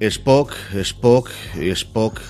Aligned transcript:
Spock, 0.00 0.52
Spock, 0.74 1.30
Spock. 1.56 2.20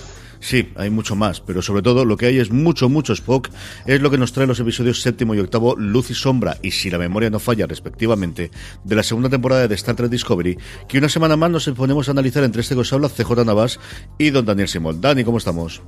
Sí, 0.41 0.73
hay 0.77 0.89
mucho 0.89 1.17
más, 1.17 1.41
pero 1.41 1.63
sobre 1.63 1.83
todo 1.83 2.05
lo 2.05 2.17
que 2.17 2.27
hay 2.27 2.39
es 2.39 2.51
mucho, 2.51 2.89
mucho 2.89 3.13
Spock. 3.13 3.49
Es 3.87 4.01
lo 4.01 4.11
que 4.11 4.19
nos 4.19 4.33
trae 4.33 4.47
los 4.47 4.61
episodios 4.61 5.03
séptimo 5.03 5.35
y 5.35 5.41
octavo, 5.41 5.75
Luz 5.77 6.11
y 6.11 6.15
Sombra, 6.15 6.57
y 6.63 6.71
si 6.71 6.91
la 6.91 6.99
memoria 6.99 7.29
no 7.29 7.41
falla, 7.41 7.67
respectivamente, 7.67 8.51
de 8.85 8.97
la 8.97 9.03
segunda 9.03 9.29
temporada 9.29 9.67
de 9.67 9.75
Star 9.75 9.97
Trek 9.97 10.11
Discovery, 10.11 10.57
que 10.87 10.99
una 10.99 11.09
semana 11.09 11.37
más 11.37 11.51
nos 11.51 11.69
ponemos 11.71 12.09
a 12.09 12.13
analizar 12.13 12.45
entre 12.45 12.63
este 12.63 12.75
que 12.75 12.81
os 12.81 12.93
habla 12.93 13.09
CJ 13.09 13.45
Navas 13.45 13.81
y 14.17 14.31
don 14.31 14.47
Daniel 14.47 14.69
Simón. 14.69 15.01
Dani, 15.01 15.25
¿cómo 15.25 15.39
estamos? 15.39 15.83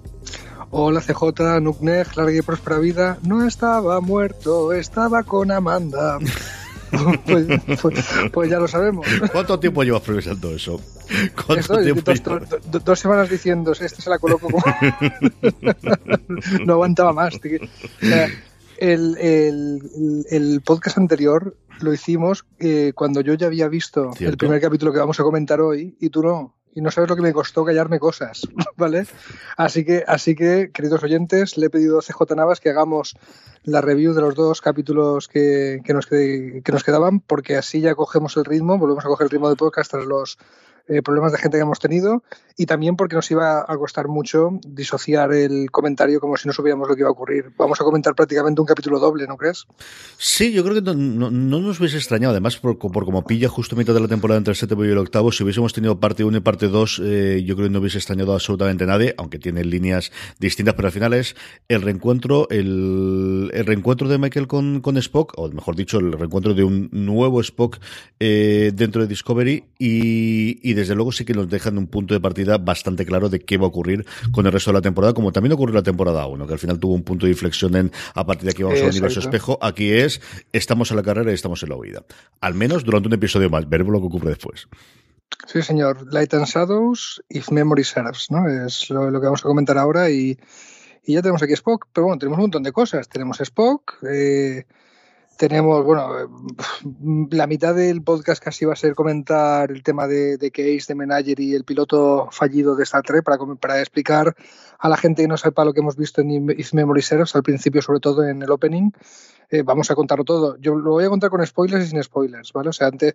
Hola 0.73 1.01
CJ, 1.01 1.61
Nukneg, 1.61 2.17
larga 2.17 2.37
y 2.37 2.43
próspera 2.43 2.79
vida. 2.79 3.19
No 3.23 3.47
estaba 3.47 4.01
muerto, 4.01 4.73
estaba 4.73 5.23
con 5.23 5.51
Amanda. 5.51 6.19
Pues, 7.25 7.47
pues, 7.81 8.05
pues, 8.33 8.51
ya 8.51 8.59
lo 8.59 8.67
sabemos. 8.67 9.07
¿Cuánto 9.31 9.61
tiempo 9.61 9.85
llevas 9.85 10.03
progresando 10.03 10.53
eso? 10.53 10.81
dos, 12.85 12.99
semanas 12.99 13.29
diciendo, 13.29 13.73
este 13.73 14.03
se 14.03 14.11
la 14.11 14.19
coloco 14.19 14.49
como... 14.49 14.63
no 16.65 16.73
aguantaba 16.75 17.13
más. 17.13 17.39
el, 18.79 20.25
el, 20.31 20.61
podcast 20.65 20.99
anterior 20.99 21.57
lo 21.81 21.93
hicimos 21.93 22.45
eh, 22.59 22.93
cuando 22.95 23.21
yo 23.21 23.35
ya 23.35 23.47
había 23.47 23.69
visto 23.69 24.11
el 24.19 24.37
primer 24.37 24.61
capítulo 24.61 24.93
que 24.93 24.99
vamos 24.99 25.21
a 25.21 25.23
comentar 25.23 25.61
hoy 25.61 25.97
y 26.01 26.11
tú 26.11 26.23
no 26.23 26.61
y 26.75 26.81
no 26.81 26.91
sabes 26.91 27.11
lo 27.11 27.17
que 27.17 27.23
me 27.23 27.33
costó 27.33 27.65
callarme 27.65 27.99
cosas, 27.99 28.47
¿vale? 28.77 29.07
Así 29.57 29.85
que, 29.85 30.05
así 30.07 30.35
que, 30.35 30.71
queridos 30.73 31.03
oyentes, 31.03 31.57
le 31.57 31.67
he 31.67 31.71
pedido 31.71 31.99
a 31.99 32.03
CJ 32.03 32.37
Navas 32.37 32.61
que 32.61 32.71
hagamos 32.71 33.17
la 33.65 33.81
review 33.81 34.15
de 34.15 34.21
los 34.21 34.35
dos 34.35 34.61
capítulos 34.61 35.29
que, 35.29 35.81
que, 35.85 35.93
nos, 35.93 36.07
que 36.07 36.63
nos 36.73 36.85
quedaban, 36.85 37.21
porque 37.21 37.57
así 37.57 37.81
ya 37.81 37.95
cogemos 37.95 38.37
el 38.37 38.45
ritmo, 38.45 38.79
volvemos 38.79 39.05
a 39.05 39.09
coger 39.09 39.27
el 39.27 39.31
ritmo 39.31 39.49
de 39.49 39.57
podcast 39.57 39.91
tras 39.91 40.07
los 40.07 40.39
eh, 40.91 41.03
problemas 41.03 41.31
de 41.31 41.39
gente 41.39 41.57
que 41.57 41.63
hemos 41.63 41.79
tenido 41.79 42.25
y 42.57 42.67
también 42.67 42.97
porque 42.97 43.15
nos 43.15 43.31
iba 43.31 43.61
a 43.61 43.77
costar 43.79 44.09
mucho 44.09 44.59
disociar 44.67 45.33
el 45.33 45.71
comentario 45.71 46.21
como 46.21 46.37
si 46.37 46.49
no 46.49 46.53
supiéramos 46.53 46.89
lo 46.89 46.97
que 46.97 47.03
iba 47.03 47.09
a 47.09 47.13
ocurrir. 47.13 47.53
Vamos 47.57 47.81
a 47.81 47.85
comentar 47.85 48.15
prácticamente 48.17 48.61
un 48.61 48.67
capítulo 48.67 48.99
doble, 48.99 49.27
¿no 49.29 49.37
crees? 49.37 49.67
Sí, 50.19 50.53
yo 50.53 50.65
creo 50.65 50.75
que 50.75 50.83
no, 50.83 51.31
nos 51.31 51.79
hubiese 51.79 51.97
extrañado, 51.97 52.33
además 52.33 52.57
por, 52.57 52.77
como 52.77 53.25
pilla 53.25 53.49
justo 53.49 53.77
mitad 53.77 53.95
de 53.95 54.01
la 54.01 54.09
temporada 54.09 54.39
entre 54.39 54.51
el 54.51 54.57
séptimo 54.57 54.85
y 54.85 54.89
el 54.89 54.99
octavo, 54.99 55.31
si 55.31 55.45
hubiésemos 55.45 55.73
tenido 55.73 56.01
parte 56.01 56.25
1 56.25 56.39
y 56.39 56.41
parte 56.41 56.67
2, 56.67 57.03
eh, 57.05 57.43
yo 57.47 57.55
creo 57.55 57.69
que 57.69 57.73
no 57.73 57.79
hubiese 57.79 57.99
extrañado 57.99 58.35
absolutamente 58.35 58.85
nadie, 58.85 59.15
aunque 59.17 59.39
tiene 59.39 59.65
líneas 59.65 60.11
distintas, 60.41 60.75
pero 60.75 60.89
al 60.89 60.93
final 60.93 61.15
es 61.15 61.37
el 61.69 61.83
reencuentro, 61.83 62.49
el, 62.51 63.51
reencuentro 63.65 64.09
de 64.09 64.19
Michael 64.19 64.49
con, 64.49 64.81
con 64.81 64.97
Spock, 64.97 65.35
o 65.37 65.49
mejor 65.49 65.77
dicho, 65.77 65.99
el 65.99 66.13
reencuentro 66.13 66.53
de 66.53 66.65
un 66.65 66.89
nuevo 66.93 67.41
Spock 67.41 67.79
eh, 68.19 68.73
dentro 68.75 69.03
de 69.03 69.09
Discovery 69.09 69.65
y, 69.79 70.69
y 70.69 70.80
desde 70.81 70.95
luego 70.95 71.13
sí 71.13 71.25
que 71.25 71.33
nos 71.33 71.49
dejan 71.49 71.79
un 71.79 71.87
punto 71.87 72.15
de 72.15 72.21
partida 72.21 72.59
bastante 72.59 73.07
claro 73.07 73.29
de 73.29 73.41
qué 73.41 73.57
va 73.57 73.65
a 73.65 73.69
ocurrir 73.69 74.05
con 74.33 74.47
el 74.47 74.53
resto 74.53 74.71
de 74.71 74.79
la 74.79 74.83
temporada, 74.83 75.15
como 75.15 75.33
también 75.33 75.53
ocurrió 75.53 75.75
la 75.75 75.83
temporada 75.83 76.27
1, 76.27 76.47
que 76.47 76.53
al 76.53 76.59
final 76.59 76.79
tuvo 76.79 76.95
un 76.95 77.03
punto 77.03 77.27
de 77.27 77.33
inflexión 77.33 77.77
en 77.77 77.93
a 78.15 78.27
partir 78.27 78.45
de 78.45 78.51
aquí 78.51 78.63
vamos 78.63 78.81
al 78.81 78.91
universo 78.91 79.21
espejo. 79.21 79.59
Aquí 79.63 79.91
es 79.91 80.21
estamos 80.53 80.91
en 80.91 80.97
la 80.97 81.03
carrera 81.03 81.31
y 81.31 81.35
estamos 81.35 81.63
en 81.63 81.69
la 81.69 81.77
huida. 81.77 82.05
Al 82.41 82.55
menos 82.55 82.85
durante 82.85 83.09
un 83.09 83.15
episodio 83.15 83.51
más, 83.51 83.69
veremos 83.69 83.93
lo 83.93 84.01
que 84.01 84.07
ocurre 84.07 84.31
después. 84.31 84.69
Sí, 85.47 85.63
señor. 85.63 86.13
Light 86.13 86.35
and 86.35 86.47
Shadows, 86.47 87.23
If 87.29 87.51
Memory 87.51 87.85
Serves, 87.85 88.31
¿no? 88.31 88.49
Es 88.49 88.91
lo, 88.91 89.11
que 89.13 89.27
vamos 89.27 89.41
a 89.41 89.49
comentar 89.49 89.79
ahora 89.79 90.11
y, 90.11 90.39
y, 91.05 91.15
ya 91.15 91.23
tenemos 91.23 91.43
aquí 91.43 91.53
Spock, 91.55 91.87
pero 91.93 92.07
bueno, 92.07 92.19
tenemos 92.19 92.39
un 92.39 92.45
montón 92.45 92.63
de 92.63 92.73
cosas. 92.73 93.09
Tenemos 93.09 93.41
Spock, 93.41 94.03
eh, 94.11 94.65
tenemos, 95.41 95.83
bueno, 95.87 96.21
eh, 96.21 96.27
la 97.31 97.47
mitad 97.47 97.75
del 97.75 98.03
podcast 98.03 98.45
casi 98.45 98.67
va 98.67 98.75
a 98.75 98.77
ser 98.77 98.95
comentar 98.95 99.71
el 99.71 99.83
tema 99.83 100.07
de, 100.07 100.37
de 100.37 100.51
Case, 100.51 100.85
de 100.89 100.95
Menager 100.95 101.41
y 101.41 101.55
el 101.55 101.65
piloto 101.65 102.29
fallido 102.31 102.77
de 102.77 102.83
Star 102.83 103.03
Trek 103.03 103.25
para, 103.25 103.39
para 103.59 103.81
explicar 103.81 104.37
a 104.79 104.89
la 104.91 104.99
gente 104.99 105.23
que 105.23 105.29
no 105.29 105.39
sepa 105.39 105.65
lo 105.65 105.73
que 105.73 105.81
hemos 105.81 105.97
visto 105.97 106.21
en 106.21 106.51
If 106.51 106.75
Memory 106.75 107.01
Serves, 107.01 107.35
al 107.35 107.43
principio 107.43 107.81
sobre 107.81 108.01
todo 108.01 108.23
en 108.23 108.43
el 108.43 108.51
opening, 108.51 108.91
eh, 109.51 109.63
vamos 109.63 109.91
a 109.91 109.95
contarlo 109.95 110.25
todo. 110.25 110.57
Yo 110.59 110.77
lo 110.77 110.93
voy 110.93 111.05
a 111.05 111.09
contar 111.09 111.29
con 111.29 111.45
spoilers 111.45 111.87
y 111.87 111.89
sin 111.89 112.03
spoilers, 112.03 112.53
¿vale? 112.53 112.69
O 112.69 112.73
sea, 112.73 112.87
antes 112.87 113.15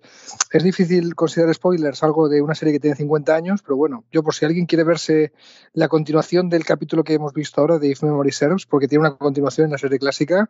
es 0.51 0.63
difícil 0.63 1.15
considerar 1.15 1.53
spoilers 1.55 2.03
algo 2.03 2.27
de 2.27 2.41
una 2.41 2.55
serie 2.55 2.73
que 2.73 2.79
tiene 2.79 2.95
50 2.97 3.33
años, 3.33 3.61
pero 3.61 3.77
bueno, 3.77 4.03
yo 4.11 4.21
por 4.21 4.33
si 4.33 4.45
alguien 4.45 4.65
quiere 4.65 4.83
verse 4.83 5.31
la 5.73 5.87
continuación 5.87 6.49
del 6.49 6.65
capítulo 6.65 7.03
que 7.03 7.13
hemos 7.13 7.33
visto 7.33 7.61
ahora 7.61 7.79
de 7.79 7.87
If 7.87 8.03
Memory 8.03 8.31
Serves, 8.31 8.65
porque 8.65 8.87
tiene 8.87 9.07
una 9.07 9.15
continuación 9.15 9.65
en 9.65 9.71
la 9.71 9.77
serie 9.77 9.97
clásica, 9.97 10.49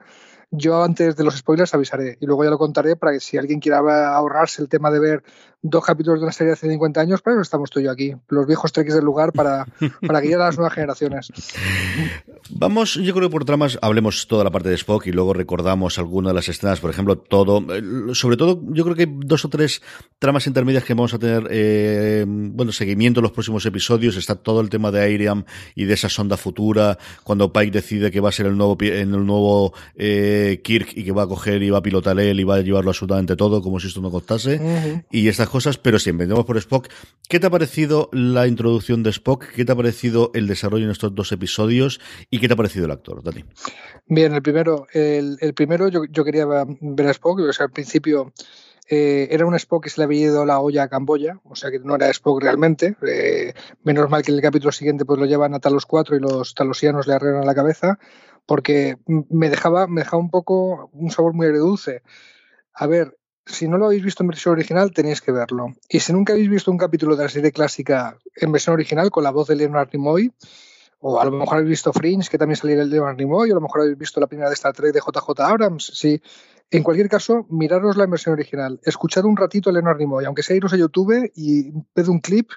yo 0.52 0.84
antes 0.84 1.16
de 1.16 1.24
los 1.24 1.38
spoilers 1.38 1.74
avisaré 1.74 2.18
y 2.20 2.26
luego 2.26 2.44
ya 2.44 2.50
lo 2.50 2.58
contaré 2.58 2.96
para 2.96 3.14
que 3.14 3.20
si 3.20 3.38
alguien 3.38 3.60
quiera 3.60 3.80
ahorrarse 4.16 4.62
el 4.62 4.70
tema 4.70 4.92
de 4.92 5.00
ver 5.00 5.24
dos 5.62 5.84
capítulos 5.84 6.20
de 6.20 6.26
una 6.26 6.32
serie 6.32 6.50
de 6.50 6.54
hace 6.54 6.70
50 6.70 7.02
años, 7.02 7.22
pero 7.24 7.42
estamos 7.42 7.72
tú 7.72 7.80
y 7.80 7.84
yo 7.84 7.92
aquí, 7.92 8.16
los 8.30 8.46
viejos 8.46 8.72
treques 8.72 8.94
del 8.94 9.04
lugar 9.04 9.34
para, 9.34 9.66
para 10.08 10.22
guiar 10.22 10.42
a 10.42 10.46
las 10.46 10.58
nuevas 10.58 10.74
generaciones. 10.74 11.32
Vamos, 12.52 12.96
yo 12.96 13.14
creo 13.14 13.30
que 13.30 13.34
por 13.34 13.46
tramas 13.46 13.78
hablemos 13.82 14.28
toda 14.28 14.44
la 14.44 14.52
parte 14.52 14.70
de 14.70 14.76
Spock 14.76 15.08
y 15.08 15.12
luego 15.12 15.34
recordamos 15.34 15.75
alguna 15.98 16.30
de 16.30 16.36
las 16.36 16.50
escenas, 16.50 16.80
por 16.80 16.90
ejemplo, 16.90 17.18
todo, 17.18 17.64
eh, 17.74 18.14
sobre 18.14 18.38
todo 18.38 18.62
yo 18.70 18.84
creo 18.84 18.96
que 18.96 19.04
hay 19.04 19.14
dos 19.26 19.46
o 19.46 19.50
tres 19.50 19.82
tramas 20.20 20.48
intermedias 20.48 20.84
que 20.84 20.94
vamos 20.94 21.14
a 21.14 21.20
tener, 21.20 21.48
eh, 21.50 22.26
bueno, 22.28 22.72
seguimiento 22.72 23.20
en 23.20 23.24
los 23.24 23.32
próximos 23.32 23.66
episodios, 23.66 24.16
está 24.16 24.36
todo 24.36 24.62
el 24.62 24.70
tema 24.70 24.92
de 24.92 25.02
Airiam 25.02 25.46
y 25.76 25.86
de 25.86 25.94
esa 25.94 26.10
sonda 26.10 26.38
futura, 26.38 26.98
cuando 27.24 27.52
Pike 27.52 27.72
decide 27.72 28.12
que 28.12 28.20
va 28.20 28.30
a 28.30 28.32
ser 28.32 28.48
el 28.48 28.58
nuevo, 28.58 28.78
en 28.82 29.14
el 29.14 29.26
nuevo 29.26 29.74
eh, 29.96 30.62
Kirk 30.64 30.90
y 30.96 31.04
que 31.04 31.12
va 31.12 31.24
a 31.24 31.28
coger 31.28 31.62
y 31.64 31.70
va 31.70 31.80
a 31.80 31.84
pilotar 31.84 32.20
él 32.20 32.40
y 32.40 32.44
va 32.44 32.56
a 32.56 32.62
llevarlo 32.62 32.92
absolutamente 32.92 33.36
todo, 33.36 33.62
como 33.62 33.80
si 33.80 33.88
esto 33.88 34.02
no 34.02 34.12
costase, 34.12 35.04
y 35.12 35.28
estas 35.28 35.50
cosas, 35.50 35.78
pero 35.78 36.00
si 36.00 36.10
empezamos 36.10 36.46
por 36.46 36.58
Spock, 36.58 36.90
¿qué 37.28 37.40
te 37.40 37.48
ha 37.48 37.50
parecido 37.50 38.10
la 38.12 38.48
introducción 38.48 39.04
de 39.04 39.10
Spock? 39.12 39.46
¿Qué 39.54 39.66
te 39.66 39.72
ha 39.72 39.76
parecido 39.76 40.32
el 40.34 40.48
desarrollo 40.48 40.86
en 40.86 40.92
estos 40.92 41.14
dos 41.14 41.32
episodios? 41.32 42.00
¿Y 42.30 42.40
qué 42.40 42.48
te 42.48 42.54
ha 42.54 42.58
parecido 42.58 42.86
el 42.86 42.92
actor, 42.92 43.24
Dani? 43.24 43.44
Bien, 44.08 44.34
el 44.34 44.42
primero, 44.44 44.88
el, 44.94 45.38
primero 45.56 45.88
yo, 45.88 46.24
quería 46.24 46.46
ver 46.46 47.08
a 47.08 47.12
Spock, 47.12 47.40
o 47.40 47.54
sea, 47.54 47.66
al 47.66 47.72
principio 47.72 48.32
eh, 48.88 49.28
era 49.32 49.48
un 49.48 49.56
Spock 49.56 49.84
que 49.84 49.90
se 49.90 50.00
le 50.00 50.06
había 50.06 50.28
ido 50.28 50.46
la 50.46 50.60
olla 50.60 50.84
a 50.84 50.90
Camboya, 50.90 51.40
o 51.44 51.56
sea 51.56 51.72
que 51.72 51.80
no 51.80 51.96
era 51.96 52.10
Spock 52.10 52.42
realmente. 52.42 52.96
Eh, 53.08 53.54
menos 53.84 54.10
mal 54.10 54.22
que 54.22 54.32
en 54.32 54.38
el 54.38 54.44
capítulo 54.44 54.72
siguiente 54.72 55.06
pues 55.06 55.20
lo 55.20 55.26
llevan 55.26 55.56
a 55.56 55.60
Talos 55.60 55.88
4 55.88 56.16
y 56.16 56.20
los 56.20 56.54
talosianos 56.54 57.08
le 57.08 57.16
arreglan 57.16 57.48
la 57.48 57.56
cabeza, 57.56 57.98
porque 58.46 58.98
me 59.08 59.50
dejaba, 59.50 59.88
me 59.88 60.02
dejaba 60.02 60.22
un 60.22 60.30
poco 60.30 60.92
un 60.94 61.10
sabor 61.10 61.34
muy 61.34 61.48
agridulce. 61.48 62.04
A 62.74 62.86
ver, 62.86 63.18
si 63.48 63.68
no 63.68 63.80
lo 63.80 63.86
habéis 63.86 64.04
visto 64.04 64.22
en 64.22 64.28
versión 64.28 64.54
original, 64.54 64.92
tenéis 64.92 65.22
que 65.22 65.32
verlo. 65.32 65.74
Y 65.90 66.00
si 66.02 66.14
nunca 66.14 66.34
habéis 66.34 66.50
visto 66.50 66.70
un 66.70 66.78
capítulo 66.78 67.16
de 67.16 67.24
la 67.24 67.30
serie 67.30 67.52
clásica 67.52 68.20
en 68.36 68.52
versión 68.52 68.74
original 68.76 69.10
con 69.10 69.24
la 69.24 69.32
voz 69.32 69.48
de 69.48 69.56
Leonard 69.56 69.90
Nimoy, 69.94 70.32
o 71.00 71.20
a 71.20 71.26
lo 71.26 71.32
mejor 71.32 71.58
habéis 71.58 71.70
visto 71.70 71.94
Fringe, 71.94 72.30
que 72.30 72.38
también 72.38 72.56
salía 72.56 72.82
el 72.82 72.90
de 72.90 73.00
Nimoy, 73.16 73.50
o 73.50 73.54
a 73.54 73.56
lo 73.56 73.62
mejor 73.62 73.82
habéis 73.82 73.98
visto 73.98 74.20
la 74.20 74.28
primera 74.28 74.50
de 74.50 74.56
Star 74.56 74.74
Trek 74.74 74.94
de 74.94 75.00
JJ 75.00 75.40
Abrams. 75.40 75.92
Sí. 75.94 76.22
En 76.72 76.82
cualquier 76.82 77.10
caso, 77.10 77.46
miraros 77.50 77.96
la 77.96 78.08
versión 78.08 78.34
original. 78.34 78.80
Escuchad 78.84 79.26
un 79.26 79.38
ratito 79.38 79.70
a 79.70 79.74
Leonard 79.74 80.00
Nimoy, 80.00 80.26
aunque 80.26 80.42
sea 80.42 80.56
iros 80.56 80.74
a 80.74 80.78
YouTube 80.78 81.32
y 81.36 81.72
ved 81.94 82.08
un 82.08 82.20
clip 82.20 82.50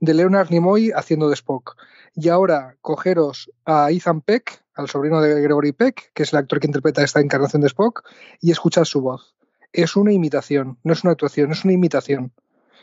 de 0.00 0.14
Leonard 0.14 0.50
Nimoy 0.50 0.92
haciendo 0.94 1.28
de 1.28 1.34
Spock. 1.34 1.76
Y 2.14 2.28
ahora, 2.28 2.76
cogeros 2.80 3.50
a 3.64 3.90
Ethan 3.90 4.20
Peck, 4.20 4.62
al 4.74 4.88
sobrino 4.88 5.20
de 5.20 5.40
Gregory 5.42 5.72
Peck, 5.72 6.12
que 6.14 6.22
es 6.22 6.32
el 6.32 6.38
actor 6.38 6.60
que 6.60 6.68
interpreta 6.68 7.02
esta 7.02 7.20
encarnación 7.20 7.62
de 7.62 7.66
Spock, 7.66 8.08
y 8.40 8.52
escuchad 8.52 8.84
su 8.84 9.00
voz. 9.00 9.34
Es 9.72 9.96
una 9.96 10.12
imitación, 10.12 10.78
no 10.84 10.92
es 10.92 11.02
una 11.02 11.12
actuación, 11.12 11.50
es 11.50 11.64
una 11.64 11.72
imitación. 11.72 12.32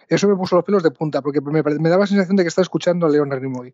Eso 0.07 0.27
me 0.27 0.35
puso 0.35 0.55
los 0.55 0.65
pelos 0.65 0.83
de 0.83 0.91
punta, 0.91 1.21
porque 1.21 1.41
me, 1.41 1.61
daba 1.61 2.01
la 2.01 2.07
sensación 2.07 2.35
de 2.35 2.43
que 2.43 2.49
estaba 2.49 2.63
escuchando 2.63 3.05
a 3.05 3.09
Leonard 3.09 3.41
Nimoy. 3.41 3.73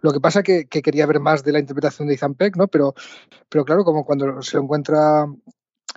Lo 0.00 0.12
que 0.12 0.20
pasa 0.20 0.42
que, 0.42 0.66
que 0.66 0.82
quería 0.82 1.06
ver 1.06 1.20
más 1.20 1.44
de 1.44 1.52
la 1.52 1.58
interpretación 1.58 2.08
de 2.08 2.14
Ethan 2.14 2.34
Peck, 2.34 2.56
¿no? 2.56 2.68
Pero, 2.68 2.94
pero 3.48 3.64
claro, 3.64 3.84
como 3.84 4.04
cuando 4.04 4.42
se 4.42 4.58
encuentra 4.58 5.26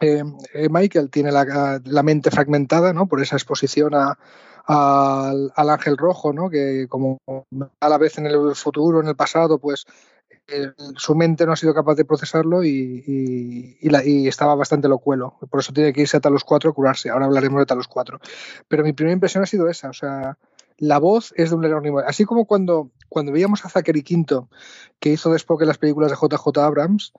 eh, 0.02 0.24
eh, 0.54 0.68
Michael, 0.70 1.10
tiene 1.10 1.32
la, 1.32 2.04
mente 2.04 2.32
fragmentada, 2.32 2.94
¿no? 2.94 3.08
Por 3.08 3.22
esa 3.22 3.36
exposición 3.36 3.94
al, 3.94 4.18
al, 5.56 5.70
ángel 5.70 5.98
rojo, 5.98 6.34
¿no? 6.34 6.50
Que 6.50 6.88
como 6.90 7.20
a 7.80 7.90
la 7.90 7.98
vez 7.98 8.18
en 8.18 8.28
el 8.28 8.56
futuro, 8.56 9.02
en 9.02 9.08
el 9.08 9.16
pasado, 9.16 9.60
pues 9.60 9.86
su 10.98 11.16
mente 11.16 11.46
no 11.46 11.54
ha 11.54 11.56
sido 11.56 11.74
capaz 11.74 11.96
de 11.96 12.06
procesarlo 12.06 12.64
y, 12.64 13.78
estaba 14.28 14.56
bastante 14.56 14.88
locuelo. 14.88 15.38
Por 15.50 15.60
eso 15.60 15.74
tiene 15.74 15.94
que 15.94 16.02
irse 16.02 16.18
a 16.18 16.20
Talos 16.20 16.44
4 16.44 16.72
a 16.72 16.74
curarse. 16.74 17.10
Ahora 17.10 17.26
hablaremos 17.26 17.60
de 17.60 17.66
Talos 17.66 17.88
4. 17.88 18.20
Pero 18.68 18.84
mi 18.84 18.94
primera 18.94 19.14
impresión 19.14 19.44
ha 19.44 19.48
sido 19.48 19.70
esa. 19.70 19.90
O 19.90 19.94
sea, 19.94 20.38
la 20.78 21.00
voz 21.00 21.34
es 21.38 21.50
de 21.50 21.56
un 21.56 21.62
Leonard 21.62 21.84
Nimoy. 21.84 22.04
Así 22.06 22.26
como 22.26 22.46
cuando, 22.46 22.92
cuando 23.10 23.32
veíamos 23.32 23.66
a 23.66 23.70
Zachary 23.70 24.04
Quinto, 24.04 24.50
que 25.00 25.12
hizo 25.12 25.32
después 25.32 25.62
en 25.62 25.68
las 25.68 25.78
películas 25.78 26.12
de 26.12 26.18
JJ 26.18 26.58
Abrams, 26.60 27.14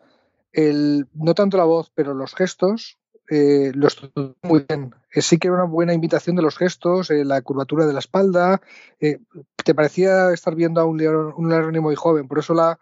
el, 0.53 1.06
no 1.15 1.35
tanto 1.35 1.56
la 1.56 1.65
voz, 1.65 1.91
pero 1.94 2.15
los 2.15 2.35
gestos, 2.35 2.99
eh, 3.31 3.73
los 3.75 3.99
muy 4.43 4.65
bien. 4.69 4.94
Eh, 5.12 5.23
sí 5.23 5.38
que 5.38 5.49
era 5.49 5.56
una 5.56 5.65
buena 5.65 5.94
invitación 5.94 6.37
de 6.37 6.43
los 6.43 6.56
gestos, 6.56 7.11
eh, 7.11 7.25
la 7.25 7.41
curvatura 7.43 7.87
de 7.87 7.93
la 7.93 7.99
espalda. 8.00 8.61
te 8.99 9.75
parecía 9.75 10.32
estar 10.32 10.55
viendo 10.55 10.81
a 10.81 10.85
un 10.85 10.99
Leonard, 10.99 11.35
un 11.37 11.73
Nimoy 11.73 11.94
joven. 11.94 12.29
Por 12.29 12.38
eso 12.38 12.55
la, 12.55 12.79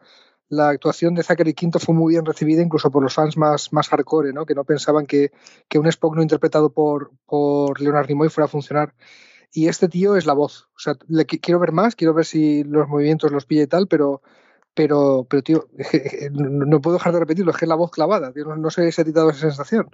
la 0.52 0.68
actuación 0.68 1.14
de 1.14 1.22
Zachary 1.22 1.54
Quinto 1.54 1.78
fue 1.78 1.94
muy 1.94 2.12
bien 2.12 2.26
recibida 2.26 2.60
incluso 2.60 2.90
por 2.90 3.02
los 3.02 3.14
fans 3.14 3.38
más, 3.38 3.72
más 3.72 3.88
hardcore, 3.88 4.34
¿no? 4.34 4.44
que 4.44 4.54
no 4.54 4.64
pensaban 4.64 5.06
que, 5.06 5.32
que 5.66 5.78
un 5.78 5.86
Spock 5.86 6.14
no 6.14 6.20
interpretado 6.20 6.74
por, 6.74 7.10
por 7.24 7.80
Leonard 7.80 8.06
Nimoy 8.06 8.28
fuera 8.28 8.44
a 8.44 8.48
funcionar. 8.48 8.94
Y 9.50 9.68
este 9.68 9.88
tío 9.88 10.14
es 10.14 10.26
la 10.26 10.34
voz. 10.34 10.68
O 10.76 10.78
sea, 10.78 10.94
quiero 11.40 11.58
ver 11.58 11.72
más, 11.72 11.96
quiero 11.96 12.12
ver 12.12 12.26
si 12.26 12.64
los 12.64 12.86
movimientos 12.86 13.32
los 13.32 13.46
pilla 13.46 13.62
y 13.62 13.66
tal, 13.66 13.88
pero 13.88 14.20
pero, 14.74 15.26
pero 15.28 15.42
tío, 15.42 15.68
no 16.32 16.80
puedo 16.80 16.96
dejar 16.96 17.12
de 17.12 17.20
repetirlo, 17.20 17.50
es 17.50 17.56
que 17.56 17.64
es 17.66 17.68
la 17.68 17.74
voz 17.74 17.90
clavada, 17.90 18.32
no, 18.34 18.70
sé 18.70 18.90
si 18.90 19.04
titado 19.04 19.30
esa 19.30 19.40
sensación. 19.40 19.90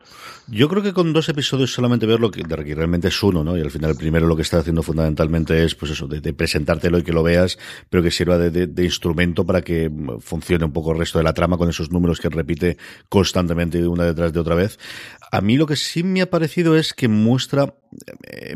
Yo 0.47 0.69
creo 0.69 0.83
que 0.83 0.93
con 0.93 1.13
dos 1.13 1.29
episodios 1.29 1.73
solamente 1.73 2.07
verlo, 2.07 2.31
que, 2.31 2.43
que 2.43 2.75
realmente 2.75 3.09
es 3.09 3.23
uno, 3.23 3.43
¿no? 3.43 3.57
Y 3.57 3.61
al 3.61 3.71
final 3.71 3.91
el 3.91 3.97
primero 3.97 4.27
lo 4.27 4.37
que 4.37 4.43
está 4.43 4.59
haciendo 4.59 4.83
fundamentalmente 4.83 5.65
es, 5.65 5.75
pues 5.75 5.93
eso, 5.93 6.07
de, 6.07 6.33
presentártelo 6.33 6.99
y 6.99 7.03
que 7.03 7.13
lo 7.13 7.23
veas, 7.23 7.59
pero 7.91 8.03
que 8.03 8.11
sirva 8.11 8.39
de, 8.39 8.85
instrumento 8.85 9.45
para 9.45 9.63
que 9.63 9.91
funcione 10.21 10.65
un 10.65 10.73
poco 10.73 10.93
el 10.93 10.99
resto 10.99 11.19
de 11.19 11.25
la 11.25 11.35
trama 11.35 11.59
con 11.59 11.69
esos 11.69 11.91
números 11.91 12.21
que 12.21 12.29
repite 12.29 12.77
constantemente 13.09 13.87
una 13.87 14.05
detrás 14.05 14.33
de 14.33 14.41
otra 14.41 14.55
vez. 14.55 14.79
A 15.31 15.41
mí 15.41 15.57
lo 15.57 15.67
que 15.67 15.77
sí 15.77 16.03
me 16.03 16.23
ha 16.23 16.31
parecido 16.31 16.77
es 16.77 16.95
que 16.95 17.09
muestra, 17.09 17.75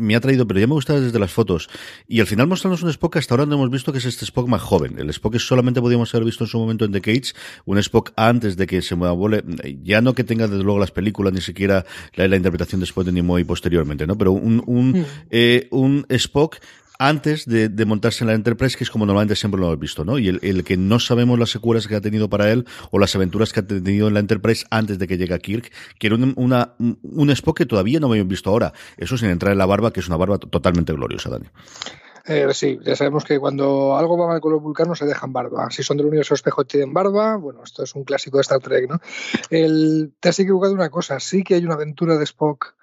me 0.01 0.17
ha 0.17 0.21
traído, 0.21 0.47
pero 0.47 0.61
ya 0.61 0.67
me 0.67 0.75
gusta 0.75 1.01
desde 1.01 1.19
las 1.19 1.31
fotos, 1.31 1.69
y 2.07 2.21
al 2.21 2.27
final 2.27 2.47
mostrarnos 2.47 2.83
un 2.83 2.91
Spock 2.91 3.15
que 3.15 3.19
hasta 3.19 3.35
ahora 3.35 3.47
no 3.47 3.55
hemos 3.55 3.71
visto 3.71 3.93
que 3.93 3.99
es 3.99 4.05
este 4.05 4.25
Spock 4.25 4.49
más 4.49 4.63
joven. 4.63 4.99
El 4.99 5.11
Spock 5.11 5.33
que 5.33 5.39
solamente 5.39 5.81
podíamos 5.81 6.15
haber 6.15 6.27
visto 6.27 6.45
en 6.45 6.49
su 6.49 6.59
momento 6.59 6.85
en 6.85 6.93
The 6.93 7.01
Cage, 7.01 7.33
un 7.65 7.79
Spock 7.79 8.13
antes 8.17 8.57
de 8.57 8.67
que 8.67 8.83
se 8.83 8.95
abole, 8.95 9.43
ya 9.83 10.01
no 10.01 10.15
que 10.15 10.25
tenga 10.25 10.47
desde 10.47 10.63
luego 10.63 10.79
las 10.79 10.91
películas, 10.91 11.33
ni 11.33 11.41
siquiera 11.41 11.85
la, 12.15 12.37
interpretación 12.37 12.81
de 12.81 12.85
Spock 12.85 13.05
de 13.05 13.13
Nimoy 13.13 13.45
posteriormente, 13.45 14.07
¿no? 14.07 14.17
Pero 14.17 14.33
un, 14.33 14.63
un, 14.67 14.93
mm. 14.93 15.05
eh, 15.31 15.69
un 15.71 16.07
Spock 16.09 16.57
antes 17.09 17.47
de, 17.47 17.85
montarse 17.85 18.23
en 18.23 18.29
la 18.29 18.35
Enterprise, 18.35 18.77
que 18.77 18.85
es 18.85 18.91
como 18.91 19.07
normalmente 19.07 19.35
siempre 19.35 19.61
lo 19.61 19.67
hemos 19.67 19.79
visto, 19.81 20.05
¿no? 20.05 20.19
Y 20.19 20.29
el, 20.29 20.65
que 20.65 20.77
no 20.77 21.01
sabemos 21.01 21.37
las 21.37 21.51
secuelas 21.51 21.89
que 21.89 21.97
ha 21.97 22.01
tenido 22.01 22.31
para 22.31 22.51
él 22.51 22.65
o 22.93 22.99
las 23.01 23.15
aventuras 23.17 23.53
que 23.53 23.61
ha 23.61 23.67
tenido 23.67 24.07
en 24.07 24.15
la 24.15 24.21
Enterprise 24.21 24.65
antes 24.71 24.99
de 25.01 25.09
que 25.09 25.19
llegue 25.19 25.35
a 25.35 25.39
Kirk, 25.39 25.73
que 25.99 26.07
era 26.07 26.17
un, 26.17 27.31
Spock 27.31 27.59
que 27.59 27.67
todavía 27.67 27.99
no 27.99 28.07
habíamos 28.07 28.29
visto 28.29 28.51
ahora. 28.51 28.73
Eso 28.97 29.17
sin 29.17 29.31
entrar 29.31 29.51
en 29.53 29.59
la 29.59 29.67
barba, 29.67 29.93
que 29.93 29.99
es 29.99 30.07
una 30.07 30.17
barba 30.17 30.39
totalmente 30.39 30.93
gloriosa, 30.93 31.29
Dani. 31.31 31.47
Eh, 32.25 32.47
sí, 32.53 32.79
ya 32.85 32.95
sabemos 32.95 33.25
que 33.25 33.41
cuando 33.41 33.97
algo 33.97 34.17
va 34.17 34.29
mal 34.29 34.41
con 34.41 34.53
los 34.53 34.63
vulcanos 34.63 34.99
se 34.99 35.07
dejan 35.07 35.33
barba. 35.33 35.71
Si 35.71 35.83
son 35.83 35.97
del 35.97 36.07
universo 36.07 36.35
espejo 36.35 36.65
tienen 36.65 36.93
barba, 36.93 37.35
bueno, 37.37 37.65
esto 37.65 37.83
es 37.83 37.97
un 37.97 38.05
clásico 38.05 38.37
de 38.37 38.43
Star 38.43 38.61
Trek, 38.61 38.89
¿no? 38.89 39.01
El, 39.51 40.13
te 40.21 40.29
has 40.29 40.39
equivocado 40.39 40.73
una 40.73 40.89
cosa, 40.89 41.19
sí 41.19 41.43
que 41.43 41.57
hay 41.57 41.65
una 41.65 41.75
aventura 41.75 42.17
de 42.17 42.25
Spock 42.25 42.77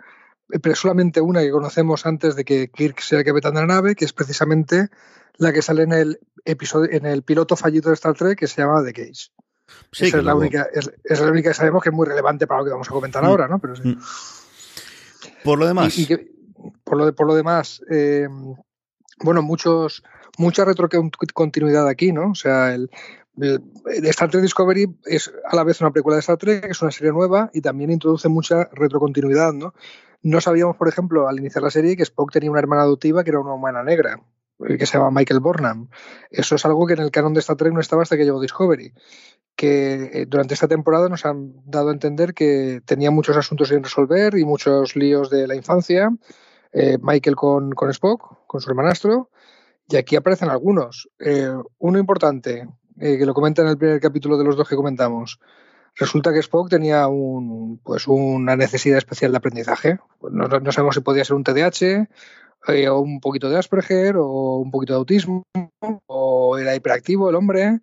pero 0.62 0.76
solamente 0.76 1.22
una 1.22 1.42
que 1.42 1.52
conocemos 1.52 2.06
antes 2.06 2.36
de 2.36 2.44
que 2.44 2.70
Kirk 2.70 3.00
sea 3.02 3.20
el 3.20 3.26
capitán 3.26 3.54
de 3.54 3.62
la 3.62 3.68
nave, 3.68 3.96
que 3.96 4.06
es 4.06 4.14
precisamente 4.14 4.90
la 5.38 5.54
que 5.54 5.62
sale 5.62 5.84
en 5.84 5.94
el 5.94 6.20
episodio, 6.46 6.92
en 6.92 7.06
el 7.06 7.24
piloto 7.24 7.56
fallido 7.56 7.90
de 7.90 7.96
Star 7.96 8.16
Trek 8.16 8.38
que 8.38 8.48
se 8.48 8.62
llama 8.62 8.84
The 8.84 8.94
Cage. 8.94 9.32
Esa 9.92 10.18
es, 10.18 10.24
la 10.24 10.36
única, 10.36 10.68
es, 10.74 11.20
la 11.20 11.32
única 11.32 11.52
que 11.52 11.54
sabemos 11.54 11.84
que 11.84 11.90
es 11.90 11.96
muy 11.96 12.08
relevante 12.08 12.48
para 12.48 12.62
lo 12.62 12.66
que 12.66 12.72
vamos 12.72 12.88
a 12.90 12.94
comentar 12.94 13.24
mm. 13.24 13.26
ahora, 13.26 13.48
¿no? 13.48 13.60
Pero 13.60 13.76
mm. 13.76 13.98
Por 15.44 15.60
lo 15.60 15.68
demás. 15.68 15.96
por, 16.84 16.98
lo 16.98 17.14
por 17.14 17.28
lo 17.28 17.36
demás, 17.36 17.82
eh, 17.90 18.28
bueno, 19.20 19.42
muchos, 19.42 20.04
mucha 20.38 20.66
retrocontinuidad 20.66 21.88
aquí, 21.88 22.12
¿no? 22.12 22.32
O 22.32 22.36
sea, 22.36 22.74
el, 22.74 22.90
Star 23.38 24.30
Trek 24.30 24.42
Discovery 24.42 24.88
es 25.06 25.32
a 25.46 25.56
la 25.56 25.64
vez 25.64 25.80
una 25.82 25.92
precuela 25.92 26.16
de 26.16 26.22
Star 26.22 26.38
Trek, 26.38 26.66
es 26.66 26.82
una 26.82 26.92
serie 26.92 27.12
nueva 27.12 27.50
y 27.54 27.62
también 27.62 27.92
introduce 27.92 28.28
mucha 28.28 28.70
retrocontinuidad, 28.74 29.54
¿no? 29.54 29.74
No 30.22 30.42
sabíamos, 30.42 30.76
por 30.76 30.90
ejemplo, 30.90 31.30
al 31.30 31.40
iniciar 31.40 31.64
la 31.64 31.72
serie, 31.72 31.96
que 31.96 32.04
Spock 32.04 32.32
tenía 32.32 32.52
una 32.52 32.60
hermana 32.60 32.82
adoptiva 32.82 33.24
que 33.24 33.30
era 33.30 33.40
una 33.40 33.54
humana 33.54 33.84
negra, 33.84 34.22
eh, 34.68 34.78
que 34.78 34.86
se 34.86 34.98
llama 34.98 35.12
Michael 35.12 35.40
Burnham. 35.40 35.90
Eso 36.30 36.56
es 36.56 36.66
algo 36.66 36.86
que 36.86 36.94
en 36.94 37.00
el 37.00 37.12
canon 37.12 37.34
de 37.34 37.40
Star 37.40 37.56
Trek 37.56 37.74
no 37.74 37.80
estaba 37.80 38.04
hasta 38.04 38.18
que 38.18 38.26
llegó 38.26 38.42
Discovery. 38.42 38.94
Que 39.56 40.12
eh, 40.14 40.26
durante 40.28 40.54
esta 40.54 40.68
temporada 40.68 41.08
nos 41.08 41.26
han 41.26 41.54
dado 41.66 41.90
a 41.90 41.94
entender 41.94 42.34
que 42.34 42.82
tenía 42.86 43.12
muchos 43.12 43.38
asuntos 43.38 43.70
sin 43.70 43.84
resolver 43.84 44.36
y 44.38 44.44
muchos 44.44 44.96
líos 44.96 45.30
de 45.30 45.48
la 45.48 45.56
infancia. 45.56 46.12
Eh, 46.74 46.98
Michael 47.02 47.36
con, 47.36 47.74
Spock, 47.92 48.46
con 48.46 48.60
su 48.60 48.70
hermanastro. 48.70 49.30
Y 49.88 49.96
aquí 49.96 50.16
aparecen 50.18 50.50
algunos. 50.50 51.10
uno 51.80 51.98
importante, 51.98 52.68
que 53.00 53.26
lo 53.26 53.34
comenta 53.34 53.62
en 53.62 53.70
el 53.70 53.78
primer 53.78 54.00
capítulo 54.00 54.38
de 54.38 54.44
los 54.44 54.58
dos 54.58 54.68
que 54.68 54.76
comentamos. 54.76 55.40
Resulta 55.96 56.32
que 56.32 56.40
Spock 56.40 56.70
tenía 56.70 57.08
un, 57.08 57.80
pues 57.84 58.08
una 58.08 58.56
necesidad 58.56 58.98
especial 58.98 59.32
de 59.32 59.38
aprendizaje. 59.38 60.00
No, 60.32 60.48
no 60.48 60.72
sabemos 60.72 60.96
si 60.96 61.02
podía 61.02 61.26
ser 61.26 61.36
un 61.36 61.44
TDAH, 61.44 62.08
eh, 62.68 62.90
o 62.90 63.00
un 63.00 63.20
poquito 63.20 63.50
de 63.50 63.58
Asperger, 63.58 64.18
o 64.18 64.58
un 64.58 64.72
poquito 64.72 64.94
de 64.94 65.00
autismo, 65.00 65.44
o 66.08 66.58
era 66.58 66.76
hiperactivo 66.76 67.30
el 67.30 67.36
hombre, 67.36 67.80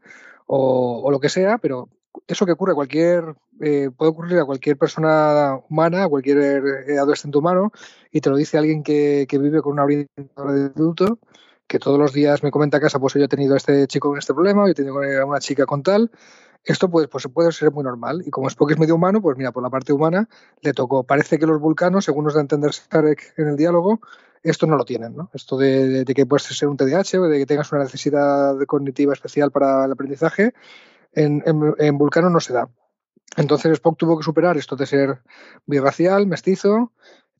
o, 0.47 1.11
lo 1.11 1.19
que 1.19 1.29
sea, 1.29 1.59
pero 1.59 1.89
eso 2.27 2.47
que 2.47 2.53
ocurre 2.53 2.75
cualquier, 2.75 3.35
eh, 3.61 3.91
puede 3.97 4.11
ocurrir 4.11 4.39
a 4.39 4.45
cualquier 4.45 4.77
persona 4.77 5.59
humana, 5.69 6.05
a 6.05 6.09
cualquier 6.09 6.39
eh, 6.89 6.99
adolescente 6.99 7.39
humano, 7.39 7.73
y 8.11 8.21
te 8.21 8.31
lo 8.31 8.37
dice 8.37 8.59
alguien 8.59 8.83
que, 8.83 9.27
que 9.29 9.39
vive 9.39 9.63
con 9.63 9.73
una 9.73 9.85
orientadora 9.85 10.53
de 10.53 10.67
adulto, 10.67 11.19
que 11.67 11.79
todos 11.79 11.99
los 11.99 12.13
días 12.13 12.43
me 12.43 12.51
comenta 12.51 12.77
a 12.77 12.81
casa, 12.81 12.99
pues 12.99 13.15
yo 13.15 13.25
he 13.25 13.29
tenido 13.29 13.55
a 13.55 13.57
este 13.57 13.87
chico 13.87 14.09
con 14.09 14.19
este 14.19 14.35
problema, 14.35 14.67
yo 14.67 14.71
he 14.71 14.75
tenido 14.75 15.01
a 15.01 15.25
una 15.25 15.41
chica 15.41 15.67
con 15.67 15.83
tal, 15.83 16.11
esto 16.67 16.91
pues, 16.91 17.07
pues 17.07 17.27
puede 17.33 17.53
ser 17.53 17.71
muy 17.71 17.85
normal. 17.85 18.23
Y 18.27 18.31
como 18.31 18.49
Spock 18.49 18.73
es 18.73 18.79
medio 18.79 18.97
humano, 18.97 19.23
pues 19.23 19.37
mira, 19.39 19.53
por 19.53 19.63
la 19.63 19.71
parte 19.71 19.93
humana 19.93 20.29
le 20.61 20.73
tocó. 20.73 21.05
Parece 21.05 21.39
que 21.39 21.47
los 21.47 21.61
vulcanos, 21.61 22.05
según 22.05 22.25
nos 22.25 22.35
da 22.35 22.41
a 22.41 22.43
entender 22.43 22.73
Sarek 22.73 23.35
en 23.37 23.49
el 23.49 23.57
diálogo, 23.57 24.01
esto 24.43 24.67
no 24.67 24.77
lo 24.77 24.85
tienen, 24.85 25.17
¿no? 25.17 25.31
Esto 25.33 25.57
de, 25.57 26.05
que 26.05 26.27
puedes 26.27 26.45
ser 26.45 26.69
un 26.69 26.77
TDAH 26.77 27.19
o 27.21 27.29
de 27.29 27.39
que 27.39 27.47
tengas 27.47 27.71
una 27.73 27.83
necesidad 27.83 28.57
cognitiva 28.67 29.13
especial 29.13 29.53
para 29.53 29.85
el 29.85 29.93
aprendizaje, 29.93 30.55
en, 31.13 31.43
en, 31.79 31.99
Vulcano 31.99 32.31
no 32.31 32.41
se 32.41 32.53
da. 32.53 32.69
Entonces 33.37 33.73
Spock 33.73 33.97
tuvo 33.97 34.19
que 34.19 34.25
superar 34.25 34.57
esto 34.57 34.77
de 34.77 34.87
ser 34.87 35.23
birracial, 35.67 36.27
mestizo, 36.27 36.93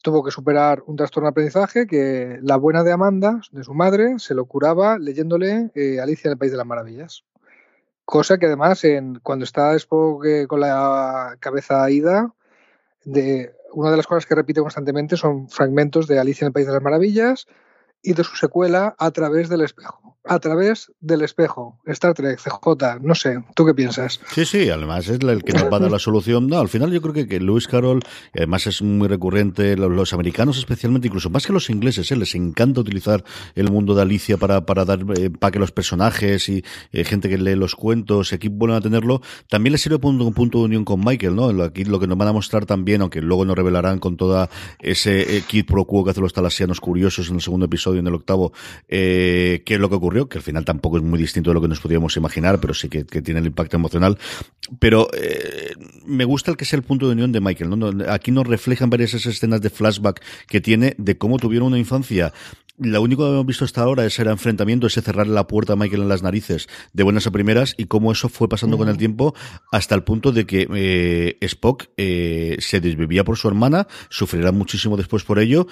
tuvo 0.07 0.23
que 0.23 0.31
superar 0.31 0.85
un 0.87 0.95
trastorno 0.95 1.27
de 1.27 1.31
aprendizaje 1.31 1.89
que 1.89 2.39
la 2.41 2.57
buena 2.57 2.85
de 2.85 2.93
Amanda, 2.93 3.41
de 3.51 3.65
su 3.65 3.75
madre, 3.75 4.21
se 4.21 4.35
lo 4.35 4.45
curaba 4.45 5.01
leyéndole 5.01 5.73
eh, 5.75 5.99
Alicia 5.99 6.29
en 6.29 6.35
el 6.35 6.39
País 6.39 6.53
de 6.53 6.59
las 6.59 6.67
Maravillas. 6.67 7.25
Cosa 8.05 8.39
que 8.39 8.47
además, 8.47 8.85
en, 8.85 9.19
cuando 9.19 9.45
está 9.45 9.75
Spock 9.75 10.25
eh, 10.25 10.47
con 10.47 10.61
la 10.61 11.37
cabeza 11.41 11.91
ida, 11.91 12.33
de, 13.05 13.53
una 13.73 13.91
de 13.91 13.97
las 13.97 14.07
cosas 14.07 14.27
que 14.27 14.37
repite 14.37 14.61
constantemente 14.61 15.17
son 15.17 15.49
fragmentos 15.49 16.07
de 16.07 16.21
Alicia 16.21 16.45
en 16.45 16.51
el 16.51 16.53
País 16.53 16.69
de 16.69 16.75
las 16.75 16.83
Maravillas 16.83 17.49
y 18.01 18.13
de 18.13 18.23
su 18.23 18.37
secuela 18.37 18.95
A 19.01 19.11
través 19.11 19.49
del 19.49 19.63
espejo 19.63 20.16
a 20.29 20.39
través 20.39 20.93
del 21.01 21.23
espejo. 21.23 21.79
Star 21.87 22.15
Trek, 22.15 22.39
CJ, 22.39 23.01
no 23.01 23.15
sé, 23.15 23.43
¿tú 23.55 23.65
qué 23.65 23.75
piensas? 23.75 24.21
Sí, 24.33 24.45
sí, 24.45 24.69
además 24.69 25.09
es 25.09 25.21
el 25.21 25.43
que 25.43 25.53
nos 25.53 25.65
va 25.65 25.77
a 25.77 25.81
dar 25.81 25.91
la 25.91 25.99
solución. 25.99 26.47
No, 26.47 26.59
al 26.59 26.69
final 26.69 26.93
yo 26.93 27.01
creo 27.01 27.15
que, 27.15 27.27
que 27.27 27.41
Lewis 27.41 27.69
Carroll, 27.69 28.01
además 28.35 28.67
es 28.67 28.83
muy 28.83 29.09
recurrente, 29.09 29.77
los, 29.77 30.13
americanos 30.13 30.59
especialmente, 30.59 31.09
incluso 31.09 31.31
más 31.31 31.47
que 31.47 31.53
los 31.53 31.71
ingleses, 31.71 32.11
¿eh? 32.11 32.17
les 32.17 32.35
encanta 32.35 32.81
utilizar 32.81 33.25
el 33.55 33.71
mundo 33.71 33.95
de 33.95 34.03
Alicia 34.03 34.37
para, 34.37 34.67
para 34.67 34.85
dar 34.85 35.01
eh, 35.17 35.31
para 35.31 35.51
que 35.51 35.59
los 35.59 35.73
personajes 35.73 36.49
y 36.49 36.65
eh, 36.93 37.05
gente 37.05 37.29
que 37.29 37.39
lee 37.39 37.55
los 37.55 37.75
cuentos, 37.75 38.33
aquí 38.33 38.49
vuelvan 38.49 38.79
a 38.79 38.81
tenerlo. 38.81 39.21
También 39.49 39.73
les 39.73 39.83
sirve 39.83 39.99
punto, 39.99 40.31
punto 40.33 40.59
de 40.59 40.65
unión 40.65 40.85
con 40.85 41.05
Michael, 41.05 41.37
¿no? 41.37 41.49
Aquí 41.63 41.85
lo 41.85 42.01
que 42.01 42.07
nos 42.07 42.19
van 42.19 42.29
a 42.29 42.33
mostrar 42.33 42.67
también, 42.67 43.03
aunque 43.03 43.21
luego 43.21 43.45
nos 43.45 43.57
revelarán 43.57 43.99
con 43.99 44.17
toda 44.17 44.49
ese 44.81 45.43
kit 45.47 45.67
pro 45.67 45.85
quo 45.85 46.05
que 46.05 46.11
hacen 46.11 46.23
los 46.23 46.33
talasianos 46.33 46.81
curiosos 46.81 47.29
en 47.29 47.37
el 47.37 47.41
segundo 47.41 47.67
episodio, 47.67 48.01
en 48.01 48.07
el 48.07 48.15
octavo, 48.15 48.53
qué 48.89 49.63
es 49.65 49.79
lo 49.79 49.89
que 49.89 49.95
ocurrió 49.95 50.16
que 50.25 50.39
al 50.39 50.43
final 50.43 50.65
tampoco 50.65 50.97
es 50.97 51.03
muy 51.03 51.19
distinto 51.19 51.51
de 51.51 51.55
lo 51.55 51.61
que 51.61 51.69
nos 51.69 51.81
podíamos 51.81 52.17
imaginar, 52.17 52.61
pero 52.61 52.75
sí 52.75 52.89
que, 52.89 53.05
tiene 53.05 53.41
el 53.41 53.47
impacto 53.47 53.77
emocional. 53.77 54.19
Pero 54.79 55.09
eh, 55.13 55.75
me 56.07 56.25
gusta 56.25 56.51
el 56.51 56.57
que 56.57 56.65
sea 56.65 56.79
el 56.79 56.83
punto 56.83 57.07
de 57.07 57.13
unión 57.13 57.33
de 57.33 57.41
Michael. 57.41 58.07
Aquí 58.09 58.31
nos 58.31 58.47
reflejan 58.47 58.91
varias 58.91 59.15
esas 59.15 59.35
escenas 59.35 59.61
de 59.61 59.71
flashback 59.71 60.23
que 60.49 60.61
tiene 60.61 60.95
de 60.99 61.19
cómo 61.19 61.39
tuvieron 61.39 61.69
una 61.69 61.79
infancia 61.79 62.33
lo 62.79 63.01
único 63.01 63.25
que 63.25 63.31
hemos 63.31 63.47
visto 63.47 63.65
hasta 63.65 63.83
ahora 63.83 64.05
es 64.05 64.19
el 64.19 64.29
enfrentamiento, 64.29 64.87
ese 64.87 65.01
cerrarle 65.01 65.33
la 65.33 65.47
puerta 65.47 65.73
a 65.73 65.77
Michael 65.77 66.03
en 66.03 66.09
las 66.09 66.23
narices 66.23 66.69
de 66.93 67.03
buenas 67.03 67.27
a 67.27 67.31
primeras 67.31 67.75
y 67.77 67.87
cómo 67.87 68.13
eso 68.13 68.29
fue 68.29 68.49
pasando 68.49 68.77
con 68.77 68.89
el 68.89 68.99
tiempo 68.99 69.35
hasta 69.73 69.95
el 69.95 70.03
punto 70.03 70.33
de 70.33 70.47
que 70.47 70.69
eh, 70.75 71.39
Spock 71.41 71.85
eh, 71.97 72.57
se 72.61 72.81
desvivía 72.81 73.25
por 73.25 73.39
su 73.39 73.49
hermana, 73.49 73.87
sufrirá 74.11 74.53
muchísimo 74.53 74.97
después 74.97 75.25
por 75.25 75.39
ello 75.39 75.67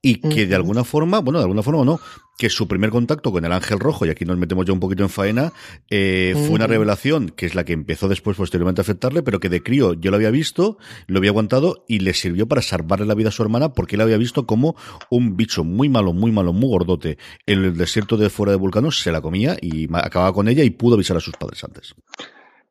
y 0.00 0.20
que 0.20 0.46
de 0.46 0.54
alguna 0.54 0.84
forma, 0.84 1.20
bueno, 1.20 1.38
de 1.38 1.44
alguna 1.44 1.62
forma 1.62 1.80
o 1.80 1.84
no, 1.84 2.00
que 2.38 2.48
su 2.50 2.68
primer 2.68 2.90
contacto 2.90 3.32
con 3.32 3.44
el 3.44 3.52
Ángel 3.52 3.80
Rojo, 3.80 4.06
y 4.06 4.10
aquí 4.10 4.24
nos 4.24 4.38
metemos 4.38 4.64
ya 4.64 4.72
un 4.72 4.78
poquito 4.78 5.02
en 5.02 5.08
faena, 5.08 5.52
eh, 5.90 6.34
fue 6.36 6.50
una 6.50 6.68
revelación 6.68 7.30
que 7.30 7.46
es 7.46 7.56
la 7.56 7.64
que 7.64 7.72
empezó 7.72 8.08
después 8.08 8.36
posteriormente 8.36 8.80
a 8.80 8.82
afectarle, 8.82 9.24
pero 9.24 9.40
que 9.40 9.48
de 9.48 9.60
crío 9.60 9.94
yo 9.94 10.12
lo 10.12 10.16
había 10.16 10.30
visto, 10.30 10.78
lo 11.08 11.18
había 11.18 11.30
aguantado 11.30 11.84
y 11.88 11.98
le 11.98 12.14
sirvió 12.14 12.46
para 12.46 12.62
salvarle 12.62 13.06
la 13.06 13.14
vida 13.14 13.30
a 13.30 13.32
su 13.32 13.42
hermana 13.42 13.70
porque 13.70 13.96
él 13.96 14.02
había 14.02 14.16
visto 14.18 14.46
como 14.46 14.76
un 15.10 15.36
bicho 15.36 15.64
muy 15.64 15.88
malo, 15.88 16.12
muy 16.12 16.30
malo, 16.30 16.52
muy 16.52 16.68
gordote 16.68 17.18
en 17.46 17.64
el 17.64 17.76
desierto 17.76 18.16
de 18.16 18.30
fuera 18.30 18.52
de 18.52 18.58
Vulcano 18.58 18.92
se 18.92 19.10
la 19.10 19.20
comía 19.20 19.56
y 19.60 19.88
acababa 19.92 20.32
con 20.32 20.48
ella 20.48 20.62
y 20.62 20.70
pudo 20.70 20.94
avisar 20.94 21.16
a 21.16 21.20
sus 21.20 21.34
padres 21.34 21.64
antes. 21.64 21.94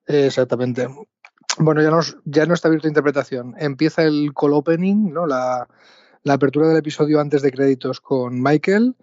Exactamente. 0.05 0.87
Bueno, 1.59 1.81
ya, 1.81 1.89
nos, 1.89 2.17
ya 2.23 2.45
no 2.45 2.53
está 2.53 2.69
abierta 2.69 2.87
interpretación. 2.87 3.55
Empieza 3.57 4.03
el 4.03 4.31
call 4.33 4.53
opening, 4.53 5.11
¿no? 5.11 5.25
La, 5.25 5.67
la 6.27 6.33
apertura 6.33 6.67
del 6.67 6.77
episodio 6.77 7.19
antes 7.19 7.41
de 7.41 7.51
créditos 7.51 8.01
con 8.01 8.41
Michael. 8.41 8.95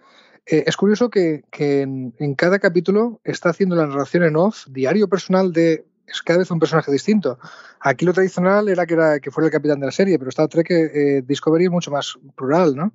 Eh, 0.46 0.64
es 0.66 0.76
curioso 0.76 1.08
que, 1.08 1.42
en, 1.58 2.34
cada 2.36 2.58
capítulo 2.58 3.20
está 3.24 3.48
haciendo 3.48 3.74
la 3.74 3.86
narración 3.86 4.24
en 4.24 4.36
off, 4.36 4.66
diario 4.68 5.08
personal 5.08 5.52
de 5.52 5.86
es 6.06 6.20
cada 6.20 6.40
vez 6.40 6.50
un 6.50 6.58
personaje 6.60 6.92
distinto. 6.92 7.38
Aquí 7.80 8.04
lo 8.04 8.12
tradicional 8.12 8.68
era 8.68 8.84
que, 8.84 8.92
era, 8.92 9.20
que 9.20 9.30
fuera 9.30 9.46
el 9.46 9.52
capitán 9.52 9.80
de 9.80 9.86
la 9.86 9.92
serie, 9.92 10.18
pero 10.18 10.28
Star 10.28 10.48
Trek 10.48 10.70
eh, 10.70 11.22
Discovery 11.26 11.64
es 11.64 11.70
mucho 11.70 11.90
más 11.90 12.18
plural, 12.36 12.76
¿no? 12.76 12.92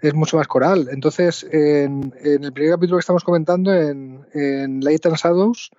Es 0.00 0.14
mucho 0.14 0.38
más 0.38 0.48
coral. 0.48 0.88
Entonces, 0.90 1.46
en, 1.52 2.14
el 2.22 2.52
primer 2.54 2.72
capítulo 2.72 2.96
que 2.96 3.02
estamos 3.02 3.22
comentando, 3.22 3.72
en, 3.74 4.26
en 4.32 4.80
Light 4.80 5.04
and 5.04 5.16
Shadows, 5.16 5.70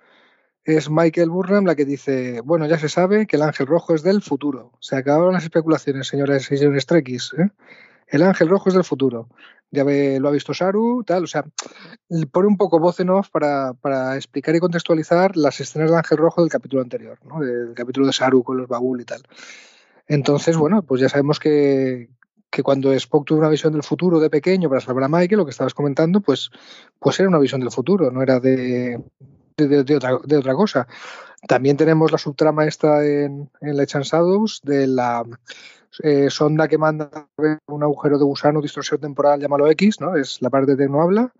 es 0.64 0.90
Michael 0.90 1.30
Burnham 1.30 1.66
la 1.66 1.74
que 1.74 1.84
dice, 1.84 2.40
bueno, 2.40 2.66
ya 2.66 2.78
se 2.78 2.88
sabe 2.88 3.26
que 3.26 3.36
el 3.36 3.42
ángel 3.42 3.66
rojo 3.66 3.94
es 3.94 4.02
del 4.02 4.22
futuro. 4.22 4.72
Se 4.80 4.96
acabaron 4.96 5.34
las 5.34 5.44
especulaciones, 5.44 6.08
señores 6.08 6.50
y 6.50 6.56
señores 6.56 6.86
Trekkies. 6.86 7.34
¿eh? 7.38 7.50
El 8.08 8.22
ángel 8.22 8.48
rojo 8.48 8.70
es 8.70 8.74
del 8.74 8.84
futuro. 8.84 9.28
Ya 9.70 9.84
lo 9.84 10.28
ha 10.28 10.32
visto 10.32 10.54
Saru, 10.54 11.04
tal. 11.04 11.24
O 11.24 11.26
sea, 11.26 11.44
pone 12.32 12.48
un 12.48 12.56
poco 12.56 12.78
voz 12.78 12.98
en 13.00 13.10
off 13.10 13.28
para, 13.28 13.74
para, 13.74 14.16
explicar 14.16 14.54
y 14.54 14.60
contextualizar 14.60 15.36
las 15.36 15.60
escenas 15.60 15.90
del 15.90 15.98
ángel 15.98 16.18
rojo 16.18 16.40
del 16.40 16.50
capítulo 16.50 16.80
anterior, 16.80 17.18
¿no? 17.24 17.40
del 17.40 17.74
capítulo 17.74 18.06
de 18.06 18.12
Saru 18.12 18.42
con 18.42 18.56
los 18.56 18.68
Babul 18.68 19.00
y 19.00 19.04
tal. 19.04 19.22
Entonces, 20.06 20.56
bueno, 20.56 20.82
pues 20.82 21.00
ya 21.00 21.08
sabemos 21.08 21.40
que, 21.40 22.08
que 22.50 22.62
cuando 22.62 22.92
Spock 22.92 23.26
tuvo 23.26 23.40
una 23.40 23.48
visión 23.48 23.72
del 23.72 23.82
futuro 23.82 24.20
de 24.20 24.30
pequeño 24.30 24.68
para 24.68 24.80
salvar 24.80 25.04
a 25.04 25.08
Michael, 25.08 25.38
lo 25.38 25.44
que 25.44 25.50
estabas 25.50 25.74
comentando, 25.74 26.20
pues, 26.20 26.50
pues 27.00 27.18
era 27.18 27.28
una 27.28 27.38
visión 27.38 27.60
del 27.60 27.70
futuro, 27.72 28.10
no 28.10 28.22
era 28.22 28.38
de, 28.38 29.02
de, 29.56 29.96
otra, 29.96 30.18
de, 30.24 30.36
otra, 30.36 30.54
cosa. 30.54 30.86
También 31.46 31.76
tenemos 31.76 32.10
la 32.10 32.18
subtrama 32.18 32.66
esta 32.66 33.04
en, 33.04 33.50
en 33.60 33.76
Legend 33.76 34.04
Shadows 34.04 34.60
de 34.64 34.86
la 34.86 35.24
eh, 36.02 36.28
sonda 36.30 36.66
que 36.66 36.78
manda 36.78 37.28
un 37.66 37.82
agujero 37.82 38.18
de 38.18 38.24
gusano, 38.24 38.60
distorsión 38.60 39.00
temporal, 39.00 39.40
llámalo 39.40 39.70
X, 39.70 40.00
¿no? 40.00 40.16
Es 40.16 40.42
la 40.42 40.50
parte 40.50 40.74
de 40.76 40.88
no 40.88 41.02
habla. 41.02 41.32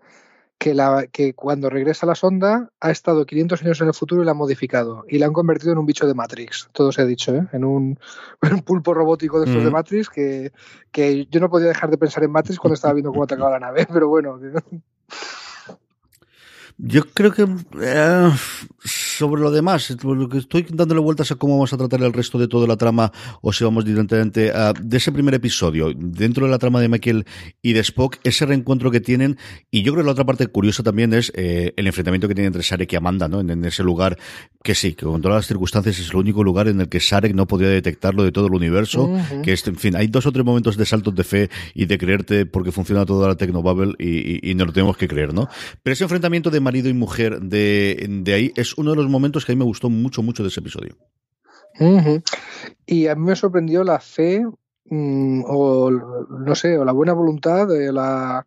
Que, 0.57 0.73
la, 0.73 1.05
que 1.11 1.33
cuando 1.33 1.69
regresa 1.69 2.05
la 2.05 2.15
sonda 2.15 2.69
ha 2.79 2.89
estado 2.89 3.25
500 3.25 3.61
años 3.61 3.81
en 3.81 3.87
el 3.87 3.93
futuro 3.93 4.21
y 4.21 4.25
la 4.25 4.31
han 4.31 4.37
modificado 4.37 5.03
y 5.09 5.17
la 5.17 5.25
han 5.25 5.33
convertido 5.33 5.73
en 5.73 5.79
un 5.79 5.85
bicho 5.85 6.07
de 6.07 6.13
Matrix, 6.13 6.69
todo 6.71 6.93
se 6.93 7.01
ha 7.01 7.05
dicho, 7.05 7.35
¿eh? 7.35 7.45
en, 7.51 7.65
un, 7.65 7.99
un, 8.41 8.61
pulpo 8.61 8.93
robótico 8.93 9.41
de 9.41 9.47
estos 9.47 9.65
de 9.65 9.69
Matrix 9.69 10.09
que, 10.09 10.53
que, 10.93 11.25
yo 11.29 11.41
no 11.41 11.49
podía 11.49 11.67
dejar 11.67 11.89
de 11.89 11.97
pensar 11.97 12.23
en 12.23 12.31
Matrix 12.31 12.57
cuando 12.57 12.75
estaba 12.75 12.93
viendo 12.93 13.11
cómo 13.11 13.25
atacaba 13.25 13.51
la 13.51 13.59
nave, 13.59 13.85
pero 13.93 14.07
bueno. 14.07 14.39
Yo 16.77 17.05
creo 17.13 17.31
que 17.31 17.47
eh, 17.81 18.31
sobre 19.17 19.41
lo 19.41 19.51
demás, 19.51 19.95
lo 20.03 20.29
que 20.29 20.39
estoy 20.39 20.65
dándole 20.69 20.99
vueltas 20.99 21.31
a 21.31 21.35
cómo 21.35 21.53
vamos 21.55 21.71
a 21.73 21.77
tratar 21.77 22.03
el 22.03 22.13
resto 22.13 22.37
de 22.37 22.47
toda 22.47 22.67
la 22.67 22.75
trama, 22.75 23.11
o 23.41 23.53
si 23.53 23.63
vamos 23.63 23.85
directamente 23.85 24.51
a, 24.51 24.73
de 24.73 24.97
ese 24.97 25.11
primer 25.11 25.33
episodio, 25.33 25.91
dentro 25.95 26.45
de 26.45 26.51
la 26.51 26.59
trama 26.59 26.81
de 26.81 26.89
Michael 26.89 27.25
y 27.61 27.73
de 27.73 27.79
Spock, 27.79 28.17
ese 28.23 28.45
reencuentro 28.45 28.91
que 28.91 28.99
tienen, 28.99 29.37
y 29.71 29.83
yo 29.83 29.93
creo 29.93 30.03
que 30.03 30.07
la 30.07 30.11
otra 30.11 30.25
parte 30.25 30.47
curiosa 30.47 30.83
también 30.83 31.13
es 31.13 31.31
eh, 31.35 31.73
el 31.77 31.87
enfrentamiento 31.87 32.27
que 32.27 32.35
tiene 32.35 32.47
entre 32.47 32.63
Sarek 32.63 32.91
y 32.91 32.95
Amanda, 32.95 33.27
¿no? 33.27 33.39
En, 33.39 33.65
ese 33.65 33.83
lugar 33.83 34.17
que 34.63 34.75
sí, 34.75 34.93
que 34.93 35.05
con 35.05 35.21
todas 35.21 35.37
las 35.37 35.47
circunstancias 35.47 35.97
es 35.97 36.09
el 36.09 36.17
único 36.17 36.43
lugar 36.43 36.67
en 36.67 36.81
el 36.81 36.89
que 36.89 36.99
Sarek 36.99 37.33
no 37.33 37.47
podía 37.47 37.69
detectarlo 37.69 38.23
de 38.23 38.31
todo 38.31 38.47
el 38.47 38.53
universo, 38.53 39.09
que 39.43 39.53
es, 39.53 39.65
en 39.67 39.75
fin, 39.75 39.95
hay 39.95 40.07
dos 40.07 40.25
o 40.25 40.31
tres 40.31 40.45
momentos 40.45 40.77
de 40.77 40.85
saltos 40.85 41.15
de 41.15 41.23
fe 41.23 41.49
y 41.73 41.85
de 41.85 41.97
creerte 41.97 42.45
porque 42.45 42.71
funciona 42.71 43.05
toda 43.05 43.29
la 43.29 43.35
Tecnobubble 43.35 43.93
y, 43.97 44.47
y, 44.47 44.51
y 44.51 44.55
no 44.55 44.65
lo 44.65 44.73
tenemos 44.73 44.97
que 44.97 45.07
creer, 45.07 45.33
¿no? 45.33 45.47
Pero 45.83 45.93
ese 45.93 46.03
enfrentamiento 46.03 46.49
de 46.49 46.59
marido 46.59 46.89
y 46.89 46.93
mujer 46.93 47.39
de, 47.41 48.05
de 48.09 48.33
ahí 48.33 48.51
es 48.55 48.77
uno 48.77 48.91
de 48.91 48.97
los 48.97 49.04
momentos 49.09 49.45
que 49.45 49.51
a 49.51 49.55
mí 49.55 49.59
me 49.59 49.65
gustó 49.65 49.89
mucho, 49.89 50.21
mucho 50.21 50.43
de 50.43 50.49
ese 50.49 50.59
episodio. 50.59 50.95
Y 52.85 53.07
a 53.07 53.15
mí 53.15 53.25
me 53.25 53.35
sorprendió 53.35 53.83
la 53.83 53.99
fe, 53.99 54.45
mmm, 54.85 55.43
o 55.45 55.91
no 55.91 56.55
sé, 56.55 56.77
o 56.77 56.85
la 56.85 56.91
buena 56.91 57.13
voluntad, 57.13 57.67
de 57.67 57.91
la 57.91 58.45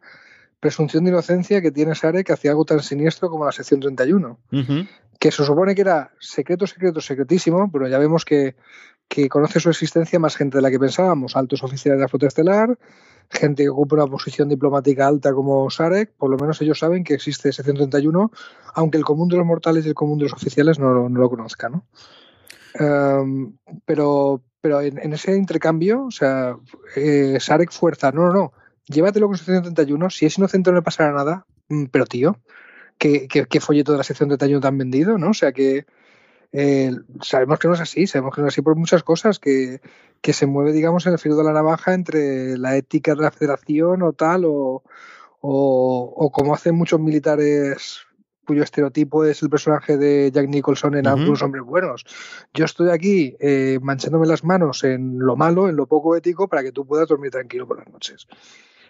presunción 0.60 1.04
de 1.04 1.10
inocencia 1.10 1.62
que 1.62 1.70
tiene 1.70 1.94
Sarek 1.94 2.30
hacia 2.30 2.50
algo 2.50 2.64
tan 2.64 2.80
siniestro 2.80 3.30
como 3.30 3.44
la 3.44 3.52
sección 3.52 3.80
31. 3.80 4.38
Uh 4.50 4.56
-huh. 4.56 4.88
Que 5.18 5.30
se 5.30 5.44
supone 5.44 5.74
que 5.74 5.82
era 5.82 6.12
secreto, 6.20 6.66
secreto, 6.66 7.00
secretísimo, 7.00 7.70
pero 7.70 7.88
ya 7.88 7.98
vemos 7.98 8.24
que, 8.24 8.54
que 9.08 9.28
conoce 9.28 9.60
su 9.60 9.68
existencia 9.70 10.18
más 10.18 10.36
gente 10.36 10.58
de 10.58 10.62
la 10.62 10.70
que 10.70 10.78
pensábamos, 10.78 11.36
altos 11.36 11.62
oficiales 11.62 11.98
de 11.98 12.02
la 12.02 12.08
flota 12.08 12.26
estelar, 12.28 12.78
gente 13.30 13.62
que 13.62 13.68
ocupa 13.68 13.96
una 13.96 14.06
posición 14.06 14.48
diplomática 14.48 15.06
alta 15.06 15.32
como 15.32 15.68
Sarek, 15.70 16.12
por 16.16 16.30
lo 16.30 16.36
menos 16.36 16.60
ellos 16.62 16.78
saben 16.78 17.04
que 17.04 17.14
existe 17.14 17.50
ese 17.50 17.62
131, 17.62 18.30
aunque 18.74 18.98
el 18.98 19.04
común 19.04 19.28
de 19.28 19.36
los 19.36 19.46
mortales 19.46 19.84
y 19.84 19.88
el 19.88 19.94
común 19.94 20.18
de 20.18 20.24
los 20.24 20.32
oficiales 20.32 20.78
no, 20.78 21.08
lo 21.08 21.30
conozca, 21.30 21.68
¿no? 21.68 21.84
Um, 22.80 23.56
pero 23.84 24.42
pero 24.60 24.80
en, 24.80 25.12
ese 25.12 25.36
intercambio, 25.36 26.04
o 26.06 26.10
sea, 26.10 26.56
eh, 26.96 27.38
Sarek 27.40 27.70
fuerza, 27.70 28.10
no, 28.10 28.26
no, 28.26 28.32
no, 28.32 28.52
llévatelo 28.86 29.28
con 29.28 29.36
sección 29.36 29.62
31, 29.62 30.10
si 30.10 30.26
es 30.26 30.36
inocente 30.36 30.70
no 30.70 30.76
le 30.76 30.82
pasará 30.82 31.12
nada, 31.12 31.46
mm, 31.68 31.84
pero 31.86 32.06
tío, 32.06 32.38
¿qué, 32.98 33.28
qué, 33.28 33.46
qué 33.46 33.60
folleto 33.60 33.92
de 33.92 33.98
la 33.98 34.04
sección 34.04 34.28
31 34.28 34.60
te 34.60 34.66
han 34.66 34.78
vendido, 34.78 35.16
¿no? 35.16 35.30
O 35.30 35.34
sea, 35.34 35.52
que, 35.52 35.86
eh, 36.52 36.92
sabemos 37.20 37.58
que 37.58 37.68
no 37.68 37.74
es 37.74 37.80
así, 37.80 38.06
sabemos 38.06 38.34
que 38.34 38.40
no 38.40 38.48
es 38.48 38.54
así 38.54 38.62
por 38.62 38.76
muchas 38.76 39.02
cosas, 39.02 39.38
que, 39.38 39.80
que 40.20 40.32
se 40.32 40.46
mueve, 40.46 40.72
digamos, 40.72 41.06
en 41.06 41.12
el 41.12 41.18
filo 41.18 41.36
de 41.36 41.44
la 41.44 41.52
navaja 41.52 41.94
entre 41.94 42.56
la 42.58 42.76
ética 42.76 43.14
de 43.14 43.22
la 43.22 43.30
federación 43.30 44.02
o 44.02 44.12
tal, 44.12 44.44
o, 44.44 44.82
o, 45.40 46.14
o 46.16 46.30
como 46.30 46.54
hacen 46.54 46.74
muchos 46.74 47.00
militares 47.00 48.08
cuyo 48.48 48.62
estereotipo 48.62 49.26
es 49.26 49.42
el 49.42 49.50
personaje 49.50 49.98
de 49.98 50.30
Jack 50.32 50.48
Nicholson 50.48 50.94
en 50.94 51.06
uh 51.06 51.10
-huh. 51.10 51.18
Algunos 51.18 51.42
Hombres 51.42 51.64
Buenos. 51.64 52.06
Yo 52.54 52.64
estoy 52.64 52.88
aquí 52.88 53.36
eh, 53.40 53.78
manchándome 53.82 54.26
las 54.26 54.42
manos 54.42 54.84
en 54.84 55.18
lo 55.18 55.36
malo, 55.36 55.68
en 55.68 55.76
lo 55.76 55.86
poco 55.86 56.16
ético, 56.16 56.48
para 56.48 56.62
que 56.62 56.72
tú 56.72 56.86
puedas 56.86 57.06
dormir 57.06 57.30
tranquilo 57.30 57.68
por 57.68 57.76
las 57.76 57.88
noches. 57.90 58.26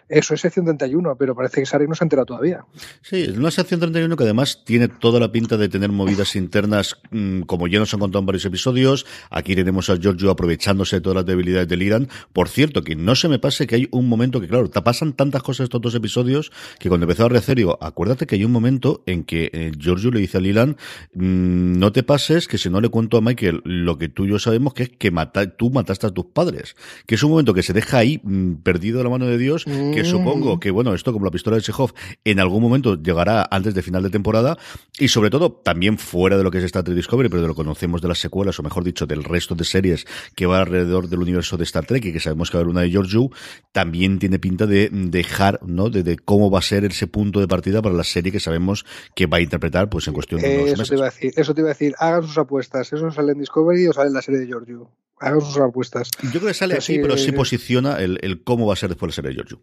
Eso 0.09 0.33
es 0.33 0.41
sección 0.41 0.65
31, 0.65 1.15
pero 1.17 1.35
parece 1.35 1.61
que 1.61 1.67
Sarek 1.67 1.87
no 1.87 1.93
se 1.93 2.03
ha 2.03 2.05
enterado 2.05 2.25
todavía. 2.25 2.65
Sí, 3.03 3.21
es 3.21 3.37
una 3.37 3.51
sección 3.51 3.79
31 3.79 4.17
que 4.17 4.23
además 4.23 4.63
tiene 4.65 4.87
toda 4.87 5.19
la 5.19 5.31
pinta 5.31 5.55
de 5.55 5.69
tener 5.69 5.91
movidas 5.91 6.35
internas, 6.35 6.97
mmm, 7.11 7.41
como 7.41 7.67
ya 7.67 7.77
nos 7.77 7.93
han 7.93 7.99
contado 7.99 8.21
en 8.21 8.25
varios 8.25 8.43
episodios. 8.45 9.05
Aquí 9.29 9.55
tenemos 9.55 9.87
a 9.91 9.97
Giorgio 9.97 10.31
aprovechándose 10.31 10.95
de 10.95 11.01
todas 11.01 11.17
las 11.17 11.25
debilidades 11.27 11.67
del 11.67 11.83
Irán. 11.83 12.09
Por 12.33 12.49
cierto, 12.49 12.83
que 12.83 12.95
no 12.95 13.13
se 13.13 13.29
me 13.29 13.37
pase 13.37 13.67
que 13.67 13.75
hay 13.75 13.87
un 13.91 14.09
momento 14.09 14.41
que, 14.41 14.47
claro, 14.47 14.67
te 14.67 14.81
pasan 14.81 15.13
tantas 15.13 15.43
cosas 15.43 15.65
estos 15.65 15.79
dos 15.79 15.93
episodios 15.93 16.51
que 16.79 16.89
cuando 16.89 17.05
empezó 17.05 17.25
a 17.25 17.29
rehacer, 17.29 17.57
digo, 17.57 17.77
acuérdate 17.79 18.25
que 18.25 18.33
hay 18.33 18.43
un 18.43 18.51
momento 18.51 19.03
en 19.05 19.23
que 19.23 19.51
eh, 19.53 19.71
Giorgio 19.77 20.09
le 20.09 20.21
dice 20.21 20.39
al 20.39 20.47
Irán, 20.47 20.77
mmm, 21.13 21.77
no 21.77 21.91
te 21.91 22.01
pases 22.01 22.47
que 22.47 22.57
si 22.57 22.67
no 22.71 22.81
le 22.81 22.89
cuento 22.89 23.17
a 23.17 23.21
Michael 23.21 23.61
lo 23.63 23.99
que 23.99 24.09
tú 24.09 24.25
y 24.25 24.29
yo 24.29 24.39
sabemos 24.39 24.73
que 24.73 24.83
es 24.83 24.89
que 24.89 25.11
mata, 25.11 25.55
tú 25.55 25.69
mataste 25.69 26.07
a 26.07 26.09
tus 26.09 26.25
padres. 26.25 26.75
Que 27.05 27.13
es 27.13 27.21
un 27.21 27.29
momento 27.29 27.53
que 27.53 27.61
se 27.61 27.73
deja 27.73 27.99
ahí 27.99 28.19
mmm, 28.23 28.55
perdido 28.55 28.97
de 28.97 29.03
la 29.03 29.11
mano 29.11 29.27
de 29.27 29.37
Dios. 29.37 29.67
Mm 29.67 29.98
que 29.98 29.98
supongo 30.05 30.59
que, 30.59 30.71
bueno, 30.71 30.93
esto 30.93 31.13
como 31.13 31.25
la 31.25 31.31
pistola 31.31 31.57
de 31.57 31.63
Chekhov 31.63 31.93
en 32.23 32.39
algún 32.39 32.61
momento 32.61 32.95
llegará 33.01 33.47
antes 33.49 33.73
de 33.73 33.81
final 33.81 34.03
de 34.03 34.09
temporada 34.09 34.57
y 34.97 35.07
sobre 35.07 35.29
todo 35.29 35.51
también 35.51 35.97
fuera 35.97 36.37
de 36.37 36.43
lo 36.43 36.51
que 36.51 36.59
es 36.59 36.63
Star 36.65 36.83
Trek 36.83 36.95
Discovery, 36.95 37.29
pero 37.29 37.41
de 37.41 37.47
lo 37.47 37.53
que 37.53 37.63
conocemos 37.63 38.01
de 38.01 38.07
las 38.07 38.19
secuelas, 38.19 38.59
o 38.59 38.63
mejor 38.63 38.83
dicho, 38.83 39.05
del 39.05 39.23
resto 39.23 39.55
de 39.55 39.63
series 39.63 40.05
que 40.35 40.45
va 40.45 40.59
alrededor 40.59 41.07
del 41.07 41.19
universo 41.19 41.57
de 41.57 41.63
Star 41.63 41.85
Trek 41.85 42.05
y 42.05 42.13
que 42.13 42.19
sabemos 42.19 42.49
que 42.49 42.57
va 42.57 42.61
a 42.61 42.63
haber 42.63 42.71
una 42.71 42.81
de 42.81 42.89
George 42.89 43.11
Yu, 43.11 43.29
también 43.71 44.19
tiene 44.19 44.39
pinta 44.39 44.65
de 44.65 44.89
dejar, 44.91 45.59
¿no? 45.63 45.89
De, 45.89 46.03
de, 46.03 46.17
cómo 46.17 46.51
va 46.51 46.59
a 46.59 46.63
ser 46.63 46.85
ese 46.85 47.07
punto 47.07 47.39
de 47.39 47.47
partida 47.47 47.81
para 47.81 47.95
la 47.95 48.03
serie 48.03 48.31
que 48.31 48.39
sabemos 48.39 48.85
que 49.15 49.25
va 49.25 49.37
a 49.37 49.41
interpretar, 49.41 49.89
pues 49.89 50.07
en 50.07 50.13
cuestión 50.13 50.41
de 50.41 50.53
eh, 50.53 50.57
unos 50.57 50.67
eso 50.67 50.77
meses. 50.77 50.89
Te 50.89 50.95
iba 50.95 51.05
a 51.05 51.09
decir, 51.09 51.33
eso 51.35 51.53
te 51.53 51.61
iba 51.61 51.69
a 51.69 51.73
decir, 51.73 51.95
hagan 51.99 52.23
sus 52.23 52.37
apuestas, 52.37 52.91
eso 52.91 53.11
sale 53.11 53.31
en 53.33 53.39
Discovery 53.39 53.87
o 53.87 53.93
sale 53.93 54.07
en 54.07 54.13
la 54.13 54.21
serie 54.21 54.41
de 54.41 54.47
George 54.47 54.71
Yu. 54.71 54.87
Hagan 55.19 55.41
sus 55.41 55.57
apuestas. 55.57 56.09
Yo 56.23 56.39
creo 56.39 56.47
que 56.47 56.53
sale 56.53 56.75
pero 56.75 56.79
así, 56.79 56.93
sí, 56.93 56.99
pero 57.01 57.17
sí 57.17 57.31
posiciona 57.31 57.99
el, 57.99 58.19
el, 58.21 58.43
cómo 58.43 58.65
va 58.65 58.73
a 58.73 58.77
ser 58.77 58.89
después 58.89 59.11
la 59.11 59.15
serie 59.15 59.29
de 59.31 59.35
George 59.35 59.55
Yu. 59.55 59.61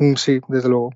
Mm, 0.00 0.14
Sí, 0.16 0.40
desde 0.48 0.68
luego. 0.68 0.90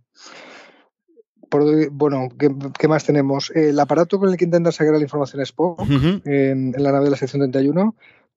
Por, 1.49 1.91
bueno, 1.91 2.29
¿qué, 2.37 2.53
¿qué, 2.77 2.89
más 2.89 3.05
tenemos? 3.05 3.51
El 3.55 3.79
aparato 3.79 4.19
con 4.19 4.29
el 4.29 4.37
que 4.37 4.45
intenta 4.45 4.73
sacar 4.73 4.95
la 4.95 5.01
información 5.03 5.41
uh 5.41 5.45
-huh. 5.45 6.23
en, 6.25 6.75
en, 6.75 6.83
la 6.83 6.91
nave 6.91 7.05
de 7.05 7.11
la 7.13 7.17
sección 7.17 7.49
31 7.53 7.95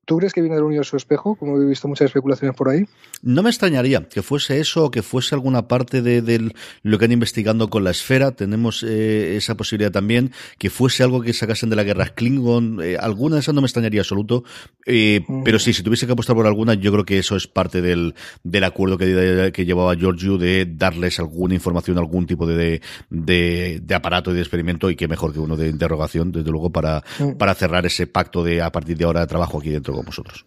¿Tú 0.08 0.20
crees 0.20 0.32
que 0.32 0.40
viene 0.40 0.56
del 0.56 0.64
universo 0.64 0.96
espejo? 0.96 1.36
Como 1.36 1.62
he 1.62 1.66
visto 1.66 1.90
muchas 1.90 2.06
especulaciones 2.06 2.56
por 2.56 2.70
ahí. 2.70 2.86
No 3.24 3.44
me 3.44 3.50
extrañaría 3.50 4.08
que 4.08 4.22
fuese 4.22 4.62
eso 4.62 4.86
o 4.86 4.90
que 4.90 5.04
fuese 5.04 5.36
alguna 5.36 5.68
parte 5.68 6.02
de, 6.02 6.22
de 6.22 6.54
lo 6.82 6.98
que 6.98 7.04
han 7.04 7.12
investigando 7.12 7.70
con 7.70 7.84
la 7.84 7.92
esfera. 7.92 8.32
Tenemos 8.32 8.86
eh, 8.88 9.36
esa 9.36 9.58
posibilidad 9.58 9.92
también. 9.92 10.32
Que 10.58 10.70
fuese 10.70 11.04
algo 11.04 11.22
que 11.22 11.34
sacasen 11.34 11.70
de 11.70 11.76
la 11.76 11.84
guerra 11.84 12.06
Klingon. 12.06 12.80
Eh, 12.82 12.96
alguna 12.98 13.36
de 13.36 13.42
esas 13.42 13.54
no 13.54 13.60
me 13.60 13.66
extrañaría 13.66 14.00
absoluto. 14.00 14.46
Eh, 14.86 15.26
mm. 15.28 15.44
Pero 15.44 15.60
sí, 15.60 15.74
si 15.74 15.84
tuviese 15.84 16.06
que 16.06 16.14
apostar 16.14 16.38
por 16.38 16.48
alguna, 16.48 16.76
yo 16.76 16.94
creo 16.94 17.04
que 17.04 17.18
eso 17.18 17.36
es 17.36 17.48
parte 17.48 17.82
del, 17.82 18.16
del 18.46 18.64
acuerdo 18.64 18.98
que, 18.98 19.52
que 19.54 19.66
llevaba 19.66 19.94
Giorgio 19.96 20.38
de 20.38 20.66
darles 20.66 21.20
alguna 21.20 21.54
información, 21.56 21.98
algún 21.98 22.26
tipo 22.26 22.48
de, 22.48 22.82
de, 23.10 23.82
de, 23.84 23.96
aparato 23.96 24.32
y 24.32 24.36
de 24.36 24.40
experimento 24.40 24.90
y 24.90 24.96
que 24.96 25.10
mejor 25.10 25.34
que 25.34 25.40
uno 25.40 25.58
de 25.58 25.68
interrogación, 25.68 26.32
desde 26.32 26.50
luego, 26.50 26.70
para, 26.70 27.04
mm. 27.20 27.32
para 27.34 27.54
cerrar 27.56 27.86
ese 27.86 28.08
pacto 28.08 28.42
de 28.42 28.62
a 28.62 28.72
partir 28.72 28.96
de 28.96 29.04
ahora 29.04 29.20
de 29.20 29.28
trabajo 29.28 29.60
aquí 29.60 29.70
dentro 29.70 29.97
con 29.98 30.06
vosotros. 30.06 30.46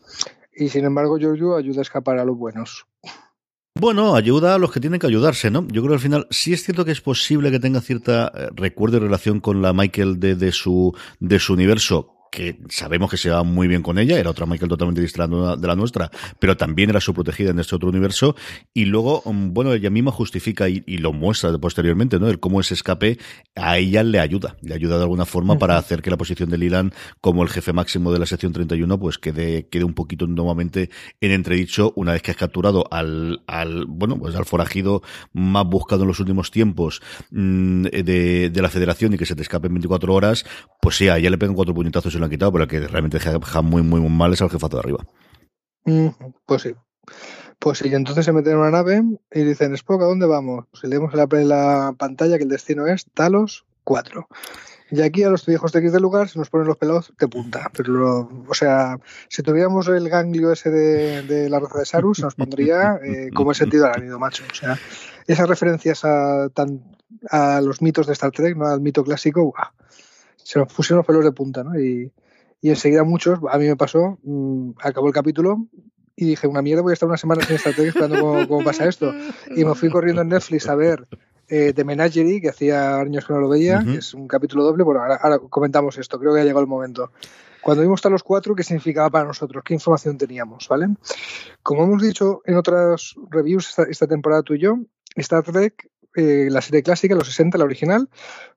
Y 0.52 0.69
sin 0.69 0.85
embargo, 0.85 1.19
Giorgio 1.19 1.57
ayuda 1.57 1.80
a 1.80 1.83
escapar 1.83 2.19
a 2.19 2.25
los 2.25 2.37
buenos. 2.37 2.87
Bueno, 3.75 4.14
ayuda 4.14 4.54
a 4.54 4.59
los 4.59 4.73
que 4.73 4.80
tienen 4.80 5.00
que 5.00 5.07
ayudarse, 5.07 5.50
¿no? 5.50 5.66
Yo 5.69 5.80
creo 5.83 5.90
que 5.90 5.95
al 5.95 6.00
final 6.00 6.26
sí 6.30 6.52
es 6.52 6.64
cierto 6.64 6.85
que 6.85 6.92
es 6.92 7.00
posible 7.00 7.50
que 7.50 7.61
tenga 7.61 7.80
cierta 7.80 8.30
eh, 8.35 8.49
recuerdo 8.54 8.99
y 8.99 9.00
relación 9.00 9.40
con 9.40 9.62
la 9.62 9.73
Michael 9.73 10.21
de, 10.21 10.35
de 10.35 10.52
su 10.52 10.95
de 11.19 11.38
su 11.38 11.54
universo 11.54 12.19
que 12.30 12.58
sabemos 12.68 13.10
que 13.10 13.16
se 13.16 13.30
va 13.30 13.42
muy 13.42 13.68
bien 13.68 13.82
con 13.82 13.99
ella, 13.99 14.18
era 14.18 14.30
otra 14.30 14.46
Michael 14.46 14.68
totalmente 14.68 15.00
distinta 15.00 15.56
de 15.56 15.66
la 15.66 15.76
nuestra, 15.76 16.10
pero 16.38 16.56
también 16.56 16.90
era 16.90 17.00
su 17.00 17.12
protegida 17.12 17.50
en 17.50 17.58
este 17.58 17.75
otro 17.75 17.88
universo. 17.88 18.37
Y 18.72 18.84
luego, 18.87 19.22
mm, 19.25 19.52
bueno, 19.52 19.72
ella 19.72 19.90
misma 19.90 20.12
justifica 20.12 20.68
y, 20.68 20.82
lo 21.00 21.12
muestra 21.14 21.56
posteriormente, 21.58 22.18
¿no? 22.18 22.28
El 22.28 22.40
cómo 22.40 22.60
ese 22.60 22.75
escape 22.75 23.18
a 23.54 23.78
ella 23.78 24.02
le 24.02 24.20
ayuda, 24.20 24.56
le 24.60 24.75
ayuda 24.75 24.96
de 24.96 25.02
alguna 25.02 25.25
forma 25.25 25.58
para 25.58 25.78
hacer 25.78 26.02
que 26.02 26.10
la 26.10 26.18
posición 26.18 26.50
de 26.50 26.58
Lilan 26.58 26.92
como 27.22 27.42
el 27.42 27.49
jefe 27.49 27.72
máximo 27.72 28.12
de 28.12 28.18
la 28.18 28.26
sección 28.26 28.52
31 28.52 28.99
pues 29.00 29.16
quede, 29.16 29.66
quede 29.68 29.84
un 29.84 29.94
poquito 29.94 30.26
nuevamente 30.26 30.90
en 31.22 31.30
entredicho 31.30 31.94
una 31.96 32.12
vez 32.12 32.20
que 32.20 32.32
has 32.32 32.37
capturado 32.37 32.87
al, 32.90 33.42
al 33.46 33.87
bueno, 33.87 34.18
pues 34.18 34.34
al 34.37 34.44
forajido 34.44 35.02
más 35.32 35.64
buscado 35.64 36.02
en 36.02 36.08
los 36.08 36.20
últimos 36.20 36.50
tiempos 36.50 37.00
mm, 37.30 37.84
de, 37.84 38.50
de 38.50 38.62
la 38.62 38.68
federación 38.68 39.14
y 39.14 39.18
que 39.18 39.25
se 39.25 39.34
te 39.34 39.42
escape 39.42 39.68
en 39.68 39.75
24 39.75 40.12
horas, 40.12 40.44
pues 40.82 40.96
sí, 40.96 41.08
a 41.08 41.16
ella 41.16 41.30
le 41.30 41.38
pegan 41.38 41.54
cuatro 41.54 41.75
puñetazos 41.75 42.14
lo 42.20 42.26
han 42.26 42.30
quitado, 42.30 42.52
pero 42.52 42.64
el 42.64 42.70
que 42.70 42.86
realmente 42.86 43.18
deja 43.18 43.62
muy, 43.62 43.82
muy, 43.82 44.00
mal 44.08 44.32
es 44.32 44.42
al 44.42 44.50
jefazo 44.50 44.76
de 44.76 44.80
arriba. 44.80 45.06
Mm, 45.84 46.08
pues 46.46 46.62
sí. 46.62 46.74
Pues 47.58 47.78
sí, 47.78 47.92
entonces 47.92 48.24
se 48.24 48.32
meten 48.32 48.54
en 48.54 48.58
una 48.58 48.70
nave 48.70 49.02
y 49.32 49.42
dicen, 49.42 49.74
Spock, 49.74 50.02
¿a 50.02 50.06
dónde 50.06 50.26
vamos? 50.26 50.66
Pues 50.70 50.84
leemos 50.84 51.12
la, 51.14 51.26
la 51.44 51.94
pantalla 51.98 52.38
que 52.38 52.44
el 52.44 52.48
destino 52.48 52.86
es 52.86 53.04
Talos 53.12 53.66
4. 53.84 54.28
Y 54.92 55.02
aquí 55.02 55.22
a 55.22 55.30
los 55.30 55.46
viejos 55.46 55.72
de 55.72 55.78
X 55.78 55.92
del 55.92 56.02
lugar 56.02 56.28
se 56.28 56.38
nos 56.38 56.50
ponen 56.50 56.66
los 56.66 56.76
pelos 56.76 57.12
de 57.18 57.28
punta. 57.28 57.70
Pero, 57.76 58.28
o 58.48 58.54
sea, 58.54 58.98
si 59.28 59.42
tuviéramos 59.42 59.86
el 59.88 60.08
ganglio 60.08 60.52
ese 60.52 60.70
de, 60.70 61.48
la 61.48 61.60
roza 61.60 61.78
de 61.78 61.84
Sarus, 61.84 62.20
nos 62.20 62.34
pondría 62.34 62.98
eh, 63.04 63.30
como 63.32 63.50
el 63.50 63.56
sentido 63.56 63.86
arácnido, 63.86 64.18
macho. 64.18 64.42
O 64.50 64.54
sea, 64.54 64.78
esas 65.26 65.48
referencias 65.48 66.04
a, 66.04 66.48
tan, 66.48 66.82
a 67.30 67.60
los 67.60 67.82
mitos 67.82 68.06
de 68.06 68.14
Star 68.14 68.32
Trek, 68.32 68.56
¿no? 68.56 68.66
al 68.66 68.80
mito 68.80 69.04
clásico, 69.04 69.54
se 70.44 70.59
nos 70.59 70.73
pusieron 70.73 70.99
los 70.99 71.06
pelos 71.06 71.25
de 71.25 71.32
punta, 71.32 71.64
¿no? 71.64 71.78
Y, 71.78 72.12
y 72.61 72.68
enseguida 72.68 73.04
muchos, 73.04 73.38
a 73.50 73.59
mí 73.59 73.66
me 73.66 73.76
pasó, 73.76 74.18
mmm, 74.23 74.73
acabó 74.82 75.06
el 75.06 75.14
capítulo 75.14 75.66
y 76.16 76.26
dije, 76.26 76.47
una 76.47 76.62
mierda, 76.62 76.82
voy 76.82 76.92
a 76.92 76.94
estar 76.94 77.09
una 77.09 77.16
semana 77.16 77.42
sin 77.44 77.56
Star 77.56 77.75
Trek 77.75 77.88
esperando 77.88 78.20
cómo, 78.20 78.47
cómo 78.47 78.64
pasa 78.64 78.87
esto. 78.87 79.12
Y 79.56 79.64
me 79.64 79.75
fui 79.75 79.88
corriendo 79.88 80.20
en 80.20 80.28
Netflix 80.28 80.68
a 80.68 80.75
ver 80.75 81.09
eh, 81.49 81.73
The 81.73 81.85
Menagerie, 81.85 82.40
que 82.40 82.50
hacía 82.50 82.99
años 82.99 83.26
que 83.26 83.32
no 83.32 83.40
lo 83.40 83.49
veía, 83.49 83.82
que 83.85 83.97
es 83.97 84.14
un 84.14 84.28
capítulo 84.28 84.62
doble. 84.62 84.85
Bueno, 84.85 85.00
ahora, 85.02 85.38
comentamos 85.38 85.99
esto, 85.99 86.18
creo 86.18 86.32
que 86.32 86.40
ha 86.40 86.44
llegado 86.44 86.61
el 86.61 86.68
momento. 86.68 87.11
Cuando 87.61 87.82
vimos 87.82 88.04
a 88.06 88.09
los 88.09 88.23
cuatro, 88.23 88.54
¿qué 88.54 88.62
significaba 88.62 89.11
para 89.11 89.25
nosotros? 89.25 89.62
¿Qué 89.64 89.75
información 89.75 90.16
teníamos? 90.16 90.68
¿Vale? 90.68 90.87
Como 91.62 91.82
hemos 91.85 92.02
dicho 92.02 92.40
en 92.44 92.56
otras 92.56 93.16
reviews 93.30 93.76
esta, 93.88 94.06
temporada 94.06 94.42
tú 94.42 94.54
y 94.54 94.61
yo, 94.61 94.78
Star 95.16 95.42
Trek, 95.42 95.90
eh, 96.17 96.49
la 96.50 96.61
serie 96.61 96.83
clásica, 96.83 97.14
los 97.14 97.29
60, 97.29 97.59
la 97.59 97.64
original, 97.64 98.09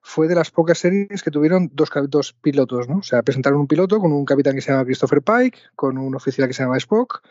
fue 0.02 0.28
de 0.28 0.34
las 0.34 0.50
pocas 0.50 0.78
series 0.78 1.22
que 1.22 1.30
tuvieron 1.30 1.70
dos, 1.72 1.90
dos 2.08 2.32
pilotos, 2.32 2.88
¿no? 2.88 2.98
O 2.98 3.02
sea, 3.02 3.22
presentaron 3.22 3.60
un 3.60 3.66
piloto 3.66 4.00
con 4.00 4.12
un 4.12 4.24
capitán 4.24 4.54
que 4.54 4.60
se 4.60 4.72
llama 4.72 4.84
Christopher 4.84 5.22
Pike, 5.22 5.58
con 5.76 5.98
un 5.98 6.14
oficial 6.14 6.48
que 6.48 6.54
se 6.54 6.62
llama 6.62 6.78
Spock, 6.78 7.22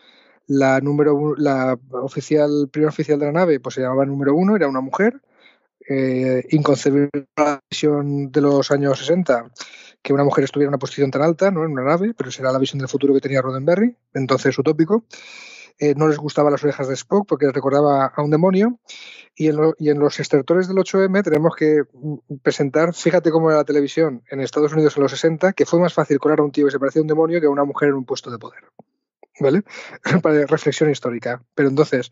la 0.46 0.80
número 0.80 1.34
la 1.36 1.78
oficial, 1.90 2.68
primer 2.70 2.88
oficial 2.88 3.18
de 3.18 3.26
la 3.26 3.32
nave, 3.32 3.60
pues 3.60 3.74
se 3.76 3.80
llamaba 3.80 4.04
número 4.06 4.34
uno, 4.34 4.56
era 4.56 4.68
una 4.68 4.80
mujer, 4.80 5.20
eh, 5.88 6.44
inconcebible 6.50 7.26
la 7.36 7.60
visión 7.70 8.30
de 8.32 8.40
los 8.40 8.70
años 8.70 8.98
60 8.98 9.50
que 10.04 10.12
una 10.12 10.24
mujer 10.24 10.44
estuviera 10.44 10.68
en 10.68 10.74
una 10.74 10.78
posición 10.78 11.10
tan 11.10 11.22
alta, 11.22 11.50
¿no? 11.50 11.64
en 11.64 11.72
una 11.72 11.82
nave, 11.82 12.12
pero 12.14 12.30
será 12.30 12.52
la 12.52 12.58
visión 12.58 12.78
del 12.78 12.88
futuro 12.88 13.14
que 13.14 13.20
tenía 13.20 13.40
Roddenberry, 13.40 13.96
entonces 14.12 14.58
utópico. 14.58 15.04
Eh, 15.78 15.94
no 15.96 16.06
les 16.08 16.18
gustaban 16.18 16.52
las 16.52 16.62
orejas 16.62 16.88
de 16.88 16.94
Spock 16.94 17.26
porque 17.28 17.46
les 17.46 17.54
recordaba 17.54 18.06
a 18.06 18.22
un 18.22 18.30
demonio. 18.30 18.78
Y 19.36 19.48
en, 19.48 19.98
los 19.98 20.20
extractores 20.20 20.68
del 20.68 20.76
8M 20.76 21.24
tenemos 21.24 21.56
que 21.56 21.82
mm, 21.92 22.36
presentar, 22.42 22.94
fíjate 22.94 23.32
cómo 23.32 23.50
era 23.50 23.58
la 23.58 23.64
televisión 23.64 24.22
en 24.30 24.40
Estados 24.40 24.72
Unidos 24.72 24.96
en 24.96 25.02
los 25.02 25.10
60, 25.10 25.52
que 25.54 25.66
fue 25.66 25.80
más 25.80 25.92
fácil 25.92 26.18
colar 26.18 26.38
a 26.38 26.44
un 26.44 26.52
tío 26.52 26.66
que 26.66 26.70
se 26.70 26.78
parecía 26.78 27.00
a 27.00 27.02
un 27.02 27.08
demonio 27.08 27.40
que 27.40 27.46
a 27.46 27.50
una 27.50 27.64
mujer 27.64 27.88
en 27.88 27.96
un 27.96 28.04
puesto 28.04 28.30
de 28.30 28.38
poder. 28.38 28.62
¿Vale? 29.40 29.62
Para 30.22 30.46
reflexión 30.46 30.90
histórica. 30.90 31.42
Pero 31.54 31.68
entonces, 31.68 32.10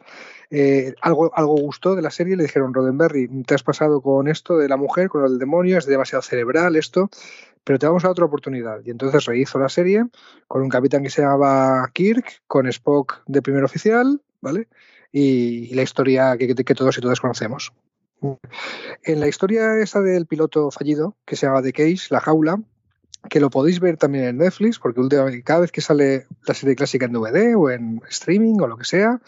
eh, 0.51 0.95
algo, 1.01 1.31
algo 1.35 1.57
gustó 1.57 1.95
de 1.95 2.03
la 2.03 2.11
serie, 2.11 2.37
le 2.37 2.45
dijeron, 2.45 2.75
Roddenberry, 2.75 3.29
te 3.45 3.55
has 3.55 3.63
pasado 3.63 4.01
con 4.01 4.29
esto 4.29 4.59
de 4.59 4.69
la 4.69 4.77
mujer, 4.77 5.09
con 5.09 5.25
el 5.25 5.39
demonio, 5.39 5.79
es 5.79 5.87
demasiado 5.87 6.23
cerebral 6.23 6.77
esto, 6.77 7.11
pero 7.65 7.79
te 7.79 7.87
vamos 7.87 8.05
a 8.05 8.11
otra 8.11 8.25
oportunidad. 8.25 8.81
Y 8.85 8.91
entonces 8.91 9.25
rehizo 9.25 9.59
la 9.59 9.69
serie 9.69 10.05
con 10.49 10.63
un 10.63 10.69
capitán 10.69 11.03
que 11.03 11.11
se 11.11 11.23
llamaba 11.23 11.89
Kirk, 11.93 12.43
con 12.47 12.67
Spock 12.67 13.23
de 13.27 13.43
primer 13.43 13.65
oficial, 13.65 14.21
¿vale? 14.41 14.69
Y, 15.13 15.75
la 15.75 15.83
historia 15.83 16.37
que, 16.37 16.55
que, 16.55 16.75
todos 16.75 16.97
y 16.97 17.01
todas 17.01 17.21
conocemos. 17.21 17.73
En 19.03 19.21
la 19.21 19.29
historia 19.29 19.79
esa 19.79 20.01
del 20.01 20.27
piloto 20.27 20.71
fallido, 20.71 21.17
que 21.27 21.37
se 21.37 21.47
llama 21.47 21.63
The 21.63 21.73
Case, 21.73 22.07
la 22.11 22.21
jaula, 22.21 22.61
que 23.29 23.41
lo 23.41 23.51
podéis 23.51 23.81
ver 23.81 23.97
también 23.97 24.25
en 24.25 24.39
Netflix, 24.39 24.79
porque 24.79 25.01
últimamente 25.01 25.43
cada 25.43 25.61
vez 25.61 25.73
que 25.73 25.81
sale 25.81 26.27
la 26.47 26.55
serie 26.55 26.75
clásica 26.75 27.07
en 27.07 27.13
DVD 27.13 27.57
o 27.57 27.71
en 27.71 28.01
streaming 28.09 28.59
o 28.61 28.67
lo 28.67 28.77
que 28.77 28.85
sea, 28.85 29.21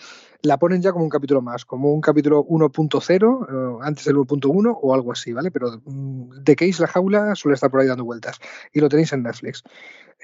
la 0.43 0.59
ponen 0.59 0.83
ya 0.83 0.93
como 0.93 1.05
un 1.05 1.11
capítulo 1.11 1.41
más, 1.41 1.65
como 1.65 1.93
un 1.93 2.01
capítulo 2.01 2.45
1.0, 2.45 3.47
eh, 3.49 3.79
antes 3.83 4.05
del 4.05 4.17
1.1 4.17 4.79
o 4.81 4.95
algo 4.95 5.13
así, 5.13 5.33
¿vale? 5.33 5.51
Pero 5.51 5.81
mm, 5.85 6.43
The 6.45 6.57
Case, 6.57 6.83
la 6.83 6.89
jaula, 6.89 7.35
suele 7.35 7.55
estar 7.55 7.71
por 7.71 7.81
ahí 7.81 7.87
dando 7.87 8.05
vueltas 8.05 8.39
y 8.73 8.81
lo 8.81 8.89
tenéis 8.89 9.13
en 9.13 9.23
Netflix. 9.23 9.63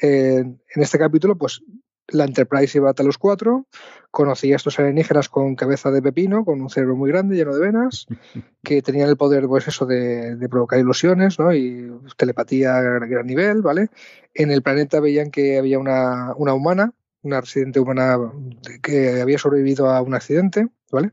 Eh, 0.00 0.40
en 0.40 0.82
este 0.82 0.98
capítulo, 0.98 1.36
pues 1.36 1.62
la 2.10 2.24
Enterprise 2.24 2.78
iba 2.78 2.90
a 2.90 3.02
los 3.02 3.18
cuatro, 3.18 3.66
conocía 4.10 4.54
a 4.54 4.56
estos 4.56 4.78
alienígenas 4.78 5.28
con 5.28 5.54
cabeza 5.54 5.90
de 5.90 6.02
pepino, 6.02 6.44
con 6.44 6.60
un 6.60 6.70
cerebro 6.70 6.96
muy 6.96 7.10
grande, 7.10 7.36
lleno 7.36 7.54
de 7.54 7.60
venas, 7.60 8.06
que 8.62 8.82
tenían 8.82 9.08
el 9.08 9.16
poder, 9.16 9.46
pues 9.46 9.68
eso, 9.68 9.86
de, 9.86 10.36
provocar 10.50 10.78
ilusiones, 10.78 11.38
¿no? 11.38 11.54
Y 11.54 11.90
telepatía 12.16 12.76
a 12.76 12.82
gran, 12.82 13.26
nivel, 13.26 13.62
¿vale? 13.62 13.88
En 14.34 14.50
el 14.50 14.62
planeta 14.62 15.00
veían 15.00 15.30
que 15.30 15.58
había 15.58 15.78
una, 15.78 16.34
una 16.36 16.54
humana, 16.54 16.92
una 17.22 17.40
residente 17.40 17.80
humana 17.80 18.18
que 18.82 19.20
había 19.20 19.38
sobrevivido 19.38 19.90
a 19.90 20.00
un 20.02 20.14
accidente, 20.14 20.68
¿vale? 20.90 21.12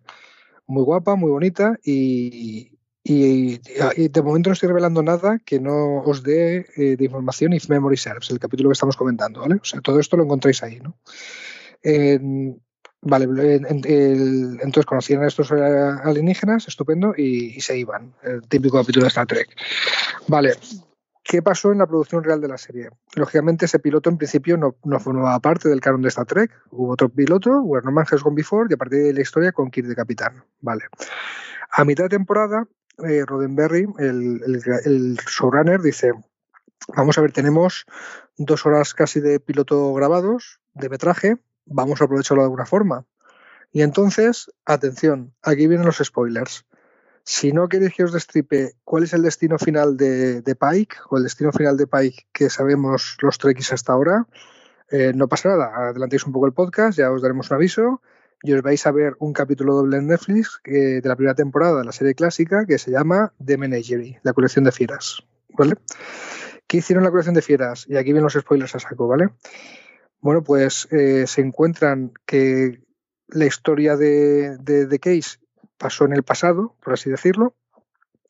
Muy 0.65 0.83
guapa, 0.83 1.15
muy 1.15 1.31
bonita 1.31 1.77
y, 1.83 2.76
y, 3.09 4.09
de 4.09 4.21
momento 4.21 4.49
no 4.49 4.53
estoy 4.53 4.67
revelando 4.67 5.01
nada 5.01 5.39
que 5.45 5.61
no 5.61 6.01
os 6.01 6.23
dé 6.23 6.65
eh, 6.75 6.97
de 6.97 7.05
información 7.05 7.53
if 7.53 7.69
memory 7.69 7.95
serves, 7.95 8.29
el 8.31 8.39
capítulo 8.39 8.69
que 8.69 8.73
estamos 8.73 8.97
comentando, 8.97 9.39
¿vale? 9.39 9.55
O 9.55 9.63
sea, 9.63 9.79
todo 9.79 9.99
esto 10.01 10.17
lo 10.17 10.23
encontráis 10.23 10.61
ahí, 10.61 10.79
¿no? 10.81 10.97
vale, 13.01 13.25
entonces 13.61 14.85
conocían 14.85 15.23
a 15.23 15.27
estos 15.27 15.53
alienígenas, 15.53 16.67
estupendo, 16.67 17.13
y, 17.15 17.61
se 17.61 17.77
iban. 17.77 18.13
El 18.23 18.41
típico 18.41 18.77
capítulo 18.77 19.05
de 19.05 19.07
Star 19.07 19.25
Trek. 19.25 19.55
Vale, 20.27 20.55
¿qué 21.23 21.41
pasó 21.41 21.71
en 21.71 21.77
la 21.77 21.87
producción 21.87 22.25
real 22.25 22.41
de 22.41 22.49
la 22.49 22.57
serie? 22.57 22.89
Lógicamente, 23.15 23.67
ese 23.67 23.79
piloto 23.79 24.09
en 24.09 24.17
principio 24.17 24.57
no, 24.57 24.99
formaba 24.99 25.39
parte 25.39 25.69
del 25.69 25.79
canon 25.79 26.01
de 26.01 26.09
Star 26.09 26.25
Trek. 26.25 26.51
Hubo 26.71 26.91
otro 26.91 27.07
piloto, 27.07 27.61
Where 27.61 27.85
No 27.85 27.93
Gone 27.93 28.35
Before, 28.35 28.67
y 28.69 28.73
a 28.73 28.77
partir 28.77 29.03
de 29.03 29.13
la 29.13 29.21
historia 29.21 29.53
con 29.53 29.71
Kirk 29.71 29.87
de 29.87 29.95
capitán. 29.95 30.43
Vale. 30.59 30.83
A 31.71 31.85
mitad 31.85 32.05
de 32.05 32.09
temporada 32.09 32.67
eh, 33.05 33.23
Roddenberry, 33.25 33.87
el, 33.99 35.17
showrunner, 35.27 35.81
dice, 35.81 36.13
vamos 36.95 37.17
a 37.17 37.21
ver, 37.21 37.31
tenemos 37.31 37.85
dos 38.37 38.65
horas 38.65 38.93
casi 38.93 39.19
de 39.19 39.39
piloto 39.39 39.93
grabados, 39.93 40.59
de 40.73 40.89
metraje, 40.89 41.37
vamos 41.65 42.01
a 42.01 42.05
aprovecharlo 42.05 42.43
de 42.43 42.45
alguna 42.45 42.65
forma. 42.65 43.05
Y 43.71 43.81
entonces, 43.81 44.51
atención, 44.65 45.33
aquí 45.41 45.67
vienen 45.67 45.85
los 45.85 45.97
spoilers. 45.97 46.65
Si 47.23 47.51
no 47.51 47.67
queréis 47.67 47.93
que 47.93 48.05
os 48.05 48.13
destripe 48.13 48.75
cuál 48.85 49.03
es 49.03 49.13
el 49.13 49.21
destino 49.21 49.59
final 49.59 49.97
de, 49.97 50.41
Pike 50.41 50.95
o 51.09 51.17
el 51.17 51.23
destino 51.23 51.51
final 51.51 51.75
de 51.75 51.85
Pike 51.85 52.27
que 52.31 52.49
sabemos 52.49 53.17
los 53.21 53.37
Trekkies 53.37 53.73
hasta 53.73 53.91
ahora, 53.91 54.27
eh, 54.89 55.11
no 55.13 55.27
pasa 55.27 55.49
nada. 55.49 55.89
Adelantéis 55.89 56.25
un 56.25 56.31
poco 56.31 56.45
el 56.45 56.53
podcast, 56.53 56.97
ya 56.97 57.11
os 57.11 57.21
daremos 57.21 57.51
un 57.51 57.55
aviso 57.55 58.01
y 58.43 58.53
os 58.53 58.61
vais 58.61 58.85
a 58.85 58.91
ver 58.91 59.15
un 59.19 59.33
capítulo 59.33 59.75
doble 59.75 59.97
en 59.97 60.07
Netflix 60.07 60.59
de 60.63 61.01
la 61.03 61.15
primera 61.15 61.35
temporada 61.35 61.79
de 61.79 61.85
la 61.85 61.91
serie 61.91 62.13
clásica 62.13 62.65
que 62.65 62.77
se 62.77 62.91
llama 62.91 63.33
The 63.43 63.57
Menagerie, 63.57 64.19
la 64.23 64.33
colección 64.33 64.65
de 64.65 64.71
fieras. 64.71 65.23
¿Vale? 65.49 65.75
¿Qué 66.67 66.77
hicieron 66.77 67.03
la 67.03 67.09
colección 67.09 67.35
de 67.35 67.41
fieras? 67.41 67.85
Y 67.87 67.95
aquí 67.95 68.05
vienen 68.05 68.23
los 68.23 68.33
spoilers 68.33 68.75
a 68.75 68.79
saco, 68.79 69.07
¿vale? 69.07 69.29
Bueno, 70.19 70.43
pues 70.43 70.87
eh, 70.91 71.25
se 71.25 71.41
encuentran 71.41 72.11
que 72.25 72.81
la 73.27 73.45
historia 73.45 73.95
de, 73.95 74.57
de, 74.57 74.99
Case 74.99 75.39
pasó 75.77 76.05
en 76.05 76.13
el 76.13 76.23
pasado, 76.23 76.75
por 76.83 76.93
así 76.93 77.09
decirlo, 77.09 77.55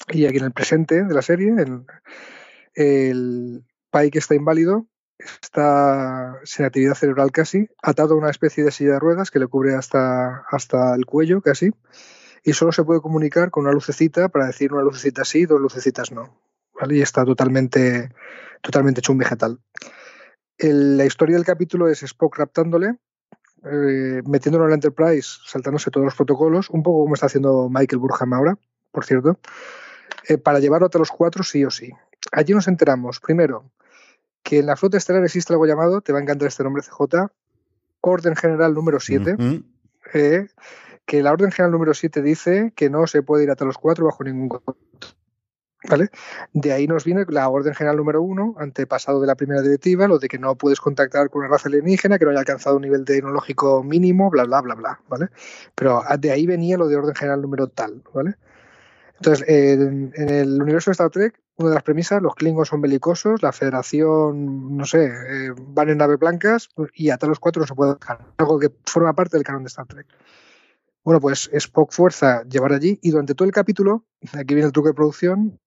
y 0.10 0.26
aquí 0.26 0.38
en 0.38 0.46
el 0.46 0.52
presente 0.52 1.04
de 1.04 1.14
la 1.14 1.22
serie, 1.22 1.54
el, 1.58 1.86
el 2.76 3.64
Pike 3.92 4.20
está 4.20 4.36
inválido 4.36 4.86
está 5.20 6.40
sin 6.44 6.66
actividad 6.66 6.96
cerebral 6.96 7.32
casi, 7.32 7.70
atado 7.82 8.14
a 8.14 8.18
una 8.18 8.30
especie 8.30 8.64
de 8.64 8.72
silla 8.72 8.94
de 8.94 9.00
ruedas 9.00 9.32
que 9.32 9.40
le 9.40 9.48
cubre 9.48 9.76
hasta, 9.76 10.46
hasta 10.50 10.96
el 10.96 11.06
cuello 11.06 11.42
casi, 11.42 11.72
y 12.44 12.54
solo 12.54 12.72
se 12.72 12.84
puede 12.84 13.02
comunicar 13.02 13.52
con 13.52 13.66
una 13.66 13.74
lucecita 13.74 14.30
para 14.30 14.48
decir 14.48 14.74
una 14.74 14.84
lucecita 14.84 15.26
sí, 15.26 15.46
dos 15.46 15.60
lucecitas 15.60 16.12
no. 16.12 16.40
Y 16.90 17.02
está 17.02 17.26
totalmente, 17.26 18.12
totalmente 18.62 19.00
hecho 19.00 19.12
un 19.12 19.18
vegetal. 19.18 19.60
la 20.60 21.06
historia 21.06 21.36
del 21.36 21.46
capítulo 21.46 21.88
es 21.88 22.04
Spock 22.04 22.38
raptándole, 22.38 22.98
eh, 23.66 24.22
metiéndolo 24.26 24.66
en 24.66 24.70
la 24.70 24.76
Enterprise, 24.76 25.40
saltándose 25.46 25.90
todos 25.90 26.06
los 26.06 26.16
protocolos, 26.16 26.70
un 26.70 26.84
poco 26.84 27.02
como 27.02 27.16
está 27.16 27.26
haciendo 27.26 27.70
Michael 27.70 28.00
Burham 28.00 28.34
ahora, 28.34 28.58
por 28.92 29.04
cierto, 29.04 29.40
eh, 30.28 30.38
para 30.38 30.60
llevarlo 30.60 30.86
hasta 30.86 31.00
los 31.00 31.10
cuatro 31.10 31.44
sí 31.44 31.66
o 31.66 31.72
sí. 31.72 31.92
Allí 32.32 32.54
nos 32.54 32.68
enteramos, 32.68 33.20
primero, 33.20 33.72
que 34.48 34.60
en 34.60 34.66
la 34.66 34.78
flota 34.78 34.96
estelar 34.96 35.26
existe 35.26 35.52
algo 35.52 35.66
llamado, 35.66 36.00
te 36.00 36.14
va 36.14 36.20
a 36.20 36.22
encantar 36.22 36.48
este 36.48 36.64
nombre 36.64 36.82
CJ, 36.82 37.28
Orden 38.00 38.34
General 38.38 38.74
número 38.74 39.02
7, 39.02 39.36
eh, 40.14 40.48
que 41.06 41.22
la 41.22 41.34
Orden 41.34 41.52
General 41.52 41.74
número 41.74 41.94
7 41.94 42.22
dice 42.22 42.72
que 42.74 42.90
no 42.90 43.08
se 43.08 43.24
puede 43.24 43.44
ir 43.44 43.52
a 43.52 43.62
los 43.66 43.78
4 43.78 44.06
bajo 44.06 44.24
ningún 44.24 44.58
¿Vale? 45.90 46.12
De 46.54 46.72
ahí 46.72 46.88
nos 46.88 47.04
viene 47.04 47.26
la 47.28 47.48
orden 47.50 47.74
general 47.74 47.98
número 47.98 48.22
uno, 48.22 48.56
antepasado 48.58 49.22
de 49.22 49.28
la 49.28 49.36
primera 49.36 49.62
directiva, 49.62 50.08
lo 50.08 50.18
de 50.18 50.28
que 50.28 50.40
no 50.40 50.56
puedes 50.56 50.80
contactar 50.80 51.30
con 51.30 51.42
una 51.42 51.50
raza 51.50 51.68
alienígena 51.68 52.18
que 52.18 52.26
no 52.26 52.32
haya 52.32 52.40
alcanzado 52.40 52.78
un 52.78 52.82
nivel 52.82 53.06
tecnológico 53.06 53.84
mínimo, 53.84 54.30
bla, 54.30 54.46
bla, 54.46 54.62
bla, 54.62 54.76
bla, 54.76 55.02
¿vale? 55.08 55.28
Pero 55.76 56.04
de 56.20 56.32
ahí 56.32 56.48
venía 56.48 56.78
lo 56.78 56.88
de 56.88 56.96
orden 56.96 57.16
general 57.16 57.42
número 57.42 57.68
tal, 57.68 58.02
¿vale? 58.14 58.36
Entonces, 59.16 59.48
en, 59.48 60.14
el 60.16 60.62
universo 60.62 60.90
de 60.90 60.94
Star 60.94 61.10
Trek, 61.10 61.40
una 61.58 61.70
de 61.70 61.76
las 61.76 61.84
premisas, 61.84 62.22
los 62.22 62.36
Klingons 62.36 62.70
son 62.70 62.82
belicosos, 62.82 63.42
la 63.42 63.52
Federación, 63.52 64.78
no 64.78 64.86
sé, 64.86 65.06
eh, 65.06 65.54
van 65.58 65.90
en 65.90 65.98
naves 65.98 66.20
blancas 66.20 66.70
y 66.94 67.10
a 67.10 67.18
los 67.22 67.40
cuatro 67.40 67.62
no 67.62 67.68
se 67.68 67.74
puede 67.76 67.96
dejar. 67.96 68.26
Algo 68.38 68.60
que 68.60 68.72
forma 68.86 69.14
parte 69.14 69.38
del 69.38 69.44
canon 69.44 69.64
de 69.64 69.68
Star 69.68 69.88
Trek. 69.88 70.08
Bueno, 71.04 71.20
pues 71.20 71.50
Spock 71.54 71.92
fuerza 71.92 72.44
llevar 72.44 72.74
allí 72.74 73.00
y 73.02 73.12
durante 73.12 73.34
todo 73.34 73.48
el 73.48 73.54
capítulo, 73.54 74.06
aquí 74.34 74.54
viene 74.54 74.68
el 74.68 74.72
truco 74.72 74.90
de 74.90 74.94
producción, 74.94 75.60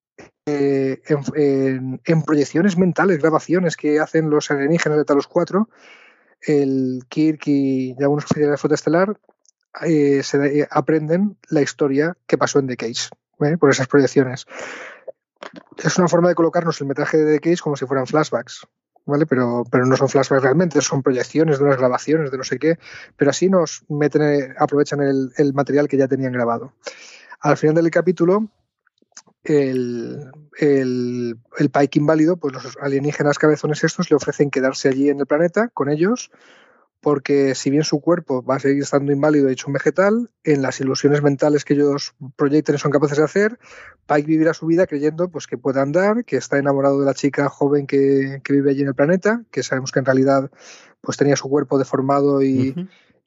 eh, 0.47 1.01
en, 1.07 2.23
proyecciones 2.23 2.77
mentales, 2.77 3.19
grabaciones 3.19 3.77
que 3.77 4.01
hacen 4.01 4.31
los 4.31 4.51
alienígenas 4.51 4.99
de 4.99 5.05
Talos 5.05 5.27
4, 5.27 5.69
el 6.43 7.05
Kirk 7.09 7.47
y 7.47 7.97
algunos 8.01 8.25
oficiales 8.25 8.49
de 8.49 8.51
la 8.53 8.57
flota 8.59 8.75
estelar 8.75 9.21
eh, 9.87 10.23
se, 10.23 10.69
aprenden 10.71 11.37
la 11.49 11.63
historia 11.63 12.17
que 12.27 12.39
pasó 12.39 12.59
en 12.59 12.67
The 12.67 12.77
Case, 12.77 13.09
¿eh? 13.41 13.57
por 13.57 13.71
esas 13.71 13.87
proyecciones. 13.87 14.47
Es 15.79 15.99
una 15.99 16.09
forma 16.09 16.29
de 16.29 16.35
colocarnos 16.35 16.81
el 16.81 16.87
metraje 16.87 17.17
de 17.17 17.39
The 17.39 17.51
Case 17.51 17.63
como 17.63 17.77
si 17.77 17.87
fueran 17.87 18.07
flashbacks. 18.07 18.67
¿Vale? 19.07 19.25
Pero, 19.27 19.65
pero 19.71 19.87
no 19.87 19.97
son 19.97 20.09
flashbacks 20.09 20.43
realmente, 20.43 20.81
son 20.83 21.03
proyecciones 21.03 21.59
de 21.59 21.65
unas 21.65 21.79
grabaciones, 21.79 22.31
de 22.31 22.37
no 22.37 22.45
sé 22.45 22.59
qué, 22.59 22.79
pero 23.17 23.31
así 23.31 23.49
nos 23.49 23.83
meten, 23.89 24.55
aprovechan 24.59 25.01
el, 25.01 25.33
el 25.37 25.55
material 25.55 25.89
que 25.89 25.97
ya 25.97 26.07
tenían 26.07 26.33
grabado. 26.33 26.75
Al 27.41 27.57
final 27.57 27.77
del 27.77 27.91
capítulo, 27.91 28.49
el, 29.43 30.31
el, 30.59 31.39
el 31.59 31.71
Pike 31.71 31.99
inválido, 31.99 32.37
pues 32.37 32.53
los 32.53 32.77
alienígenas 32.81 33.39
cabezones 33.39 33.83
estos 33.83 34.11
le 34.11 34.17
ofrecen 34.17 34.51
quedarse 34.51 34.89
allí 34.89 35.09
en 35.09 35.21
el 35.21 35.27
planeta 35.27 35.69
con 35.69 35.89
ellos, 35.89 36.31
porque 37.01 37.55
si 37.55 37.71
bien 37.71 37.85
su 37.85 38.01
cuerpo 38.01 38.43
va 38.43 38.57
a 38.57 38.61
seguir 38.61 38.83
estando 38.83 39.13
inválido 39.13 39.49
hecho 39.49 39.69
un 39.69 39.73
vegetal, 39.73 40.31
en 40.45 40.63
las 40.63 40.81
ilusiones 40.81 41.23
mentales 41.23 41.65
que 41.65 41.75
ellos 41.75 42.15
proyecten 42.37 42.79
son 42.79 42.91
capaces 42.91 43.19
de 43.19 43.25
hacer, 43.25 43.59
Pike 44.07 44.27
vivirá 44.27 44.53
su 44.53 44.67
vida 44.67 44.87
creyendo 44.87 45.31
pues, 45.31 45.47
que 45.47 45.57
puede 45.57 45.81
andar, 45.81 46.25
que 46.25 46.37
está 46.37 46.59
enamorado 46.59 47.01
de 47.01 47.07
la 47.07 47.15
chica 47.15 47.49
joven 47.49 47.87
que, 47.87 48.41
que 48.45 48.53
vive 48.53 48.71
allí 48.71 48.83
en 48.83 48.89
el 48.89 48.95
planeta, 48.95 49.43
que 49.51 49.63
sabemos 49.63 49.93
que 49.93 50.01
en 50.01 50.05
realidad 50.05 50.51
pues 51.01 51.17
tenía 51.17 51.37
su 51.37 51.49
cuerpo 51.49 51.79
deformado 51.79 52.43
y, 52.43 52.75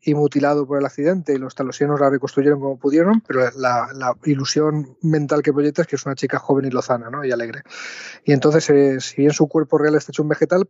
y 0.06 0.16
mutilado 0.16 0.68
por 0.68 0.78
el 0.78 0.86
accidente 0.86 1.34
y 1.34 1.38
los 1.38 1.56
talosianos 1.56 2.00
la 2.00 2.10
reconstruyeron 2.10 2.60
como 2.60 2.78
pudieron, 2.78 3.22
pero 3.22 3.50
la, 3.56 4.18
ilusión 4.26 4.98
mental 5.02 5.42
que 5.42 5.54
proyecta 5.54 5.84
es 5.84 5.88
que 5.88 5.96
es 5.96 6.06
una 6.06 6.16
chica 6.16 6.40
joven 6.40 6.66
y 6.66 6.70
lozana 6.70 7.10
¿no? 7.10 7.24
y 7.24 7.32
alegre. 7.32 7.64
Y 8.26 8.34
entonces, 8.34 8.70
eh, 8.70 9.00
si 9.00 9.18
bien 9.18 9.32
su 9.32 9.48
cuerpo 9.48 9.78
real 9.78 9.96
está 9.96 10.12
hecho 10.12 10.24
un 10.24 10.30
vegetal, 10.30 10.68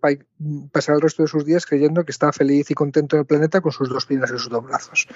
pasará 0.72 0.96
el 0.96 1.02
resto 1.02 1.24
de 1.24 1.28
sus 1.28 1.46
días 1.46 1.65
creyendo 1.65 2.06
que 2.06 2.12
está 2.12 2.32
feliz 2.32 2.69
y 2.69 2.76
contento 2.76 3.15
en 3.15 3.22
el 3.22 3.26
planeta 3.26 3.62
con 3.62 3.72
sus 3.72 3.89
dos 3.89 4.06
piernas 4.06 4.30
y 4.30 4.38
sus 4.38 4.50
dos 4.50 4.63
brazos. 4.63 5.08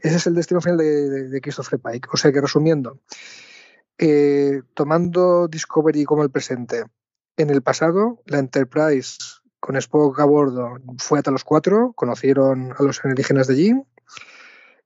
Ese 0.00 0.16
es 0.16 0.26
el 0.26 0.34
destino 0.34 0.60
final 0.60 0.78
de, 0.78 1.40
Christopher 1.42 1.80
Pike. 1.80 2.08
O 2.12 2.16
sea 2.16 2.32
que 2.32 2.40
resumiendo, 2.40 3.00
eh, 3.98 4.62
tomando 4.74 5.48
Discovery 5.48 6.04
como 6.04 6.22
el 6.22 6.30
presente, 6.30 6.84
en 7.36 7.50
el 7.50 7.62
pasado, 7.62 8.22
la 8.26 8.38
Enterprise 8.38 9.33
con 9.64 9.76
Spock 9.76 10.20
a 10.20 10.26
bordo 10.26 10.76
fue 10.98 11.20
hasta 11.20 11.30
los 11.30 11.42
cuatro, 11.42 11.94
conocieron 11.94 12.74
a 12.78 12.82
los 12.82 13.02
alienígenas 13.02 13.46
de 13.46 13.54
allí. 13.54 13.72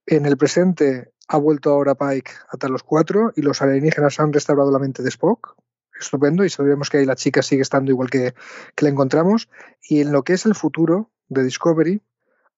En 0.07 0.25
el 0.25 0.37
presente 0.37 1.11
ha 1.27 1.37
vuelto 1.37 1.71
ahora 1.71 1.97
Pike 1.97 2.31
hasta 2.49 2.69
los 2.69 2.85
cuatro 2.85 3.33
y 3.35 3.43
los 3.43 3.61
alienígenas 3.61 4.21
han 4.21 4.33
restaurado 4.33 4.71
la 4.71 4.79
mente 4.79 5.03
de 5.03 5.09
Spock. 5.09 5.57
Estupendo, 5.99 6.45
y 6.45 6.49
sabemos 6.49 6.91
que 6.91 6.99
ahí 6.99 7.07
la 7.07 7.17
chica 7.17 7.43
sigue 7.43 7.63
estando 7.63 7.91
igual 7.91 8.09
que, 8.09 8.35
que 8.77 8.85
la 8.85 8.91
encontramos. 8.91 9.49
Y 9.83 10.01
en 10.01 10.13
lo 10.13 10.23
que 10.23 10.35
es 10.35 10.47
el 10.47 10.55
futuro 10.55 11.11
de 11.27 11.43
Discovery, 11.43 12.01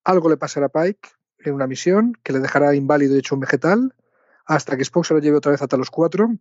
algo 0.05 0.29
le 0.29 0.37
pasará 0.37 0.67
a 0.67 0.69
Pike 0.69 1.09
en 1.39 1.55
una 1.55 1.67
misión 1.67 2.13
que 2.23 2.35
le 2.35 2.41
dejará 2.41 2.75
inválido 2.75 3.17
y 3.17 3.21
hecho 3.21 3.35
un 3.35 3.41
vegetal 3.41 3.95
hasta 4.45 4.77
que 4.77 4.83
Spock 4.83 5.07
se 5.07 5.15
lo 5.15 5.21
lleve 5.21 5.39
otra 5.39 5.53
vez 5.53 5.63
hasta 5.63 5.79
los 5.79 5.91
cuatro 5.91 6.37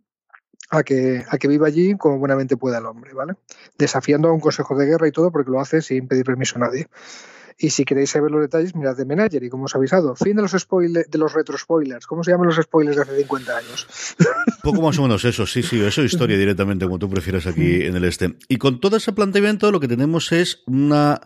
a 0.68 0.82
que, 0.82 1.24
a 1.28 1.38
que 1.38 1.48
viva 1.48 1.66
allí 1.66 1.96
como 1.96 2.18
buenamente 2.18 2.56
pueda 2.56 2.78
el 2.78 2.86
hombre, 2.86 3.12
¿vale? 3.14 3.34
Desafiando 3.78 4.28
a 4.28 4.32
un 4.32 4.40
consejo 4.40 4.76
de 4.76 4.86
guerra 4.86 5.08
y 5.08 5.12
todo 5.12 5.32
porque 5.32 5.50
lo 5.50 5.60
hace 5.60 5.82
sin 5.82 6.06
pedir 6.06 6.24
permiso 6.24 6.56
a 6.56 6.60
nadie. 6.60 6.88
Y 7.62 7.70
si 7.70 7.84
queréis 7.84 8.08
saber 8.08 8.30
los 8.30 8.40
detalles, 8.40 8.74
mirad 8.74 8.96
de 8.96 9.46
y 9.46 9.50
como 9.50 9.64
os 9.64 9.74
he 9.74 9.78
avisado. 9.78 10.16
Fin 10.16 10.34
de 10.34 10.40
los 10.40 10.52
spoilers, 10.52 11.10
de 11.10 11.18
los 11.18 11.34
retro 11.34 11.58
spoilers. 11.58 12.06
¿Cómo 12.06 12.24
se 12.24 12.30
llaman 12.30 12.46
los 12.46 12.56
spoilers 12.56 12.96
de 12.96 13.02
hace 13.02 13.16
50 13.18 13.54
años? 13.54 13.86
Poco 14.62 14.80
más 14.80 14.98
o 14.98 15.02
menos 15.02 15.22
eso, 15.26 15.46
sí, 15.46 15.62
sí, 15.62 15.78
eso 15.78 16.00
es 16.00 16.10
historia 16.10 16.38
directamente, 16.38 16.86
como 16.86 16.98
tú 16.98 17.10
prefieres 17.10 17.46
aquí 17.46 17.82
en 17.82 17.96
el 17.96 18.04
este. 18.04 18.34
Y 18.48 18.56
con 18.56 18.80
todo 18.80 18.96
ese 18.96 19.12
planteamiento, 19.12 19.70
lo 19.70 19.78
que 19.78 19.88
tenemos 19.88 20.32
es 20.32 20.62
una 20.66 21.20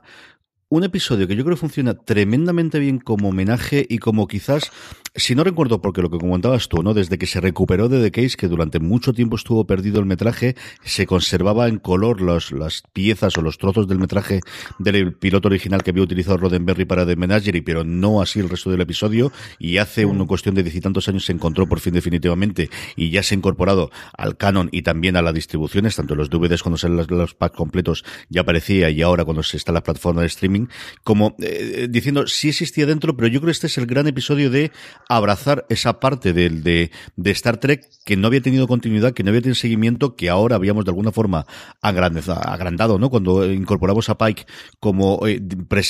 un 0.76 0.82
episodio 0.82 1.28
que 1.28 1.36
yo 1.36 1.44
creo 1.44 1.56
que 1.56 1.60
funciona 1.60 1.94
tremendamente 1.94 2.80
bien 2.80 2.98
como 2.98 3.28
homenaje 3.28 3.86
y 3.88 3.98
como 3.98 4.26
quizás 4.26 4.72
si 5.16 5.36
no 5.36 5.44
recuerdo 5.44 5.80
porque 5.80 6.02
lo 6.02 6.10
que 6.10 6.18
comentabas 6.18 6.68
tú, 6.68 6.82
¿no? 6.82 6.92
Desde 6.92 7.18
que 7.18 7.26
se 7.26 7.40
recuperó 7.40 7.88
de 7.88 8.02
The 8.02 8.10
Case, 8.10 8.36
que 8.36 8.48
durante 8.48 8.80
mucho 8.80 9.12
tiempo 9.12 9.36
estuvo 9.36 9.64
perdido 9.64 10.00
el 10.00 10.06
metraje, 10.06 10.56
se 10.82 11.06
conservaba 11.06 11.68
en 11.68 11.78
color 11.78 12.20
las 12.20 12.82
piezas 12.92 13.38
o 13.38 13.42
los 13.42 13.58
trozos 13.58 13.86
del 13.86 14.00
metraje 14.00 14.40
del 14.80 15.14
piloto 15.14 15.46
original 15.46 15.84
que 15.84 15.90
había 15.90 16.02
utilizado 16.02 16.38
Roddenberry 16.38 16.84
para 16.84 17.06
The 17.06 17.14
Menagerie, 17.14 17.62
pero 17.62 17.84
no 17.84 18.20
así 18.20 18.40
el 18.40 18.48
resto 18.48 18.72
del 18.72 18.80
episodio. 18.80 19.30
Y 19.60 19.78
hace 19.78 20.04
una 20.04 20.26
cuestión 20.26 20.56
de 20.56 20.64
diez 20.64 20.74
y 20.74 20.80
tantos 20.80 21.08
años 21.08 21.24
se 21.24 21.32
encontró 21.32 21.68
por 21.68 21.78
fin 21.78 21.94
definitivamente 21.94 22.68
y 22.96 23.10
ya 23.10 23.22
se 23.22 23.36
ha 23.36 23.38
incorporado 23.38 23.92
al 24.18 24.36
canon 24.36 24.68
y 24.72 24.82
también 24.82 25.14
a 25.14 25.22
las 25.22 25.34
distribuciones, 25.34 25.94
tanto 25.94 26.16
los 26.16 26.28
DVDs 26.28 26.64
cuando 26.64 26.76
salen 26.76 26.96
los, 26.96 27.34
packs 27.34 27.56
completos 27.56 28.04
ya 28.30 28.40
aparecía 28.40 28.90
y 28.90 29.00
ahora 29.00 29.24
cuando 29.24 29.44
se 29.44 29.58
está 29.58 29.70
en 29.70 29.74
la 29.74 29.82
plataforma 29.84 30.22
de 30.22 30.26
streaming, 30.26 30.63
como 31.02 31.36
eh, 31.40 31.88
diciendo, 31.90 32.26
sí 32.26 32.48
existía 32.48 32.86
dentro, 32.86 33.16
pero 33.16 33.28
yo 33.28 33.40
creo 33.40 33.48
que 33.48 33.52
este 33.52 33.66
es 33.66 33.78
el 33.78 33.86
gran 33.86 34.06
episodio 34.06 34.50
de 34.50 34.72
abrazar 35.08 35.66
esa 35.68 36.00
parte 36.00 36.32
de, 36.32 36.50
de, 36.50 37.30
Star 37.30 37.58
Trek 37.58 37.88
que 38.04 38.16
no 38.16 38.28
había 38.28 38.40
tenido 38.40 38.66
continuidad, 38.66 39.12
que 39.12 39.22
no 39.22 39.30
había 39.30 39.42
tenido 39.42 39.54
seguimiento, 39.54 40.16
que 40.16 40.28
ahora 40.28 40.56
habíamos 40.56 40.84
de 40.84 40.90
alguna 40.90 41.12
forma 41.12 41.46
agrandado, 41.80 42.98
¿no? 42.98 43.10
Cuando 43.10 43.50
incorporamos 43.50 44.08
a 44.08 44.18
Pike 44.18 44.46
como, 44.80 45.26
eh, 45.26 45.40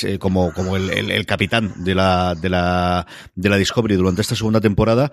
eh, 0.03 0.17
como, 0.19 0.53
como 0.53 0.75
el, 0.75 0.89
el, 0.89 1.25
capitán 1.25 1.73
de 1.83 1.95
la, 1.95 2.35
de 2.35 2.49
la, 2.49 3.07
de 3.35 3.49
la 3.49 3.57
Discovery 3.57 3.95
durante 3.95 4.21
esta 4.21 4.35
segunda 4.35 4.61
temporada, 4.61 5.11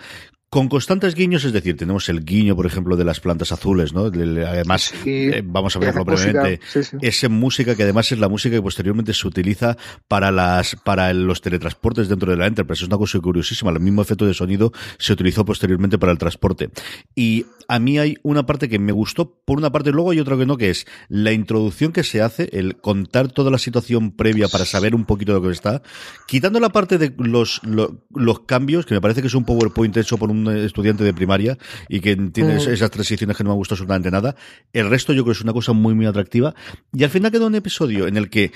con 0.53 0.69
constantes 0.69 1.15
guiños, 1.15 1.47
es 1.47 1.55
decir, 1.55 1.79
tenemos 1.79 2.11
el 2.11 2.27
guiño, 2.27 2.55
por 2.55 2.67
ejemplo, 2.67 2.95
de 2.95 3.07
las 3.07 3.21
plantas 3.21 3.53
azules, 3.53 3.95
¿no? 3.95 4.03
Además, 4.03 4.93
eh, 5.07 5.41
vamos 5.43 5.75
a 5.77 5.79
verlo 5.79 6.05
brevemente, 6.05 6.61
esa 7.01 7.31
música 7.31 7.75
que 7.75 7.85
además 7.85 8.13
es 8.13 8.19
la 8.19 8.29
música 8.29 8.57
que 8.57 8.61
posteriormente 8.61 9.15
se 9.15 9.27
utiliza 9.27 9.79
para 10.09 10.31
las 10.31 10.77
para 10.77 11.11
los 11.15 11.41
teletransportes 11.41 12.11
dentro 12.11 12.31
de 12.31 12.37
la 12.37 12.47
Enterprise. 12.47 12.85
Es 12.85 12.89
una 12.89 12.99
cosa 12.99 13.19
curiosísima. 13.21 13.71
El 13.71 13.81
mismo 13.81 14.03
efecto 14.03 14.27
de 14.27 14.35
sonido 14.35 14.73
se 14.99 15.15
utilizó 15.15 15.43
posteriormente 15.47 15.97
para 15.97 16.13
el 16.13 16.19
transporte. 16.19 16.69
Y 17.15 17.47
a 17.67 17.79
mí 17.79 17.99
hay 17.99 18.19
una 18.23 18.45
parte 18.45 18.69
que 18.69 18.79
me 18.79 18.93
gustó, 18.93 19.35
por 19.47 19.57
una 19.57 19.73
parte, 19.73 19.91
luego 19.91 20.11
hay 20.11 20.21
otra 20.21 20.37
que 20.37 20.45
no, 20.45 20.59
que 20.59 20.69
es 20.69 20.87
la 21.09 21.33
introducción 21.33 21.93
que 21.93 22.05
se 22.05 22.21
hace, 22.21 22.51
el 22.53 22.77
contar 22.77 23.33
toda 23.33 23.51
la 23.51 23.57
situación 23.57 24.11
previa 24.13 24.49
para 24.49 24.67
saber 24.67 24.95
un 24.95 25.07
poquito 25.07 25.33
de 25.33 25.41
lo 25.41 25.47
que 25.47 25.55
está, 25.55 25.83
quitando 26.27 26.61
la 26.61 26.69
parte 26.69 26.99
de 26.99 27.15
los, 27.17 27.63
los 27.65 28.41
cambios, 28.41 28.85
que 28.85 28.93
me 28.93 29.01
parece 29.01 29.23
que 29.23 29.29
es 29.29 29.35
un 29.35 29.47
PowerPoint 29.47 29.97
hecho 29.97 30.19
por 30.19 30.31
un 30.31 30.42
estudiante 30.49 31.05
de 31.05 31.15
primaria 31.15 31.59
y 31.89 32.01
que 32.01 32.17
tiene 32.17 32.55
mm. 32.55 32.71
esas 32.71 32.91
transiciones 32.91 33.37
que 33.37 33.45
no 33.45 33.51
me 33.51 33.57
gustado 33.57 33.77
absolutamente 33.77 34.11
nada. 34.11 34.35
El 34.73 34.89
resto 34.91 35.13
yo 35.13 35.23
creo 35.23 35.35
que 35.35 35.39
es 35.39 35.43
una 35.43 35.53
cosa 35.53 35.73
muy, 35.73 35.95
muy 35.95 36.07
atractiva. 36.07 36.55
Y 36.93 37.05
al 37.05 37.11
final 37.11 37.31
queda 37.31 37.47
un 37.47 37.55
episodio 37.55 38.07
en 38.07 38.17
el 38.17 38.29
que 38.31 38.53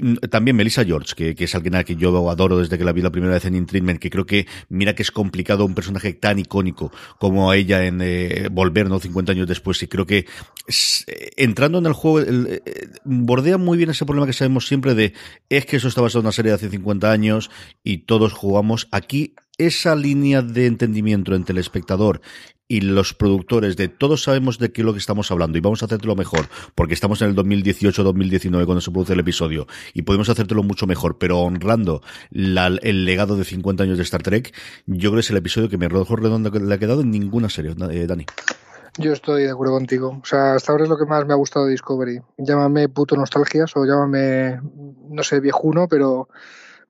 mm, 0.00 0.14
también 0.30 0.56
Melissa 0.56 0.84
George, 0.84 1.14
que, 1.14 1.34
que, 1.34 1.44
es 1.44 1.54
alguien 1.54 1.76
a 1.76 1.84
quien 1.84 1.98
yo 1.98 2.30
adoro 2.30 2.58
desde 2.58 2.78
que 2.78 2.84
la 2.84 2.92
vi 2.92 3.02
la 3.02 3.10
primera 3.10 3.34
vez 3.34 3.44
en 3.44 3.54
Intreatment, 3.54 4.00
que 4.00 4.10
creo 4.10 4.26
que 4.26 4.46
mira 4.68 4.94
que 4.94 5.02
es 5.02 5.10
complicado 5.10 5.64
un 5.64 5.74
personaje 5.74 6.12
tan 6.14 6.38
icónico 6.38 6.92
como 7.18 7.52
ella 7.52 7.84
en 7.84 8.00
eh, 8.02 8.48
Volver, 8.50 8.88
¿no? 8.88 8.98
50 8.98 9.32
años 9.32 9.46
después, 9.46 9.82
y 9.82 9.88
creo 9.88 10.06
que 10.06 10.18
eh, 10.18 11.30
entrando 11.36 11.78
en 11.78 11.86
el 11.86 11.92
juego 11.92 12.20
eh, 12.20 12.62
bordea 13.04 13.58
muy 13.58 13.78
bien 13.78 13.90
ese 13.90 14.04
problema 14.04 14.26
que 14.26 14.32
sabemos 14.32 14.66
siempre 14.66 14.94
de 14.94 15.14
es 15.48 15.66
que 15.66 15.76
eso 15.76 15.88
está 15.88 16.00
basado 16.00 16.20
en 16.20 16.26
una 16.26 16.32
serie 16.32 16.50
de 16.50 16.56
hace 16.56 16.70
50 16.70 17.10
años 17.10 17.50
y 17.82 17.98
todos 17.98 18.32
jugamos. 18.32 18.88
Aquí 18.90 19.34
esa 19.58 19.96
línea 19.96 20.40
de 20.40 20.66
entendimiento 20.66 21.34
entre 21.34 21.52
el 21.52 21.58
espectador 21.58 22.20
y 22.68 22.82
los 22.82 23.14
productores 23.14 23.76
de 23.76 23.88
todos 23.88 24.22
sabemos 24.22 24.58
de 24.58 24.70
qué 24.70 24.82
es 24.82 24.84
lo 24.84 24.92
que 24.92 24.98
estamos 24.98 25.30
hablando 25.30 25.56
y 25.56 25.60
vamos 25.60 25.82
a 25.82 25.86
hacértelo 25.86 26.14
mejor 26.14 26.48
porque 26.74 26.94
estamos 26.94 27.20
en 27.22 27.30
el 27.30 27.36
2018-2019 27.36 28.66
cuando 28.66 28.80
se 28.80 28.90
produce 28.90 29.14
el 29.14 29.20
episodio 29.20 29.66
y 29.94 30.02
podemos 30.02 30.28
hacértelo 30.28 30.62
mucho 30.62 30.86
mejor 30.86 31.18
pero 31.18 31.40
honrando 31.40 32.02
el 32.30 33.04
legado 33.04 33.36
de 33.36 33.44
50 33.44 33.82
años 33.82 33.96
de 33.96 34.04
Star 34.04 34.22
Trek 34.22 34.54
yo 34.86 35.10
creo 35.10 35.14
que 35.14 35.20
es 35.20 35.30
el 35.30 35.38
episodio 35.38 35.68
que 35.68 35.78
me 35.78 35.88
rojo 35.88 36.14
redondo 36.14 36.50
le 36.50 36.74
ha 36.74 36.78
quedado 36.78 37.00
en 37.00 37.10
ninguna 37.10 37.48
serie 37.48 37.74
eh, 37.90 38.06
Dani 38.06 38.26
Yo 38.98 39.12
estoy 39.12 39.44
de 39.44 39.50
acuerdo 39.50 39.74
contigo. 39.74 40.18
O 40.22 40.26
sea, 40.26 40.54
hasta 40.54 40.72
ahora 40.72 40.84
es 40.84 40.90
lo 40.90 40.98
que 40.98 41.06
más 41.06 41.24
me 41.24 41.32
ha 41.32 41.36
gustado 41.36 41.66
de 41.66 41.72
Discovery. 41.72 42.20
Llámame 42.36 42.88
puto 42.88 43.14
nostalgias 43.14 43.76
o 43.76 43.84
llámame, 43.84 44.60
no 45.08 45.22
sé, 45.22 45.38
viejuno, 45.38 45.86
pero, 45.86 46.28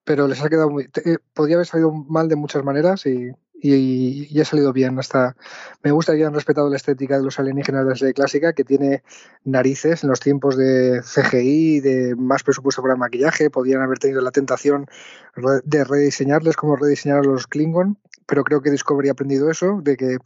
pero 0.09 0.27
les 0.27 0.43
ha 0.43 0.49
quedado 0.49 0.71
muy. 0.71 0.89
Eh, 1.05 1.19
podría 1.35 1.57
haber 1.57 1.67
salido 1.67 1.93
mal 1.93 2.29
de 2.29 2.37
muchas 2.37 2.65
maneras 2.65 3.05
y, 3.05 3.31
y, 3.61 4.41
ha 4.41 4.45
salido 4.47 4.73
bien. 4.73 4.99
Hasta 4.99 5.37
me 5.83 5.91
gusta 5.91 6.13
que 6.13 6.21
hayan 6.21 6.33
respetado 6.33 6.71
la 6.71 6.77
estética 6.77 7.19
de 7.19 7.25
los 7.25 7.39
alienígenas 7.39 7.85
de 7.85 7.91
la 7.91 7.95
serie 7.95 8.15
clásica, 8.15 8.55
que 8.55 8.65
tiene 8.65 9.03
narices 9.45 10.05
en 10.05 10.09
los 10.09 10.21
tiempos 10.21 10.57
de 10.57 11.03
CGI, 11.03 11.81
de 11.81 12.15
más 12.17 12.43
presupuesto 12.43 12.81
para 12.81 12.97
maquillaje. 12.97 13.51
Podrían 13.51 13.83
haber 13.83 13.99
tenido 13.99 14.23
la 14.23 14.31
tentación 14.31 14.87
de 15.65 15.85
rediseñarles 15.85 16.57
como 16.57 16.77
rediseñar 16.77 17.19
a 17.19 17.23
los 17.25 17.47
Klingon, 17.47 17.99
pero 18.25 18.45
creo 18.45 18.63
que 18.63 18.71
Discovery 18.71 19.11
ha 19.11 19.13
aprendido 19.13 19.51
eso, 19.51 19.83
de 19.83 19.99
que, 19.99 20.17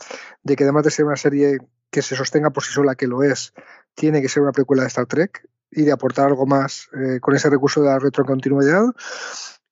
de 0.45 0.55
que 0.55 0.62
además 0.62 0.85
de 0.85 0.92
ser 0.92 1.07
una 1.07 1.16
serie 1.16 1.59
que 1.90 2.03
se 2.03 2.14
sostenga 2.14 2.51
por 2.51 2.62
sí 2.62 2.73
sola, 2.73 2.95
que 2.95 3.09
lo 3.09 3.25
es, 3.25 3.53
tiene 3.97 4.23
que 4.23 4.29
ser 4.29 4.45
una 4.45 4.53
precuela 4.53 4.83
de 4.83 4.88
Star 4.90 5.07
Trek 5.07 5.49
y 5.73 5.83
de 5.83 5.90
aportar 5.90 6.27
algo 6.27 6.47
más 6.47 6.88
eh, 6.95 7.18
con 7.18 7.35
ese 7.35 7.51
recurso 7.51 7.81
de 7.81 7.88
la 7.88 7.99
retrocontinuidad 7.99 8.85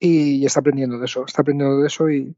y, 0.00 0.44
está 0.44 0.60
aprendiendo 0.60 0.98
de 0.98 1.04
eso, 1.04 1.24
está 1.26 1.42
aprendiendo 1.42 1.78
de 1.80 1.86
eso 1.86 2.10
y, 2.10 2.34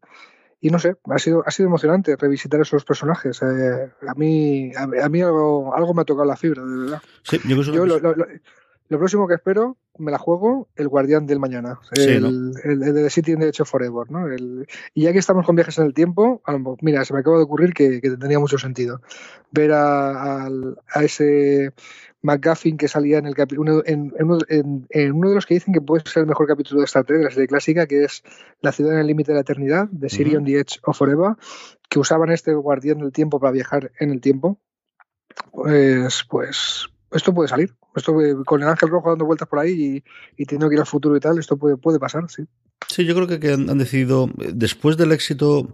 y 0.61 0.70
no 0.70 0.79
sé, 0.79 0.96
ha 1.09 1.18
sido, 1.18 1.42
ha 1.46 1.51
sido 1.51 1.68
emocionante 1.68 2.16
revisitar 2.16 2.61
esos 2.61 2.85
personajes. 2.85 3.40
Eh, 3.42 3.90
a 4.07 4.14
mí, 4.14 4.72
a, 4.77 5.09
mí 5.09 5.22
algo, 5.22 5.75
algo, 5.75 5.94
me 5.94 6.03
ha 6.03 6.05
tocado 6.05 6.27
la 6.27 6.37
fibra, 6.37 6.64
de 6.64 6.77
verdad. 6.77 7.03
Sí, 7.22 7.38
yo, 7.46 7.87
lo, 7.87 7.98
lo, 7.98 8.98
próximo 8.98 9.27
que 9.27 9.35
espero, 9.35 9.77
me 9.98 10.11
la 10.11 10.18
juego, 10.18 10.68
el 10.77 10.88
Guardián 10.88 11.27
del 11.27 11.38
Mañana, 11.38 11.79
el, 11.96 12.53
el, 12.64 12.81
de 12.81 12.92
The 12.92 13.11
City 13.11 13.33
in 13.33 13.40
the 13.40 13.48
Edge 13.48 13.64
Forever. 13.64 14.11
¿no? 14.11 14.27
y 14.94 15.03
ya 15.03 15.12
que 15.12 15.18
estamos 15.18 15.46
con 15.46 15.57
viajes 15.57 15.79
en 15.79 15.87
el 15.87 15.94
tiempo, 15.94 16.42
mira, 16.81 17.05
se 17.05 17.14
me 17.14 17.20
acaba 17.20 17.38
de 17.38 17.44
ocurrir 17.44 17.72
que, 17.72 18.01
que 18.01 18.11
tenía 18.11 18.38
mucho 18.38 18.59
sentido 18.59 19.01
ver 19.51 19.72
a, 19.72 20.46
a 20.46 21.05
ese 21.05 21.72
McGuffin 22.23 22.77
que 22.77 22.89
salía 22.89 23.19
en 23.19 23.27
el 23.27 23.35
capítulo 23.35 23.83
en, 23.85 24.13
en, 24.19 25.13
uno 25.13 25.29
de 25.29 25.35
los 25.35 25.45
que 25.45 25.55
dicen 25.55 25.75
que 25.75 25.81
puede 25.81 26.09
ser 26.09 26.23
el 26.23 26.29
mejor 26.29 26.47
capítulo 26.47 26.81
de 26.81 26.87
Star 26.87 27.05
Trek, 27.05 27.19
de 27.19 27.25
la 27.25 27.31
serie 27.31 27.49
clásica, 27.49 27.87
que 27.87 28.05
es 28.05 28.23
La 28.61 28.73
ciudad 28.73 28.95
en 28.95 29.01
el 29.01 29.07
límite 29.09 29.33
de 29.33 29.37
la 29.37 29.43
eternidad, 29.43 29.89
de 29.91 30.09
Sirion 30.09 30.45
the 30.45 30.61
Edge 30.61 30.79
of 30.85 30.97
Forever, 30.97 31.35
que 31.89 31.99
usaban 31.99 32.31
este 32.31 32.55
guardián 32.55 32.99
del 32.99 33.13
tiempo 33.13 33.41
para 33.41 33.53
viajar 33.53 33.91
en 33.99 34.11
el 34.11 34.21
tiempo. 34.21 34.59
Pues, 35.51 36.25
pues 36.29 36.89
esto 37.11 37.35
puede 37.35 37.49
salir. 37.49 37.75
Esto 37.95 38.15
con 38.47 38.63
el 38.63 38.69
ángel 38.69 38.89
rojo 38.89 39.11
dando 39.11 39.27
vueltas 39.27 39.49
por 39.49 39.59
ahí 39.59 40.03
y, 40.37 40.43
y 40.43 40.47
teniendo 40.47 40.69
que 40.69 40.77
ir 40.77 40.81
al 40.81 40.87
futuro 40.87 41.17
y 41.17 41.21
tal, 41.21 41.39
esto 41.39 41.57
puede, 41.57 41.77
puede 41.77 41.99
pasar, 41.99 42.31
sí. 42.31 42.47
Sí, 42.88 43.05
yo 43.05 43.14
creo 43.14 43.40
que, 43.40 43.53
han, 43.53 43.79
decidido, 43.79 44.31
después 44.37 44.97
del 44.97 45.12
éxito, 45.12 45.73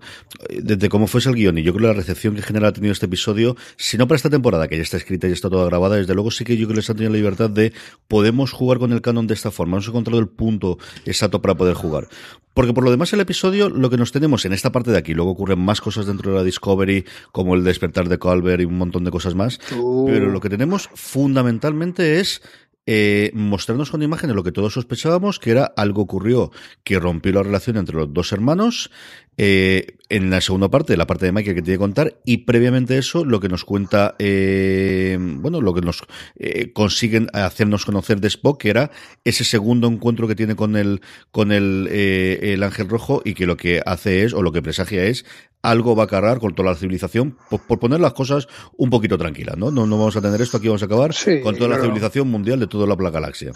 desde 0.51 0.89
cómo 0.89 1.07
fuese 1.07 1.29
el 1.29 1.35
guion 1.35 1.59
y 1.59 1.63
yo 1.63 1.73
creo 1.73 1.89
que 1.89 1.95
la 1.95 2.01
recepción 2.01 2.35
que 2.35 2.43
genera 2.43 2.69
ha 2.69 2.73
tenido 2.73 2.93
este 2.93 3.07
episodio, 3.07 3.57
si 3.77 3.99
no 3.99 4.07
para 4.07 4.17
esta 4.17 4.31
temporada, 4.31 4.69
que 4.69 4.77
ya 4.77 4.83
está 4.83 4.97
escrita 4.97 5.29
y 5.29 5.33
está 5.33 5.51
toda 5.51 5.67
grabada, 5.67 5.97
desde 5.97 6.15
luego 6.15 6.31
sí 6.31 6.45
que 6.45 6.57
yo 6.57 6.67
creo 6.67 6.75
que 6.75 6.81
les 6.81 6.91
han 6.91 6.97
tenido 6.97 7.13
la 7.13 7.19
libertad 7.19 7.51
de 7.51 7.73
podemos 8.07 8.53
jugar 8.53 8.79
con 8.79 8.93
el 8.93 9.01
canon 9.01 9.27
de 9.27 9.35
esta 9.35 9.51
forma. 9.51 9.77
Hemos 9.77 9.89
encontrado 9.89 10.21
el 10.21 10.29
punto 10.29 10.79
exacto 11.07 11.43
para 11.43 11.57
poder 11.57 11.75
jugar. 11.75 12.09
Porque 12.55 12.73
por 12.73 12.83
lo 12.83 12.91
demás 12.91 13.13
el 13.13 13.21
episodio, 13.21 13.69
lo 13.69 13.89
que 13.89 13.97
nos 13.97 14.11
tenemos 14.11 14.45
en 14.45 14.53
esta 14.53 14.73
parte 14.73 14.91
de 14.91 14.99
aquí, 14.99 15.15
luego 15.15 15.31
ocurren 15.31 15.61
más 15.61 15.81
cosas 15.81 16.07
dentro 16.07 16.33
de 16.33 16.39
la 16.39 16.43
Discovery, 16.43 17.05
como 17.31 17.55
el 17.55 17.63
despertar 17.63 18.09
de 18.09 18.19
Calvert 18.19 18.61
y 18.61 18.65
un 18.65 18.77
montón 18.79 19.05
de 19.05 19.13
cosas 19.13 19.37
más, 19.37 19.61
uh. 19.77 20.07
pero 20.07 20.31
lo 20.31 20.41
que 20.41 20.49
tenemos 20.49 20.91
fundamentalmente 20.95 22.19
es 22.19 22.43
eh, 22.91 23.31
mostrarnos 23.35 23.91
con 23.91 24.03
imágenes 24.03 24.35
lo 24.35 24.43
que 24.43 24.51
todos 24.51 24.73
sospechábamos, 24.73 25.39
que 25.39 25.51
era 25.51 25.67
algo 25.77 26.01
ocurrió 26.01 26.51
que 26.85 26.99
rompió 26.99 27.33
la 27.33 27.43
relación 27.43 27.77
entre 27.77 27.95
los 27.95 28.15
dos 28.15 28.33
hermanos, 28.33 28.91
eh, 29.37 29.99
en 30.09 30.31
la 30.31 30.41
segunda 30.41 30.71
parte, 30.71 30.97
la 30.97 31.07
parte 31.07 31.27
de 31.27 31.33
Michael 31.33 31.55
que 31.55 31.63
tiene 31.63 31.75
que 31.75 31.81
contar, 31.81 32.19
y 32.25 32.39
previamente 32.39 32.97
eso, 32.97 33.27
lo 33.27 33.41
que 33.41 33.49
nos 33.51 33.67
cuenta, 33.67 34.15
eh, 34.19 35.19
bueno, 35.21 35.61
lo 35.61 35.75
que 35.75 35.83
nos 35.83 36.03
eh, 36.37 36.73
consiguen 36.73 37.29
hacernos 37.35 37.85
conocer 37.85 38.23
de 38.23 38.29
Spock, 38.29 38.59
que 38.59 38.71
era 38.71 38.91
ese 39.23 39.45
segundo 39.45 39.87
encuentro 39.87 40.27
que 40.27 40.35
tiene 40.35 40.57
con 40.57 40.75
el, 40.75 41.03
con 41.31 41.53
el, 41.53 41.89
eh, 41.91 42.55
el 42.55 42.63
ángel 42.63 42.89
rojo, 42.89 43.21
y 43.23 43.35
que 43.35 43.45
lo 43.45 43.59
que 43.59 43.83
hace 43.85 44.25
es, 44.25 44.33
o 44.33 44.41
lo 44.41 44.51
que 44.51 44.63
presagia 44.63 45.05
es, 45.05 45.27
algo 45.71 45.97
va 45.97 46.05
a 46.05 46.07
cargar 46.07 46.39
con 46.39 46.55
toda 46.55 46.71
la 46.71 46.77
civilización, 46.77 47.37
por, 47.49 47.79
poner 47.79 48.01
las 48.01 48.13
cosas 48.13 48.49
un 48.77 48.91
poquito 48.91 49.19
tranquilas, 49.19 49.57
¿no? 49.57 49.71
¿no? 49.71 49.87
No 49.87 49.99
vamos 49.99 50.17
a 50.17 50.21
tener 50.21 50.41
esto, 50.41 50.57
aquí 50.57 50.69
vamos 50.69 50.83
a 50.83 50.87
acabar 50.87 51.13
con 51.43 51.57
toda 51.57 51.71
la 51.71 51.81
civilización 51.81 52.29
mundial 52.29 52.61
de 52.61 52.67
toda 52.67 52.87
la 52.87 53.11
galaxia. 53.11 53.53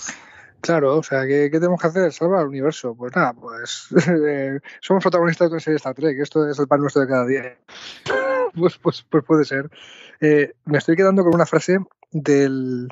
Claro, 0.62 0.96
o 0.96 1.02
sea, 1.02 1.26
¿qué, 1.26 1.50
tenemos 1.50 1.80
que 1.80 1.88
hacer? 1.88 2.12
¿Salvar 2.12 2.42
el 2.42 2.48
universo? 2.48 2.94
Pues 2.94 3.14
nada, 3.16 3.32
pues 3.32 3.88
eh, 4.08 4.60
somos 4.80 5.02
protagonistas 5.02 5.48
de 5.48 5.54
una 5.54 5.60
serie 5.60 5.72
de 5.72 5.78
Star 5.78 5.94
Trek, 5.94 6.18
esto 6.20 6.48
es 6.48 6.58
el 6.58 6.68
pan 6.68 6.80
nuestro 6.80 7.02
de 7.02 7.08
cada 7.08 7.26
día. 7.26 7.56
pues, 8.54 8.78
pues, 8.78 9.04
pues 9.10 9.24
puede 9.24 9.44
ser. 9.44 9.68
Eh, 10.20 10.52
me 10.66 10.78
estoy 10.78 10.94
quedando 10.94 11.24
con 11.24 11.34
una 11.34 11.46
frase 11.46 11.78
del, 12.12 12.88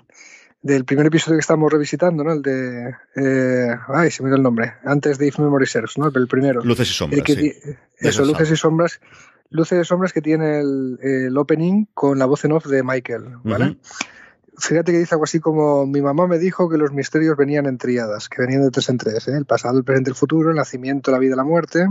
del 0.62 0.84
primer 0.84 1.06
episodio 1.06 1.36
que 1.36 1.40
estamos 1.40 1.72
revisitando, 1.72 2.22
¿no? 2.22 2.32
El 2.32 2.42
de... 2.42 2.94
Eh, 3.16 3.76
ay, 3.88 4.10
se 4.10 4.22
me 4.22 4.28
dio 4.28 4.36
el 4.36 4.42
nombre. 4.42 4.74
Antes 4.84 5.18
de 5.18 5.26
If 5.26 5.38
Memory 5.38 5.66
Serves, 5.66 5.96
¿no? 5.96 6.10
El 6.14 6.28
primero. 6.28 6.62
Luces 6.62 6.90
y 6.90 6.92
sombras, 6.92 7.24
sí. 7.26 7.52
Eso, 7.96 8.24
luces 8.24 8.50
y 8.50 8.56
sombras. 8.56 9.00
Luces 9.48 9.80
y 9.80 9.84
sombras 9.84 10.12
que 10.12 10.20
tiene 10.20 10.60
el, 10.60 10.98
el, 11.02 11.36
opening 11.36 11.86
con 11.94 12.18
la 12.18 12.26
voz 12.26 12.44
en 12.44 12.52
off 12.52 12.66
de 12.66 12.82
Michael, 12.82 13.38
¿vale? 13.42 13.78
fíjate 14.60 14.92
que 14.92 14.98
dice 14.98 15.14
algo 15.14 15.24
así 15.24 15.40
como 15.40 15.86
mi 15.86 16.00
mamá 16.00 16.26
me 16.26 16.38
dijo 16.38 16.68
que 16.68 16.76
los 16.76 16.92
misterios 16.92 17.36
venían 17.36 17.66
en 17.66 17.78
triadas, 17.78 18.28
que 18.28 18.42
venían 18.42 18.62
de 18.62 18.70
tres 18.70 18.88
en 18.88 18.98
tres, 18.98 19.26
¿eh? 19.28 19.36
el 19.36 19.46
pasado, 19.46 19.78
el 19.78 19.84
presente, 19.84 20.10
el 20.10 20.16
futuro, 20.16 20.50
el 20.50 20.56
nacimiento, 20.56 21.10
la 21.10 21.18
vida, 21.18 21.36
la 21.36 21.44
muerte. 21.44 21.86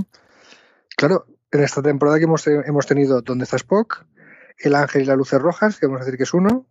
Claro, 0.96 1.26
en 1.52 1.64
esta 1.64 1.82
temporada 1.82 2.18
que 2.18 2.26
hemos, 2.26 2.46
hemos 2.48 2.86
tenido 2.86 3.22
¿Dónde 3.22 3.46
está 3.46 3.56
Spock? 3.58 4.06
El 4.58 4.76
ángel 4.76 5.02
y 5.02 5.06
las 5.06 5.18
luces 5.18 5.42
rojas, 5.42 5.80
que 5.80 5.88
vamos 5.88 6.02
a 6.02 6.06
decir 6.06 6.18
que 6.18 6.24
es 6.24 6.34
uno, 6.34 6.68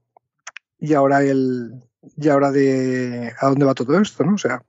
y 0.78 0.94
ahora 0.94 1.22
el 1.22 1.87
y 2.16 2.28
ahora 2.28 2.50
de 2.50 3.32
a 3.38 3.48
dónde 3.48 3.64
va 3.64 3.74
todo 3.74 3.98
esto, 4.00 4.24
¿no? 4.24 4.34
O 4.34 4.38
sea, 4.38 4.62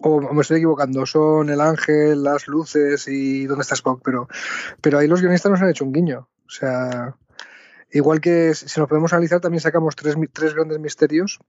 o 0.00 0.20
me 0.20 0.42
estoy 0.42 0.58
equivocando, 0.58 1.06
son 1.06 1.50
el 1.50 1.60
ángel, 1.60 2.22
las 2.22 2.48
luces 2.48 3.06
y 3.08 3.46
dónde 3.46 3.62
está 3.62 3.74
Spock, 3.74 4.00
pero, 4.04 4.28
pero 4.80 4.98
ahí 4.98 5.06
los 5.06 5.20
guionistas 5.20 5.50
nos 5.50 5.62
han 5.62 5.70
hecho 5.70 5.84
un 5.84 5.92
guiño. 5.92 6.28
O 6.46 6.50
sea, 6.50 7.14
Igual 7.94 8.22
que 8.22 8.54
si 8.54 8.80
nos 8.80 8.88
podemos 8.88 9.12
analizar, 9.12 9.40
también 9.40 9.60
sacamos 9.60 9.94
tres, 9.96 10.16
tres 10.32 10.54
grandes 10.54 10.78
misterios 10.78 11.40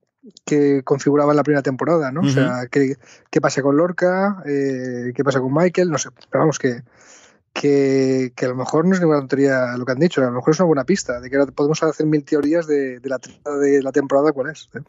que 0.45 0.83
configuraban 0.83 1.37
la 1.37 1.43
primera 1.43 1.63
temporada, 1.63 2.11
¿no? 2.11 2.19
O 2.19 2.29
sea, 2.29 2.67
¿qué, 2.69 2.97
qué 3.29 3.39
pasa 3.39 3.61
con 3.61 3.77
Lorca? 3.77 4.43
Eh, 4.45 5.13
¿Qué 5.15 5.23
pasa 5.23 5.39
con 5.39 5.53
Michael? 5.53 5.89
No 5.89 5.97
sé, 5.97 6.09
pero 6.29 6.41
vamos, 6.41 6.59
que, 6.59 6.81
que, 7.53 8.33
a 8.41 8.45
lo 8.45 8.55
mejor 8.55 8.85
no 8.85 8.93
es 8.93 8.99
ninguna 8.99 9.19
tontería 9.19 9.77
lo 9.77 9.85
que 9.85 9.91
han 9.91 9.99
dicho, 9.99 10.21
a 10.21 10.25
lo 10.25 10.31
mejor 10.31 10.53
es 10.53 10.59
una 10.59 10.67
buena 10.67 10.83
pista 10.83 11.19
de 11.21 11.29
que 11.29 11.37
podemos 11.51 11.81
hacer 11.83 12.05
mil 12.05 12.23
teorías 12.23 12.67
de, 12.67 12.99
de 12.99 13.09
la, 13.09 13.19
de 13.59 13.81
la 13.81 13.91
temporada 13.91 14.31
cuál 14.31 14.51
es. 14.51 14.69
¿eh? 14.73 14.81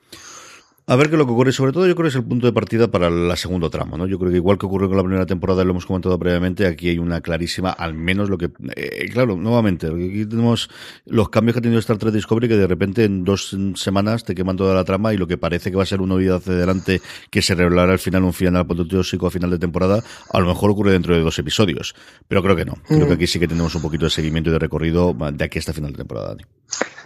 A 0.86 0.96
ver 0.96 1.08
qué 1.08 1.14
es 1.14 1.18
lo 1.18 1.24
que 1.24 1.32
ocurre. 1.32 1.50
Sobre 1.50 1.72
todo, 1.72 1.86
yo 1.86 1.94
creo 1.94 2.04
que 2.04 2.08
es 2.10 2.14
el 2.14 2.24
punto 2.24 2.46
de 2.46 2.52
partida 2.52 2.88
para 2.88 3.08
la 3.08 3.36
segunda 3.36 3.70
trama, 3.70 3.96
¿no? 3.96 4.06
Yo 4.06 4.18
creo 4.18 4.30
que 4.30 4.36
igual 4.36 4.58
que 4.58 4.66
ocurrió 4.66 4.86
con 4.88 4.98
la 4.98 5.02
primera 5.02 5.24
temporada, 5.24 5.64
lo 5.64 5.70
hemos 5.70 5.86
comentado 5.86 6.18
previamente, 6.18 6.66
aquí 6.66 6.90
hay 6.90 6.98
una 6.98 7.22
clarísima, 7.22 7.70
al 7.70 7.94
menos 7.94 8.28
lo 8.28 8.36
que. 8.36 8.50
Eh, 8.76 9.08
claro, 9.10 9.34
nuevamente, 9.36 9.86
aquí 9.86 10.26
tenemos 10.26 10.68
los 11.06 11.30
cambios 11.30 11.54
que 11.54 11.60
ha 11.60 11.62
tenido 11.62 11.80
Star 11.80 11.96
Trek 11.96 12.12
Discovery, 12.12 12.48
que 12.48 12.58
de 12.58 12.66
repente 12.66 13.04
en 13.04 13.24
dos 13.24 13.56
semanas 13.76 14.24
te 14.24 14.34
queman 14.34 14.58
toda 14.58 14.74
la 14.74 14.84
trama 14.84 15.14
y 15.14 15.16
lo 15.16 15.26
que 15.26 15.38
parece 15.38 15.70
que 15.70 15.76
va 15.78 15.84
a 15.84 15.86
ser 15.86 16.02
una 16.02 16.16
vida 16.16 16.36
hacia 16.36 16.52
adelante, 16.52 17.00
que 17.30 17.40
se 17.40 17.54
revelará 17.54 17.92
al 17.92 17.98
final 17.98 18.22
un 18.24 18.34
final 18.34 18.60
apoteósico 18.60 19.26
a 19.26 19.30
final 19.30 19.48
de 19.48 19.58
temporada, 19.58 20.02
a 20.30 20.38
lo 20.38 20.46
mejor 20.46 20.70
ocurre 20.70 20.92
dentro 20.92 21.14
de 21.14 21.22
dos 21.22 21.38
episodios. 21.38 21.94
Pero 22.28 22.42
creo 22.42 22.56
que 22.56 22.66
no. 22.66 22.74
Creo 22.86 23.06
que 23.06 23.12
mm. 23.12 23.12
aquí 23.12 23.26
sí 23.26 23.40
que 23.40 23.48
tenemos 23.48 23.74
un 23.74 23.80
poquito 23.80 24.04
de 24.04 24.10
seguimiento 24.10 24.50
y 24.50 24.52
de 24.52 24.58
recorrido 24.58 25.16
de 25.32 25.44
aquí 25.44 25.58
hasta 25.58 25.72
final 25.72 25.92
de 25.92 25.96
temporada, 25.96 26.28
Dani. 26.28 26.44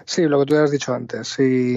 Sí, 0.09 0.23
lo 0.23 0.41
que 0.41 0.47
tú 0.47 0.57
has 0.57 0.71
dicho 0.71 0.95
antes. 0.95 1.29
Si 1.29 1.77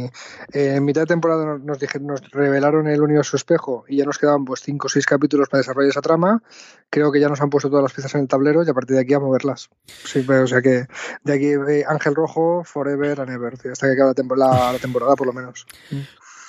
eh, 0.54 0.76
en 0.76 0.86
mitad 0.86 1.02
de 1.02 1.08
temporada 1.08 1.58
nos, 1.58 1.78
nos 2.00 2.30
revelaron 2.32 2.88
el 2.88 3.02
universo 3.02 3.38
espejo 3.38 3.86
y 3.88 3.98
ya 3.98 4.06
nos 4.06 4.18
quedaban 4.18 4.46
pues 4.46 4.62
cinco 4.62 4.88
o 4.88 4.90
seis 4.90 5.06
capítulos 5.06 5.50
para 5.50 5.60
desarrollar 5.60 5.90
esa 5.90 6.02
trama, 6.02 6.42
creo 6.90 7.12
que 7.12 7.20
ya 7.20 7.30
nos 7.30 7.42
han 7.42 7.50
puesto 7.50 7.70
todas 7.70 7.84
las 7.84 7.94
piezas 7.94 8.16
en 8.16 8.22
el 8.22 8.28
tablero 8.28 8.64
y 8.64 8.70
a 8.70 8.74
partir 8.74 8.96
de 8.96 9.02
aquí 9.02 9.14
a 9.14 9.20
moverlas. 9.20 9.70
Sí, 9.86 10.26
o 10.28 10.48
sea 10.48 10.62
que 10.62 10.88
de 11.24 11.34
aquí 11.34 11.48
eh, 11.48 11.84
Ángel 11.88 12.16
Rojo, 12.16 12.64
Forever 12.64 13.22
and 13.22 13.32
Ever, 13.32 13.54
hasta 13.72 13.88
que 13.88 13.94
acabe 13.94 14.14
la, 14.38 14.74
la 14.74 14.80
temporada 14.80 15.16
por 15.16 15.28
lo 15.28 15.34
menos. 15.34 15.66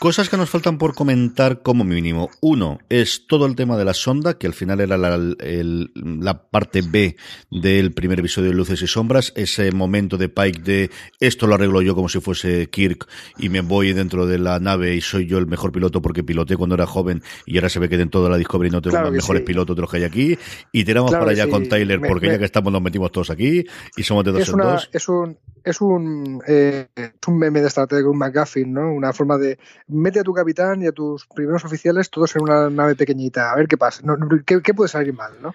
Cosas 0.03 0.29
que 0.29 0.37
nos 0.37 0.51
faltan 0.51 0.79
por 0.79 0.97
comentar 0.97 1.63
como 1.63 1.85
mínimo. 1.85 2.29
Uno 2.41 2.81
es 2.89 3.29
todo 3.29 3.47
el 3.47 3.55
tema 3.55 3.77
de 3.77 3.85
la 3.85 3.95
sonda, 3.95 4.37
que 4.37 4.49
al 4.49 4.53
final 4.53 4.81
era 4.81 4.99
la, 4.99 5.17
la, 5.17 6.43
parte 6.51 6.83
B 6.83 7.15
del 7.53 7.93
primer 7.93 8.19
episodio 8.19 8.51
de 8.51 8.57
Luces 8.57 8.83
y 8.83 8.89
Sombras. 8.89 9.33
Ese 9.37 9.71
momento 9.71 10.17
de 10.17 10.29
Pike 10.29 10.61
de 10.61 10.91
esto 11.21 11.47
lo 11.47 11.55
arreglo 11.55 11.83
yo 11.83 11.95
como 11.95 12.09
si 12.09 12.19
fuese 12.19 12.69
Kirk 12.69 13.07
y 13.39 13.49
me 13.49 13.61
voy 13.61 13.93
dentro 13.93 14.27
de 14.27 14.41
la 14.41 14.59
nave 14.59 14.97
y 14.97 15.01
soy 15.01 15.29
yo 15.29 15.39
el 15.39 15.47
mejor 15.47 15.71
piloto 15.71 16.03
porque 16.03 16.25
piloté 16.25 16.57
cuando 16.57 16.75
era 16.75 16.87
joven 16.87 17.23
y 17.47 17.59
ahora 17.59 17.69
se 17.69 17.79
ve 17.79 17.89
que 17.89 17.95
en 17.95 18.11
toda 18.11 18.29
la 18.29 18.39
Discovery 18.39 18.71
no 18.71 18.83
tengo 18.83 19.01
los 19.01 19.13
mejores 19.13 19.43
pilotos 19.43 19.77
de 19.77 19.83
los 19.83 19.89
que 19.89 19.99
hay 19.99 20.05
aquí. 20.05 20.37
Y 20.73 20.83
tiramos 20.83 21.13
para 21.13 21.31
allá 21.31 21.49
con 21.49 21.69
Tyler 21.69 22.01
porque 22.01 22.27
ya 22.27 22.41
que 22.41 22.45
estamos 22.45 22.73
nos 22.73 22.83
metimos 22.83 23.13
todos 23.13 23.31
aquí 23.31 23.65
y 23.97 24.03
somos 24.03 24.25
de 24.25 24.33
dos 24.33 24.41
es 24.43 24.49
en 24.49 24.57
dos. 24.57 24.91
Es 24.93 25.09
un, 25.09 25.39
es 25.65 25.81
un, 25.81 26.43
eh, 26.47 26.89
es 26.95 27.13
un 27.27 27.39
meme 27.39 27.61
de 27.61 27.69
Star 27.69 27.87
Trek, 27.87 28.07
un 28.07 28.19
McGuffin, 28.19 28.73
¿no? 28.73 28.93
Una 28.93 29.13
forma 29.13 29.39
de 29.39 29.59
mete 29.89 30.21
a 30.21 30.23
tu 30.23 30.33
capitán 30.33 30.83
y 30.83 30.87
a 30.87 30.93
tus 30.93 31.27
primeros 31.27 31.65
oficiales 31.65 32.11
todos 32.11 32.35
en 32.37 32.43
una 32.43 32.71
nave 32.71 32.95
pequeñita, 32.95 33.53
a 33.53 33.57
ver 33.57 33.69
qué 33.69 33.77
pasa, 33.77 34.03
¿qué, 34.47 34.75
puede 34.75 34.89
salir 34.89 35.15
mal, 35.15 35.33
¿no? 35.41 35.55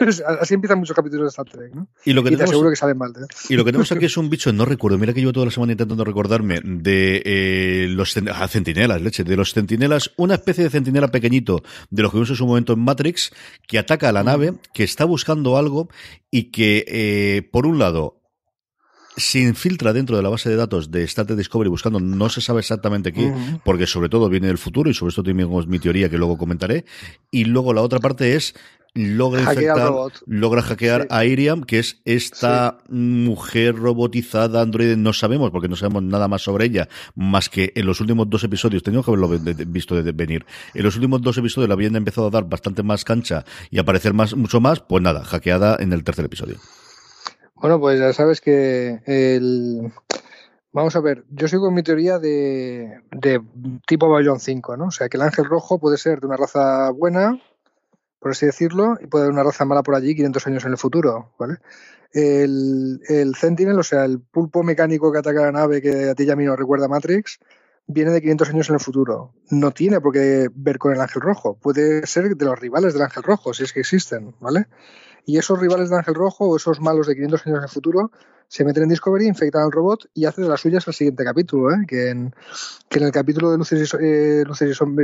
Así 0.40 0.54
empiezan 0.54 0.78
muchos 0.78 0.96
capítulos 0.96 1.24
de 1.24 1.28
Star 1.28 1.46
Trek, 1.46 1.74
¿no? 1.74 1.88
Y, 2.04 2.12
lo 2.12 2.22
que 2.22 2.36
te 2.36 2.42
aseguro 2.42 2.70
que 2.70 2.76
salen 2.76 2.98
mal. 2.98 3.10
¿eh? 3.10 3.26
Y 3.48 3.56
lo 3.56 3.64
que 3.64 3.72
tenemos 3.72 3.90
aquí 3.92 4.04
es 4.06 4.16
un 4.16 4.30
bicho, 4.30 4.52
no 4.52 4.64
recuerdo, 4.64 4.98
mira 4.98 5.12
que 5.12 5.20
llevo 5.20 5.32
toda 5.32 5.46
la 5.46 5.52
semana 5.52 5.72
intentando 5.72 6.04
recordarme, 6.04 6.60
de 6.64 7.22
eh, 7.24 7.86
los 7.88 8.16
ah, 8.16 8.48
centinelas, 8.48 9.00
leche, 9.00 9.24
de 9.24 9.36
los 9.36 9.52
centinelas, 9.52 10.12
una 10.16 10.34
especie 10.34 10.64
de 10.64 10.70
centinela 10.70 11.08
pequeñito 11.08 11.62
de 11.90 12.02
los 12.02 12.10
que 12.10 12.16
vimos 12.16 12.30
en 12.30 12.36
su 12.36 12.46
momento 12.46 12.72
en 12.72 12.80
Matrix, 12.80 13.32
que 13.66 13.78
ataca 13.78 14.08
a 14.08 14.12
la 14.12 14.24
nave, 14.24 14.54
que 14.72 14.84
está 14.84 15.04
buscando 15.04 15.56
algo 15.56 15.88
y 16.30 16.44
que, 16.50 16.84
eh, 16.86 17.48
por 17.50 17.66
un 17.66 17.78
lado, 17.78 18.19
se 19.16 19.40
infiltra 19.40 19.92
dentro 19.92 20.16
de 20.16 20.22
la 20.22 20.28
base 20.28 20.48
de 20.48 20.56
datos 20.56 20.90
de 20.90 21.02
Star 21.04 21.26
Discovery 21.26 21.68
buscando, 21.68 22.00
no 22.00 22.28
se 22.28 22.40
sabe 22.40 22.60
exactamente 22.60 23.12
qué, 23.12 23.32
porque 23.64 23.86
sobre 23.86 24.08
todo 24.08 24.28
viene 24.28 24.46
del 24.46 24.58
futuro 24.58 24.90
y 24.90 24.94
sobre 24.94 25.10
esto 25.10 25.22
tenemos 25.22 25.66
mi 25.66 25.78
teoría 25.78 26.08
que 26.08 26.18
luego 26.18 26.38
comentaré. 26.38 26.84
Y 27.30 27.44
luego 27.44 27.72
la 27.72 27.82
otra 27.82 27.98
parte 27.98 28.36
es 28.36 28.54
logra 28.94 29.42
infectar, 29.42 29.92
logra 30.26 30.62
hackear 30.62 31.06
a 31.10 31.24
Iriam, 31.24 31.62
que 31.62 31.78
es 31.78 32.00
esta 32.04 32.78
mujer 32.88 33.76
robotizada, 33.76 34.60
androide, 34.60 34.96
no 34.96 35.12
sabemos, 35.12 35.50
porque 35.50 35.68
no 35.68 35.76
sabemos 35.76 36.02
nada 36.02 36.28
más 36.28 36.42
sobre 36.42 36.66
ella, 36.66 36.88
más 37.14 37.48
que 37.48 37.72
en 37.76 37.86
los 37.86 38.00
últimos 38.00 38.28
dos 38.28 38.42
episodios, 38.44 38.82
teníamos 38.82 39.06
que 39.06 39.12
haberlo 39.12 39.28
visto 39.68 40.00
de 40.00 40.12
venir, 40.12 40.44
en 40.74 40.82
los 40.82 40.96
últimos 40.96 41.22
dos 41.22 41.38
episodios 41.38 41.68
la 41.68 41.74
habían 41.74 41.94
empezado 41.96 42.26
a 42.26 42.30
dar 42.30 42.48
bastante 42.48 42.82
más 42.82 43.04
cancha 43.04 43.44
y 43.70 43.78
aparecer 43.78 44.12
más, 44.12 44.34
mucho 44.34 44.60
más, 44.60 44.80
pues 44.80 45.02
nada, 45.02 45.24
hackeada 45.24 45.76
en 45.78 45.92
el 45.92 46.02
tercer 46.02 46.24
episodio. 46.24 46.56
Bueno, 47.60 47.78
pues 47.78 48.00
ya 48.00 48.14
sabes 48.14 48.40
que 48.40 49.02
el... 49.04 49.92
Vamos 50.72 50.96
a 50.96 51.00
ver, 51.00 51.24
yo 51.28 51.46
sigo 51.46 51.70
mi 51.70 51.82
teoría 51.82 52.18
de, 52.18 53.02
tipo 53.86 54.08
Bayón 54.08 54.40
5, 54.40 54.78
¿no? 54.78 54.86
O 54.86 54.90
sea, 54.90 55.10
que 55.10 55.18
el 55.18 55.22
ángel 55.22 55.44
rojo 55.44 55.78
puede 55.78 55.98
ser 55.98 56.20
de 56.20 56.26
una 56.26 56.38
raza 56.38 56.90
buena, 56.90 57.38
por 58.18 58.30
así 58.30 58.46
decirlo, 58.46 58.96
y 59.02 59.08
puede 59.08 59.24
haber 59.24 59.34
una 59.34 59.42
raza 59.42 59.66
mala 59.66 59.82
por 59.82 59.94
allí 59.94 60.14
500 60.14 60.46
años 60.46 60.64
en 60.64 60.70
el 60.70 60.78
futuro, 60.78 61.34
¿vale? 61.38 61.56
El, 62.12 63.00
el 63.08 63.34
Sentinel, 63.34 63.78
o 63.78 63.82
sea, 63.82 64.06
el 64.06 64.20
pulpo 64.20 64.62
mecánico 64.62 65.12
que 65.12 65.18
ataca 65.18 65.42
la 65.42 65.52
nave 65.52 65.82
que 65.82 66.08
a 66.08 66.14
ti 66.14 66.24
y 66.24 66.30
a 66.30 66.36
mí 66.36 66.48
recuerda 66.48 66.88
Matrix, 66.88 67.40
viene 67.86 68.10
de 68.10 68.22
500 68.22 68.48
años 68.50 68.68
en 68.70 68.74
el 68.76 68.80
futuro. 68.80 69.34
No 69.50 69.72
tiene 69.72 70.00
por 70.00 70.14
qué 70.14 70.48
ver 70.54 70.78
con 70.78 70.94
el 70.94 71.00
ángel 71.00 71.20
rojo. 71.20 71.58
Puede 71.58 72.06
ser 72.06 72.36
de 72.36 72.44
los 72.44 72.58
rivales 72.58 72.94
del 72.94 73.02
ángel 73.02 73.22
rojo, 73.22 73.52
si 73.52 73.64
es 73.64 73.72
que 73.74 73.80
existen, 73.80 74.34
¿vale? 74.40 74.66
Y 75.26 75.38
esos 75.38 75.58
rivales 75.58 75.90
de 75.90 75.96
Ángel 75.96 76.14
Rojo 76.14 76.48
o 76.48 76.56
esos 76.56 76.80
malos 76.80 77.06
de 77.06 77.14
500 77.14 77.46
años 77.46 77.58
en 77.58 77.62
el 77.64 77.68
futuro 77.68 78.10
se 78.48 78.64
meten 78.64 78.84
en 78.84 78.88
Discovery, 78.88 79.26
infectan 79.26 79.62
al 79.62 79.72
robot 79.72 80.10
y 80.12 80.24
hacen 80.24 80.44
de 80.44 80.50
las 80.50 80.60
suyas 80.60 80.86
el 80.88 80.94
siguiente 80.94 81.22
capítulo, 81.22 81.72
¿eh? 81.72 81.84
que, 81.86 82.10
en, 82.10 82.34
que 82.88 82.98
en 82.98 83.04
el 83.04 83.12
capítulo 83.12 83.50
de 83.52 83.58
Luces 83.58 83.94
y, 83.94 83.96
eh, 84.00 84.44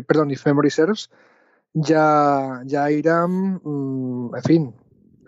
perdón, 0.06 0.30
If 0.32 0.44
Memory 0.46 0.70
Serves 0.70 1.10
ya, 1.72 2.62
ya 2.64 2.90
irán, 2.90 3.60
mm, 3.62 4.34
en 4.34 4.42
fin, 4.42 4.74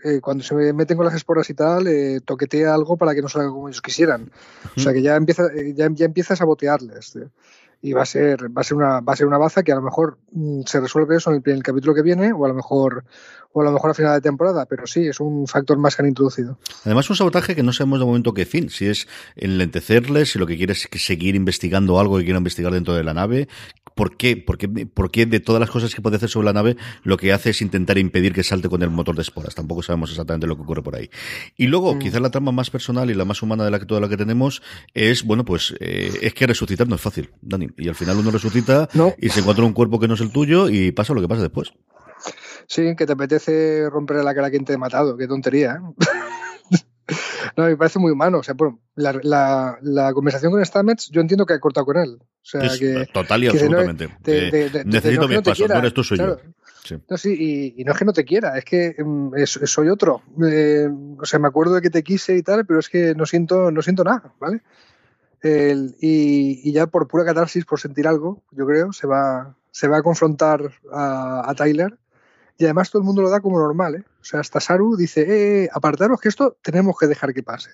eh, 0.03 0.20
cuando 0.20 0.42
se 0.42 0.55
meten 0.72 0.96
con 0.96 1.07
las 1.07 1.14
esporas 1.14 1.48
y 1.51 1.55
tal, 1.55 1.87
eh, 1.87 2.20
toquetea 2.24 2.74
algo 2.74 2.96
para 2.96 3.14
que 3.14 3.22
no 3.22 3.29
salga 3.29 3.51
como 3.51 3.68
ellos 3.68 3.83
quisieran. 3.83 4.31
O 4.77 4.81
sea 4.81 4.92
que 4.92 5.03
ya 5.03 5.16
empieza, 5.16 5.46
eh, 5.55 5.74
ya, 5.74 5.88
ya 5.92 6.07
empieza 6.07 6.35
a 6.35 6.37
sabotearles. 6.37 7.12
Tío 7.12 7.31
y 7.81 7.93
va 7.93 8.03
a 8.03 8.07
ser 8.07 8.57
va 8.57 8.62
a 8.62 8.64
ser 8.64 8.77
una 8.77 9.01
va 9.01 9.12
a 9.12 9.17
ser 9.17 9.27
una 9.27 9.38
baza 9.38 9.62
que 9.62 9.73
a 9.73 9.77
lo 9.77 9.83
mejor 9.83 10.19
mm, 10.33 10.62
se 10.67 10.81
resuelve 10.81 11.17
eso 11.17 11.33
en 11.33 11.43
el, 11.45 11.62
capítulo 11.62 11.95
que 11.95 12.03
viene 12.03 12.33
o 12.33 12.45
a 12.45 12.49
lo 12.49 12.55
mejor 12.55 13.05
o 13.53 13.61
a 13.61 13.64
lo 13.64 13.73
mejor 13.73 13.91
a 13.91 13.95
final 13.95 14.14
de 14.14 14.21
temporada 14.21 14.67
pero 14.67 14.87
sí 14.87 15.07
es 15.07 15.21
un 15.21 15.47
factor 15.47 15.79
más 15.79 15.95
que 15.95 16.03
han 16.03 16.09
introducido 16.09 16.59
además 16.85 17.09
un 17.09 17.17
sabotaje 17.17 17.55
que 17.55 17.62
no 17.62 17.73
sabemos 17.73 18.01
de 18.01 18.07
momento 18.07 18.35
qué 18.35 18.47
fin 18.47 18.69
si 18.69 18.87
es 18.87 19.07
enlentecerles 19.37 20.33
si 20.33 20.38
lo 20.38 20.47
que 20.47 20.57
quiere 20.57 20.73
es 20.73 20.88
seguir 20.97 21.37
investigando 21.37 22.01
algo 22.01 22.19
que 22.19 22.25
quiera 22.25 22.38
investigar 22.38 22.73
dentro 22.73 22.95
de 22.95 23.05
la 23.05 23.14
nave 23.14 23.49
¿Por 23.99 24.17
qué? 24.17 24.37
¿Por 24.37 24.59
qué? 24.59 24.69
¿Por 24.69 25.11
qué 25.11 25.27
de 25.27 25.41
todas 25.41 25.59
las 25.59 25.71
cosas 25.71 25.93
que 25.93 26.01
puede 26.01 26.14
hacer 26.19 26.29
sobre 26.29 26.45
la 26.45 26.53
nave 26.53 26.77
lo 27.03 27.17
que 27.17 27.33
hace 27.33 27.51
es 27.51 27.61
intentar 27.61 27.99
impedir 27.99 28.33
que 28.33 28.45
salte 28.45 28.69
con 28.69 28.81
el 28.85 28.91
motor 28.91 29.17
de 29.17 29.23
esporas? 29.23 29.57
Tampoco 29.57 29.83
sabemos 29.83 30.11
exactamente 30.11 30.47
lo 30.47 30.55
que 30.55 30.62
ocurre 30.62 30.85
por 30.85 30.95
ahí. 30.95 31.11
Y 31.57 31.67
luego, 31.67 31.97
mm. 31.97 31.99
quizás 31.99 32.21
la 32.21 32.31
trama 32.31 32.53
más 32.53 32.71
personal 32.71 33.11
y 33.11 33.14
la 33.14 33.25
más 33.25 33.43
humana 33.43 33.64
de 33.64 33.73
la 33.73 33.81
que 33.81 33.87
toda 33.87 34.01
la 34.01 34.09
que 34.09 34.17
tenemos 34.17 34.62
es, 34.95 35.25
bueno, 35.25 35.45
pues 35.45 35.75
eh, 35.81 36.12
es 36.23 36.33
que 36.33 36.47
resucitar 36.47 36.87
no 36.87 36.95
es 36.95 37.01
fácil, 37.01 37.31
Dani 37.43 37.68
y 37.77 37.89
al 37.89 37.95
final 37.95 38.19
uno 38.19 38.31
resucita 38.31 38.89
y 39.19 39.29
se 39.29 39.41
encuentra 39.41 39.65
un 39.65 39.73
cuerpo 39.73 39.99
que 39.99 40.09
no 40.09 40.15
es 40.15 40.21
el 40.21 40.33
tuyo 40.33 40.69
y 40.69 40.93
pasa 40.93 41.15
lo 41.15 41.21
que 41.21 41.29
pasa 41.29 41.43
después. 41.43 41.73
Sí, 42.67 42.95
que 42.97 43.07
te 43.07 43.13
apetece 43.13 43.89
romper 43.89 44.19
la 44.19 44.35
cara 44.35 44.49
a 44.49 44.51
quien 44.51 44.65
te 44.65 44.75
ha 44.75 44.79
matado, 44.79 45.17
qué 45.17 45.27
tontería. 45.27 45.81
¿eh? 45.81 46.77
no, 47.57 47.65
me 47.65 47.77
parece 47.77 47.99
muy 47.99 48.13
humano. 48.13 48.39
O 48.39 48.43
sea, 48.43 48.55
bueno, 48.55 48.81
la, 48.95 49.79
la, 49.81 50.13
conversación 50.13 50.53
con 50.53 50.65
Stamets, 50.65 51.09
yo 51.11 51.21
entiendo 51.21 51.47
que 51.47 51.55
ha 51.55 51.61
cortado 51.61 51.87
con 51.87 51.97
él. 51.97 52.19
O 52.21 52.27
sea, 52.43 52.69
que, 52.79 53.07
total 53.13 53.45
y 53.45 53.49
absolutamente. 53.49 54.09
Eh, 54.27 54.83
necesito 54.85 55.29
mi 55.29 55.41
paso, 55.41 55.67
no 55.67 55.79
eres 55.79 55.95
tú, 55.95 56.05
soy 56.05 56.19
yo. 56.19 56.37
Sí. 56.85 56.97
No, 57.09 57.17
sí, 57.19 57.75
y, 57.77 57.85
no 57.85 57.93
es 57.93 57.99
que 57.99 58.05
no 58.07 58.15
te 58.15 58.25
quiera, 58.25 58.57
es 58.57 58.65
que 58.65 58.97
mm, 58.99 59.33
soy 59.45 59.89
otro. 59.89 60.23
Eh, 60.47 60.89
o 61.19 61.25
sea, 61.27 61.39
me 61.39 61.49
acuerdo 61.49 61.75
de 61.75 61.83
que 61.83 61.91
te 61.91 62.03
quise 62.03 62.37
y 62.37 62.43
tal, 62.43 62.65
pero 62.65 62.81
es 62.81 62.89
que 62.89 63.15
no 63.15 63.27
siento, 63.27 63.71
no 63.71 63.83
siento 63.83 64.05
nada, 64.05 64.33
¿vale? 64.41 64.63
Y, 65.42 66.72
ya 66.72 66.87
por 66.87 67.09
pura 67.09 67.24
catarsis, 67.24 67.64
por 67.64 67.81
sentir 67.81 68.07
algo, 68.09 68.42
yo 68.51 68.66
creo, 68.66 68.92
se 68.92 69.07
va, 69.07 69.57
se 69.70 69.88
va 69.88 69.98
a 69.98 70.03
confrontar 70.03 70.72
a, 70.92 71.55
Tyler. 71.57 71.98
Y 72.57 72.64
además 72.64 72.90
todo 72.90 73.01
el 73.01 73.07
mundo 73.07 73.22
lo 73.22 73.31
da 73.31 73.40
como 73.40 73.59
normal, 73.59 73.94
¿eh? 73.94 74.05
O 74.20 74.24
sea, 74.24 74.40
hasta 74.40 74.59
Saru 74.59 74.96
dice, 74.96 75.20
eh, 75.22 75.64
eh, 75.64 75.68
apartaros 75.72 76.20
que 76.20 76.29
esto 76.29 76.57
tenemos 76.61 76.98
que 76.98 77.07
dejar 77.07 77.33
que 77.33 77.44
pase. 77.44 77.70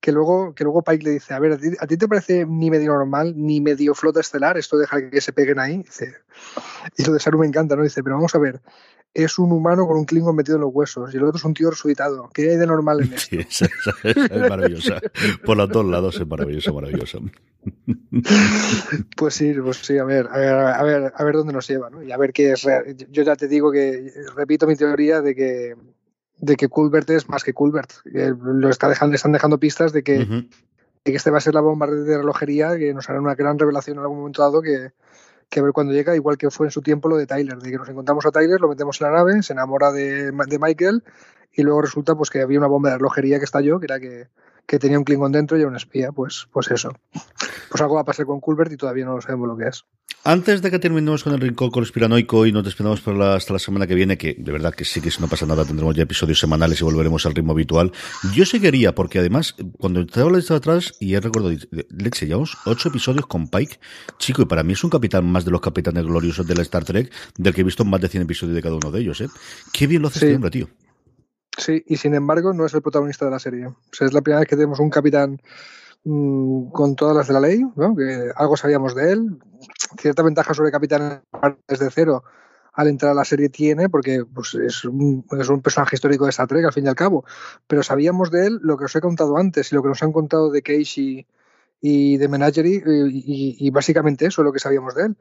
Que 0.00 0.10
luego, 0.10 0.54
que 0.54 0.64
luego 0.64 0.80
Pike 0.80 1.04
le 1.04 1.10
dice, 1.10 1.34
a 1.34 1.38
ver, 1.38 1.52
¿a 1.52 1.86
ti, 1.86 1.96
te 1.98 2.08
parece 2.08 2.46
ni 2.46 2.70
medio 2.70 2.94
normal, 2.94 3.34
ni 3.36 3.60
medio 3.60 3.94
flota 3.94 4.20
estelar 4.20 4.56
esto 4.56 4.78
de 4.78 4.84
dejar 4.84 5.10
que 5.10 5.20
se 5.20 5.34
peguen 5.34 5.58
ahí? 5.58 5.84
Y 6.96 7.04
lo 7.04 7.12
de 7.12 7.20
Saru 7.20 7.38
me 7.38 7.46
encanta, 7.46 7.76
¿no? 7.76 7.82
Dice, 7.82 8.02
pero 8.02 8.16
vamos 8.16 8.34
a 8.34 8.38
ver, 8.38 8.62
es 9.12 9.38
un 9.38 9.52
humano 9.52 9.86
con 9.86 9.96
un 9.96 10.04
Klingon 10.04 10.36
metido 10.36 10.56
en 10.56 10.62
los 10.62 10.70
huesos 10.72 11.12
y 11.12 11.16
el 11.16 11.24
otro 11.24 11.38
es 11.38 11.44
un 11.44 11.54
tío 11.54 11.70
resucitado. 11.70 12.30
¿Qué 12.32 12.50
hay 12.50 12.56
de 12.56 12.66
normal 12.66 13.00
en 13.00 13.12
esto? 13.12 13.36
Sí, 13.48 13.66
es, 14.04 14.48
maravillosa. 14.48 15.00
Por 15.44 15.56
los 15.56 15.68
dos 15.68 15.84
lados 15.84 16.16
es 16.16 16.26
maravillosa, 16.26 16.72
maravillosa. 16.72 17.18
Pues 19.16 19.34
sí, 19.34 19.52
pues 19.54 19.78
sí, 19.78 19.98
a 19.98 20.04
ver, 20.04 20.28
a 20.30 20.38
ver, 20.38 20.52
a 20.52 20.82
ver, 20.82 21.12
a 21.14 21.24
ver 21.24 21.34
dónde 21.34 21.52
nos 21.52 21.68
lleva, 21.68 21.90
¿no? 21.90 22.02
Y 22.02 22.12
a 22.12 22.16
ver 22.16 22.32
qué 22.32 22.52
es 22.52 22.62
real. 22.62 22.96
Yo 23.10 23.22
ya 23.22 23.36
te 23.36 23.48
digo 23.48 23.72
que 23.72 24.12
repito 24.36 24.66
mi 24.66 24.76
teoría 24.76 25.20
de 25.20 25.34
que 25.34 25.74
de 26.38 26.56
que 26.56 26.68
Culbert 26.68 27.10
es 27.10 27.28
más 27.28 27.44
que 27.44 27.52
Culbert. 27.52 27.92
Lo 28.04 28.70
está 28.70 28.88
dejando, 28.88 29.14
están 29.14 29.32
dejando 29.32 29.58
pistas 29.60 29.92
de 29.92 30.02
que, 30.02 30.18
de 30.24 30.48
que 31.04 31.12
este 31.12 31.30
va 31.30 31.38
a 31.38 31.42
ser 31.42 31.54
la 31.54 31.60
bomba 31.60 31.86
de 31.86 32.16
relojería 32.16 32.78
que 32.78 32.94
nos 32.94 33.10
hará 33.10 33.20
una 33.20 33.34
gran 33.34 33.58
revelación 33.58 33.98
en 33.98 34.02
algún 34.02 34.18
momento 34.18 34.42
dado 34.42 34.62
que, 34.62 34.92
que 35.50 35.60
ver 35.60 35.72
cuando 35.72 35.92
llega, 35.92 36.14
igual 36.14 36.38
que 36.38 36.50
fue 36.50 36.68
en 36.68 36.70
su 36.70 36.80
tiempo 36.80 37.08
lo 37.08 37.16
de 37.16 37.26
Tyler, 37.26 37.58
de 37.58 37.70
que 37.70 37.76
nos 37.76 37.88
encontramos 37.88 38.24
a 38.24 38.30
Tyler, 38.30 38.60
lo 38.60 38.68
metemos 38.68 39.00
en 39.00 39.08
la 39.08 39.18
nave, 39.18 39.42
se 39.42 39.52
enamora 39.52 39.92
de, 39.92 40.30
de 40.30 40.58
Michael 40.58 41.02
y 41.52 41.62
luego 41.62 41.82
resulta 41.82 42.14
pues 42.14 42.30
que 42.30 42.40
había 42.40 42.58
una 42.58 42.68
bomba 42.68 42.90
de 42.90 42.96
relojería 42.96 43.38
que 43.38 43.44
estalló, 43.44 43.80
que 43.80 43.86
era 43.86 43.98
que, 43.98 44.28
que 44.66 44.78
tenía 44.78 44.98
un 44.98 45.04
Klingon 45.04 45.32
dentro 45.32 45.58
y 45.58 45.60
era 45.60 45.68
un 45.68 45.76
espía, 45.76 46.12
pues, 46.12 46.46
pues 46.52 46.70
eso. 46.70 46.92
Pues 47.68 47.82
algo 47.82 47.96
va 47.96 48.02
a 48.02 48.04
pasar 48.04 48.26
con 48.26 48.40
Culbert 48.40 48.72
y 48.72 48.76
todavía 48.76 49.04
no 49.04 49.20
sabemos 49.20 49.48
lo 49.48 49.56
que 49.56 49.66
es. 49.66 49.84
Antes 50.22 50.60
de 50.60 50.70
que 50.70 50.78
terminemos 50.78 51.24
con 51.24 51.32
el 51.32 51.40
rincón 51.40 51.70
conspiranoico 51.70 52.44
y 52.44 52.52
nos 52.52 52.62
despedamos 52.62 53.00
hasta 53.00 53.52
la 53.54 53.58
semana 53.58 53.86
que 53.86 53.94
viene, 53.94 54.18
que 54.18 54.36
de 54.38 54.52
verdad 54.52 54.74
que 54.74 54.84
sí 54.84 55.00
que 55.00 55.10
si 55.10 55.18
no 55.18 55.28
pasa 55.28 55.46
nada 55.46 55.64
tendremos 55.64 55.96
ya 55.96 56.02
episodios 56.02 56.38
semanales 56.38 56.78
y 56.78 56.84
volveremos 56.84 57.24
al 57.24 57.34
ritmo 57.34 57.52
habitual, 57.52 57.90
yo 58.34 58.44
seguiría, 58.44 58.94
porque 58.94 59.18
además, 59.18 59.54
cuando 59.78 60.02
estaba 60.02 60.30
la 60.30 60.36
lista 60.36 60.56
atrás, 60.56 60.94
y 61.00 61.14
he 61.14 61.20
recordado, 61.20 61.56
Leche, 61.88 62.26
llevamos 62.26 62.58
ocho 62.66 62.90
episodios 62.90 63.24
con 63.24 63.48
Pike, 63.48 63.80
chico, 64.18 64.42
y 64.42 64.44
para 64.44 64.62
mí 64.62 64.74
es 64.74 64.84
un 64.84 64.90
capitán 64.90 65.24
más 65.24 65.46
de 65.46 65.52
los 65.52 65.62
capitanes 65.62 66.04
gloriosos 66.04 66.46
de 66.46 66.54
la 66.54 66.62
Star 66.62 66.84
Trek, 66.84 67.10
del 67.38 67.54
que 67.54 67.62
he 67.62 67.64
visto 67.64 67.86
más 67.86 68.02
de 68.02 68.08
100 68.08 68.24
episodios 68.24 68.54
de 68.54 68.62
cada 68.62 68.74
uno 68.74 68.90
de 68.90 69.00
ellos, 69.00 69.22
¿eh? 69.22 69.28
Qué 69.72 69.86
bien 69.86 70.02
lo 70.02 70.08
hace 70.08 70.18
este 70.18 70.34
hombre, 70.34 70.50
tío. 70.50 70.68
Sí, 71.56 71.82
y 71.86 71.96
sin 71.96 72.14
embargo 72.14 72.52
no 72.52 72.66
es 72.66 72.74
el 72.74 72.82
protagonista 72.82 73.24
de 73.24 73.30
la 73.30 73.38
serie. 73.38 73.66
O 73.68 73.76
sea, 73.90 74.06
es 74.06 74.12
la 74.12 74.20
primera 74.20 74.40
vez 74.40 74.48
que 74.48 74.56
tenemos 74.56 74.80
un 74.80 74.90
capitán 74.90 75.40
mm, 76.04 76.70
con 76.70 76.96
todas 76.96 77.16
las 77.16 77.28
de 77.28 77.34
la 77.34 77.40
ley, 77.40 77.62
¿no? 77.76 77.94
que 77.96 78.30
algo 78.36 78.56
sabíamos 78.56 78.94
de 78.94 79.12
él. 79.12 79.38
Cierta 79.98 80.22
ventaja 80.22 80.54
sobre 80.54 80.70
capitán 80.70 81.22
desde 81.68 81.90
cero 81.90 82.22
al 82.72 82.88
entrar 82.88 83.12
a 83.12 83.14
la 83.14 83.24
serie 83.24 83.48
tiene, 83.48 83.88
porque 83.88 84.24
pues, 84.24 84.54
es, 84.54 84.84
un, 84.84 85.24
personaje 85.62 85.96
histórico 85.96 86.24
de 86.24 86.30
Star 86.30 86.46
Trek, 86.46 86.64
al 86.64 86.72
fin 86.72 86.86
y 86.86 86.88
al 86.88 86.94
cabo. 86.94 87.24
Pero 87.66 87.82
sabíamos 87.82 88.30
de 88.30 88.46
él 88.46 88.58
lo 88.62 88.76
que 88.76 88.84
os 88.84 88.96
he 88.96 89.00
contado 89.00 89.36
antes 89.36 89.72
y 89.72 89.74
lo 89.74 89.82
que 89.82 89.88
nos 89.88 90.02
han 90.02 90.12
contado 90.12 90.50
de 90.50 90.62
Casey 90.62 91.26
y 91.80 92.18
de 92.18 92.28
Menagerie 92.28 92.82
y, 92.84 93.70
básicamente 93.70 94.26
eso 94.26 94.42
es 94.42 94.44
lo 94.44 94.52
que 94.52 94.58
sabíamos 94.58 94.94
de 94.94 95.06
él. 95.06 95.16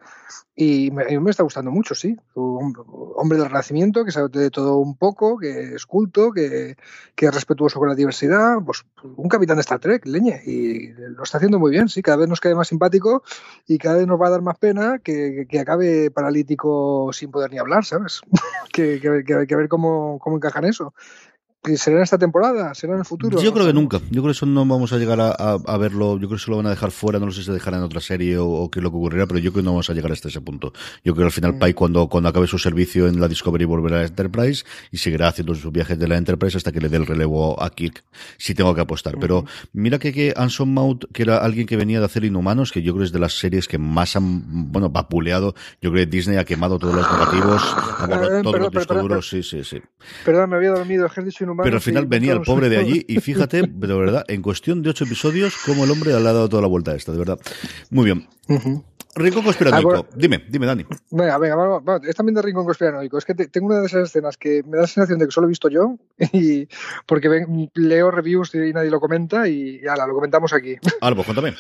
Y 0.56 0.92
me, 0.92 1.04
a 1.04 1.08
mí 1.08 1.20
me 1.20 1.32
está 1.32 1.44
gustando 1.44 1.72
mucho, 1.72 1.96
sí. 1.96 2.18
Un 2.34 2.74
hombre 3.16 3.38
del 3.38 3.48
Renacimiento 3.48 4.04
que 4.04 4.12
sabe 4.12 4.28
de 4.28 4.50
todo 4.50 4.78
un 4.78 4.98
poco, 4.98 5.38
que 5.38 5.76
es 5.76 5.86
culto, 5.86 6.32
que, 6.32 6.76
que, 7.16 7.26
es 7.28 7.34
respetuoso 7.34 7.80
con 7.80 7.88
la 7.88 7.96
diversidad. 7.96 8.58
Pues 8.66 8.86
un 9.16 9.30
capitán 9.30 9.56
de 9.56 9.62
Star 9.62 9.80
Trek, 9.80 10.06
leñe. 10.06 10.42
Y 10.46 10.90
lo 10.90 11.24
está 11.24 11.38
haciendo 11.38 11.60
muy 11.60 11.72
bien, 11.72 11.88
sí. 11.88 12.02
Cada 12.02 12.18
vez 12.18 12.28
nos 12.28 12.42
cae 12.42 12.56
más 12.56 12.68
simpático 12.68 13.24
y 13.66 13.78
cada 13.78 13.96
vez 13.96 14.08
nos 14.08 14.20
va 14.20 14.28
a 14.28 14.32
dar 14.32 14.42
más 14.42 14.58
pena 14.58 15.00
que, 15.00 15.46
que 15.48 15.60
acabe 15.60 16.12
paralítico 16.12 17.12
sin 17.14 17.32
poder 17.32 17.52
ni 17.52 17.58
hablar, 17.58 17.86
¿sabes? 17.86 18.20
que, 18.74 19.00
que, 19.00 19.46
que, 19.48 19.56
ver 19.56 19.70
cómo, 19.70 20.20
cómo 20.20 20.36
encajan 20.36 20.66
eso 20.66 20.94
¿Será 21.76 21.98
en 21.98 22.04
esta 22.04 22.18
temporada? 22.18 22.74
¿Será 22.74 22.94
en 22.94 23.00
el 23.00 23.06
futuro? 23.06 23.42
Yo 23.42 23.54
creo 23.54 23.68
que 23.68 23.74
nunca. 23.74 24.00
Yo 24.10 24.22
creo 24.22 24.26
que 24.26 24.32
eso 24.32 24.46
no 24.46 24.66
vamos 24.66 24.94
a 24.94 24.98
llegar 24.98 25.20
a, 25.20 25.78
verlo. 25.78 26.14
Yo 26.14 26.20
creo 26.20 26.30
que 26.30 26.36
eso 26.36 26.52
lo 26.52 26.58
van 26.58 26.68
a 26.68 26.70
dejar 26.70 26.92
fuera. 26.92 27.20
No 27.20 27.26
lo 27.26 27.32
sé 27.34 27.42
si 27.42 27.48
se 27.48 27.52
dejará 27.52 27.78
en 27.78 27.84
otra 27.84 28.00
serie 28.00 28.38
o, 28.38 28.70
qué 28.72 28.80
es 28.80 28.84
lo 28.84 28.92
que 28.92 28.98
ocurrirá, 28.98 29.28
pero 29.28 29.40
yo 29.40 29.52
creo 29.52 29.62
que 29.62 29.66
no 29.66 29.72
vamos 29.72 29.90
a 29.90 29.94
llegar 29.94 30.12
hasta 30.12 30.30
ese 30.30 30.40
punto. 30.40 30.72
Yo 31.04 31.14
creo 31.14 31.16
que 31.16 31.24
al 31.26 31.32
final 31.32 31.54
mm. 31.54 31.60
Pike, 31.60 31.76
cuando, 31.76 32.08
cuando 32.08 32.30
acabe 32.30 32.48
su 32.48 32.58
servicio 32.58 33.08
en 33.08 33.20
la 33.20 33.28
Discovery, 33.28 33.66
volverá 33.66 33.98
a 33.98 34.00
la 34.00 34.08
Enterprise 34.08 34.64
y 34.90 34.98
seguirá 35.00 35.28
haciendo 35.28 35.54
sus 35.54 35.70
viajes 35.72 36.00
de 36.00 36.08
la 36.08 36.16
Enterprise 36.16 36.56
hasta 36.56 36.72
que 36.72 36.80
le 36.80 36.88
dé 36.88 36.96
el 36.96 37.06
relevo 37.06 37.62
a 37.62 37.70
Kirk, 37.72 38.06
si 38.38 38.56
tengo 38.56 38.74
que 38.74 38.82
apostar. 38.82 39.18
Pero 39.20 39.44
mira 39.74 40.00
que, 40.00 40.14
que 40.14 40.34
Anson 40.38 40.74
Mount, 40.74 41.06
que 41.12 41.24
era 41.24 41.40
alguien 41.40 41.68
que 41.68 41.76
venía 41.76 42.00
de 42.00 42.06
hacer 42.06 42.24
Inhumanos, 42.24 42.72
que 42.72 42.82
yo 42.82 42.94
creo 42.94 43.02
que 43.02 43.08
es 43.08 43.12
de 43.12 43.20
las 43.20 43.38
series 43.38 43.68
que 43.68 43.78
más 43.78 44.16
han, 44.16 44.72
bueno, 44.72 44.90
vapuleado. 44.90 45.56
Yo 45.82 45.92
creo 45.92 46.06
que 46.06 46.10
Disney 46.10 46.38
ha 46.38 46.46
quemado 46.46 46.80
todos 46.80 46.96
los 46.96 47.12
negativos, 47.12 47.76
borrado 48.00 48.42
todos 48.44 48.60
los 48.60 48.72
discos 48.72 49.02
duros. 49.02 49.30
Sí, 49.30 49.44
sí, 49.44 49.66
sí. 49.66 49.82
Perdón, 50.24 50.52
me 50.52 50.56
había 50.56 50.72
dormido. 50.72 51.10
Inhumanos. 51.50 51.66
Pero 51.66 51.78
al 51.78 51.82
final 51.82 52.06
venía 52.06 52.34
el 52.34 52.42
pobre 52.42 52.70
de 52.70 52.78
allí 52.78 53.06
y 53.08 53.20
fíjate, 53.20 53.62
de 53.68 53.94
verdad, 53.94 54.26
en 54.28 54.42
cuestión 54.42 54.82
de 54.82 54.90
ocho 54.92 55.04
episodios, 55.04 55.56
cómo 55.66 55.84
el 55.84 55.92
hombre 55.92 56.12
le 56.12 56.18
ha 56.18 56.22
dado 56.22 56.50
toda 56.50 56.62
la 56.62 56.68
vuelta 56.68 56.92
a 56.92 56.96
esta, 56.96 57.12
de 57.12 57.18
verdad. 57.18 57.40
Muy 57.90 58.06
bien. 58.06 58.28
Rincón 59.16 59.44
conspiranoico. 59.44 59.96
Ah, 59.96 60.06
dime, 60.16 60.46
dime, 60.50 60.66
Dani. 60.66 60.86
Venga, 61.10 61.38
venga, 61.38 61.56
vamos, 61.56 61.84
vamos. 61.84 62.08
Es 62.08 62.16
también 62.16 62.36
de 62.36 62.42
Rincón 62.42 62.66
conspiranoico. 62.66 63.18
Es 63.18 63.26
que 63.26 63.34
tengo 63.34 63.68
una 63.68 63.80
de 63.80 63.88
esas 63.88 64.10
escenas 64.10 64.38
que 64.38 64.64
me 64.64 64.78
da 64.78 64.82
la 64.82 64.88
sensación 64.88 65.20
de 65.20 65.26
que 65.26 65.32
solo 65.32 65.48
he 65.48 65.50
visto 65.50 65.70
yo, 65.70 65.98
y 66.32 66.68
porque 67.06 67.46
leo 67.74 68.12
reviews 68.12 68.54
y 68.56 68.72
nadie 68.72 68.92
lo 68.92 69.00
comenta, 69.00 69.48
y 69.48 69.82
ya 69.82 69.96
lo 69.96 70.14
comentamos 70.14 70.54
aquí. 70.54 70.76
Algo, 71.02 71.24
cuéntame. 71.24 71.56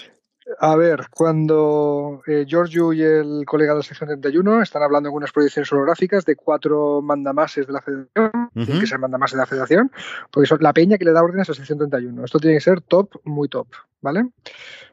A 0.58 0.76
ver, 0.76 1.08
cuando 1.12 2.22
eh, 2.26 2.45
Giorgio 2.47 2.91
y 2.91 3.04
el 3.04 3.43
colega 3.45 3.74
de 3.74 3.80
la 3.80 3.84
sección 3.84 4.08
31 4.08 4.62
están 4.62 4.82
hablando 4.82 5.10
en 5.10 5.16
unas 5.16 5.32
proyecciones 5.32 5.72
holográficas 5.72 6.26
de 6.26 6.36
cuatro 6.36 7.02
mandamases 7.02 7.68
de 7.68 7.74
la 7.74 7.82
federación, 7.82 8.50
que 8.56 8.88
ser 8.88 9.00
mandamases 9.00 9.36
de 9.36 9.41
la 9.41 9.45
federación, 9.45 9.91
porque 10.32 10.47
son 10.47 10.58
la 10.62 10.74
peña 10.74 10.97
que 10.97 11.06
le 11.06 11.12
da 11.12 11.24
órdenes 11.24 11.50
a 11.50 11.52
la 11.52 11.56
sección 11.56 11.78
31. 11.78 12.26
Esto 12.26 12.39
tiene 12.39 12.58
que 12.58 12.62
ser 12.62 12.82
top, 12.82 13.22
muy 13.26 13.47
top, 13.47 13.68
¿vale? 14.02 14.30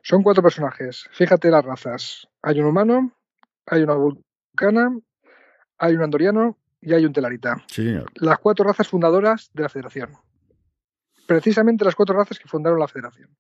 Son 0.03 0.23
cuatro 0.23 0.43
personajes. 0.43 1.09
Fíjate 1.13 1.51
las 1.51 1.65
razas. 1.65 2.29
Hay 2.43 2.61
un 2.61 2.67
humano, 2.67 3.13
hay 3.67 3.83
una 3.83 3.95
vulcana, 3.95 4.99
hay 5.79 5.95
un 5.95 6.03
andoriano 6.03 6.59
y 6.81 6.93
hay 6.93 7.07
un 7.07 7.13
telarita. 7.13 7.65
Las 8.17 8.39
cuatro 8.39 8.65
razas 8.65 8.89
fundadoras 8.89 9.51
de 9.55 9.63
la 9.63 9.69
federación. 9.69 10.11
Precisamente 11.27 11.85
las 11.85 11.95
cuatro 11.95 12.15
razas 12.15 12.39
que 12.39 12.49
fundaron 12.49 12.79
la 12.79 12.89
federación. 12.89 13.31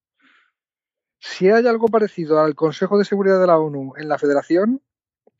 Si 1.28 1.50
hay 1.50 1.66
algo 1.66 1.88
parecido 1.88 2.40
al 2.40 2.54
Consejo 2.54 2.96
de 2.98 3.04
Seguridad 3.04 3.40
de 3.40 3.48
la 3.48 3.58
ONU 3.58 3.94
en 3.96 4.08
la 4.08 4.16
Federación, 4.16 4.80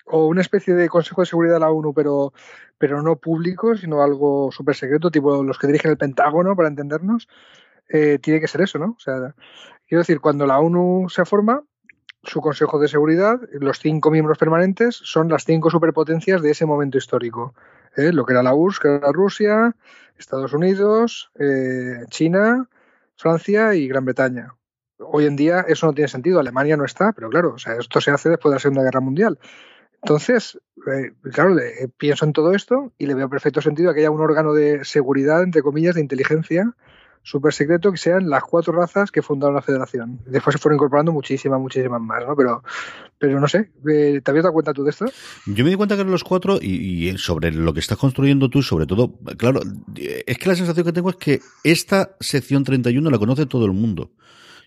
o 0.04 0.26
una 0.26 0.40
especie 0.40 0.74
de 0.74 0.88
Consejo 0.88 1.22
de 1.22 1.26
Seguridad 1.26 1.54
de 1.54 1.60
la 1.60 1.70
ONU, 1.70 1.94
pero, 1.94 2.32
pero 2.76 3.02
no 3.02 3.16
público, 3.16 3.76
sino 3.76 4.02
algo 4.02 4.50
súper 4.50 4.74
secreto, 4.74 5.12
tipo 5.12 5.44
los 5.44 5.58
que 5.58 5.68
dirigen 5.68 5.92
el 5.92 5.96
Pentágono, 5.96 6.56
para 6.56 6.68
entendernos, 6.68 7.28
eh, 7.88 8.18
tiene 8.20 8.40
que 8.40 8.48
ser 8.48 8.62
eso, 8.62 8.78
¿no? 8.78 8.96
O 8.96 9.00
sea, 9.00 9.34
quiero 9.86 10.00
decir, 10.00 10.20
cuando 10.20 10.44
la 10.44 10.58
ONU 10.58 11.08
se 11.08 11.24
forma, 11.24 11.62
su 12.24 12.40
Consejo 12.40 12.80
de 12.80 12.88
Seguridad, 12.88 13.40
los 13.52 13.78
cinco 13.78 14.10
miembros 14.10 14.38
permanentes, 14.38 14.96
son 14.96 15.28
las 15.28 15.44
cinco 15.44 15.70
superpotencias 15.70 16.42
de 16.42 16.50
ese 16.50 16.66
momento 16.66 16.98
histórico. 16.98 17.54
¿eh? 17.96 18.12
Lo 18.12 18.26
que 18.26 18.32
era 18.32 18.42
la 18.42 18.54
URSS, 18.54 18.80
que 18.80 18.88
era 18.96 19.12
Rusia, 19.12 19.76
Estados 20.18 20.52
Unidos, 20.52 21.30
eh, 21.38 22.04
China, 22.10 22.68
Francia 23.14 23.74
y 23.74 23.86
Gran 23.86 24.04
Bretaña 24.04 24.52
hoy 24.98 25.26
en 25.26 25.36
día 25.36 25.64
eso 25.68 25.86
no 25.86 25.92
tiene 25.92 26.08
sentido. 26.08 26.40
Alemania 26.40 26.76
no 26.76 26.84
está, 26.84 27.12
pero 27.12 27.28
claro, 27.28 27.54
o 27.54 27.58
sea, 27.58 27.76
esto 27.76 28.00
se 28.00 28.10
hace 28.10 28.30
después 28.30 28.50
de 28.50 28.56
la 28.56 28.60
Segunda 28.60 28.82
Guerra 28.82 29.00
Mundial. 29.00 29.38
Entonces, 30.02 30.58
eh, 30.86 31.12
claro, 31.32 31.58
eh, 31.58 31.88
pienso 31.96 32.24
en 32.24 32.32
todo 32.32 32.52
esto 32.52 32.92
y 32.98 33.06
le 33.06 33.14
veo 33.14 33.28
perfecto 33.28 33.60
sentido 33.60 33.90
a 33.90 33.94
que 33.94 34.00
haya 34.00 34.10
un 34.10 34.20
órgano 34.20 34.52
de 34.52 34.84
seguridad, 34.84 35.42
entre 35.42 35.62
comillas, 35.62 35.94
de 35.94 36.00
inteligencia 36.00 36.74
súper 37.22 37.52
secreto 37.52 37.90
que 37.90 37.98
sean 37.98 38.30
las 38.30 38.44
cuatro 38.44 38.72
razas 38.72 39.10
que 39.10 39.20
fundaron 39.20 39.56
la 39.56 39.62
federación. 39.62 40.20
Después 40.26 40.54
se 40.54 40.58
fueron 40.60 40.76
incorporando 40.76 41.10
muchísimas, 41.10 41.58
muchísimas 41.58 42.00
más, 42.00 42.24
¿no? 42.24 42.36
Pero, 42.36 42.62
pero 43.18 43.40
no 43.40 43.48
sé, 43.48 43.72
eh, 43.90 44.20
¿te 44.22 44.30
habías 44.30 44.44
dado 44.44 44.52
cuenta 44.52 44.72
tú 44.72 44.84
de 44.84 44.90
esto? 44.90 45.06
Yo 45.46 45.64
me 45.64 45.70
di 45.70 45.76
cuenta 45.76 45.96
que 45.96 46.02
eran 46.02 46.12
los 46.12 46.22
cuatro 46.22 46.58
y, 46.60 47.08
y, 47.08 47.18
sobre 47.18 47.50
lo 47.50 47.74
que 47.74 47.80
estás 47.80 47.98
construyendo 47.98 48.48
tú, 48.48 48.62
sobre 48.62 48.86
todo, 48.86 49.18
claro, 49.36 49.60
es 49.96 50.38
que 50.38 50.48
la 50.48 50.54
sensación 50.54 50.86
que 50.86 50.92
tengo 50.92 51.10
es 51.10 51.16
que 51.16 51.40
esta 51.64 52.14
sección 52.20 52.62
31 52.62 53.10
la 53.10 53.18
conoce 53.18 53.46
todo 53.46 53.66
el 53.66 53.72
mundo. 53.72 54.12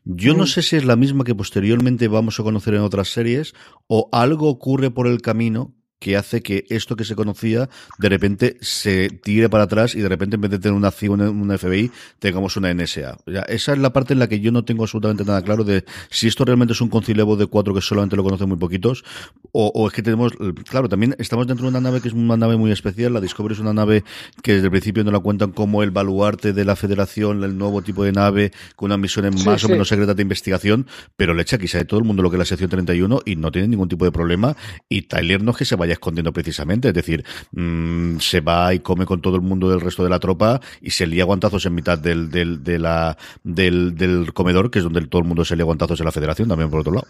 Yo 0.05 0.33
no 0.33 0.47
sé 0.47 0.61
si 0.61 0.75
es 0.75 0.85
la 0.85 0.95
misma 0.95 1.23
que 1.23 1.35
posteriormente 1.35 2.07
vamos 2.07 2.39
a 2.39 2.43
conocer 2.43 2.73
en 2.73 2.81
otras 2.81 3.09
series 3.09 3.53
o 3.87 4.09
algo 4.11 4.49
ocurre 4.49 4.91
por 4.91 5.07
el 5.07 5.21
camino 5.21 5.73
que 5.99 6.15
hace 6.15 6.41
que 6.41 6.65
esto 6.69 6.95
que 6.95 7.03
se 7.03 7.15
conocía 7.15 7.69
de 7.97 8.09
repente 8.09 8.57
se 8.61 9.09
tire 9.09 9.49
para 9.49 9.65
atrás 9.65 9.95
y 9.95 10.01
de 10.01 10.09
repente 10.09 10.35
en 10.35 10.41
vez 10.41 10.51
de 10.51 10.59
tener 10.59 10.75
una 10.75 10.87
acción 10.87 11.21
una 11.21 11.57
FBI 11.57 11.91
tengamos 12.19 12.55
una 12.57 12.73
NSA. 12.73 13.17
esa 13.47 13.73
es 13.73 13.77
la 13.77 13.91
parte 13.91 14.13
en 14.13 14.19
la 14.19 14.27
que 14.27 14.39
yo 14.39 14.51
no 14.51 14.63
tengo 14.63 14.83
absolutamente 14.83 15.25
nada 15.25 15.41
claro 15.41 15.63
de 15.63 15.83
si 16.09 16.27
esto 16.27 16.45
realmente 16.45 16.73
es 16.73 16.81
un 16.81 16.89
concilebo 16.89 17.35
de 17.35 17.47
cuatro 17.47 17.73
que 17.73 17.81
solamente 17.81 18.15
lo 18.15 18.23
conocen 18.23 18.47
muy 18.47 18.57
poquitos 18.57 19.03
o, 19.51 19.87
es 19.87 19.93
que 19.93 20.03
tenemos, 20.03 20.33
claro, 20.69 20.89
también 20.89 21.15
estamos 21.17 21.47
dentro 21.47 21.63
de 21.65 21.69
una 21.69 21.81
nave 21.81 22.01
que 22.01 22.07
es 22.07 22.13
una 22.13 22.37
nave 22.37 22.55
muy 22.55 22.71
especial, 22.71 23.13
la 23.13 23.19
Discovery 23.19 23.55
es 23.55 23.59
una 23.59 23.73
nave 23.73 24.03
que 24.43 24.53
desde 24.53 24.65
el 24.65 24.71
principio 24.71 25.03
no 25.03 25.09
la 25.09 25.19
cuentan 25.19 25.51
como 25.51 25.81
el 25.81 25.89
baluarte 25.89 26.53
de 26.53 26.65
la 26.65 26.75
federación, 26.75 27.43
el 27.43 27.57
nuevo 27.57 27.81
tipo 27.81 28.03
de 28.03 28.11
nave 28.11 28.51
con 28.75 28.87
una 28.87 28.97
misión 28.97 29.27
más 29.43 29.63
o 29.63 29.69
menos 29.69 29.87
secreta 29.87 30.13
de 30.13 30.21
investigación, 30.21 30.85
pero 31.17 31.33
le 31.33 31.41
echa 31.41 31.57
quizá 31.57 31.79
de 31.79 31.85
todo 31.85 31.99
el 31.99 32.05
mundo 32.05 32.21
lo 32.21 32.29
que 32.29 32.35
es 32.35 32.39
la 32.39 32.45
sección 32.45 32.69
31 32.69 33.21
y 33.25 33.35
no 33.37 33.51
tiene 33.51 33.67
ningún 33.67 33.89
tipo 33.89 34.05
de 34.05 34.11
problema 34.11 34.55
y 34.87 35.03
Tyler 35.03 35.41
no 35.41 35.51
es 35.51 35.57
que 35.57 35.65
se 35.65 35.75
vaya 35.75 35.88
escondiendo 35.93 36.33
precisamente. 36.33 36.89
Es 36.89 36.93
decir, 36.93 37.25
mm, 37.51 38.17
se 38.19 38.41
va 38.41 38.73
y 38.73 38.79
come 38.79 39.05
con 39.05 39.21
todo 39.21 39.35
el 39.35 39.41
mundo 39.41 39.69
del 39.69 39.81
resto 39.81 40.03
de 40.03 40.09
la 40.09 40.19
tropa 40.19 40.59
y 40.81 40.91
se 40.91 41.07
lía 41.07 41.25
guantazos 41.25 41.65
en 41.65 41.75
mitad 41.75 41.97
del, 41.97 42.29
del, 42.29 42.63
del, 42.63 43.95
del 43.95 44.33
comedor, 44.33 44.71
que 44.71 44.79
es 44.79 44.83
donde 44.83 45.05
todo 45.07 45.21
el 45.21 45.27
mundo 45.27 45.45
se 45.45 45.55
lía 45.55 45.65
guantazos 45.65 45.99
en 45.99 46.05
la 46.05 46.11
federación, 46.11 46.47
también 46.49 46.69
por 46.69 46.81
otro 46.81 46.93
lado. 46.93 47.07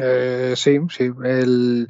Eh, 0.00 0.54
sí, 0.56 0.78
sí. 0.88 1.10
El, 1.24 1.88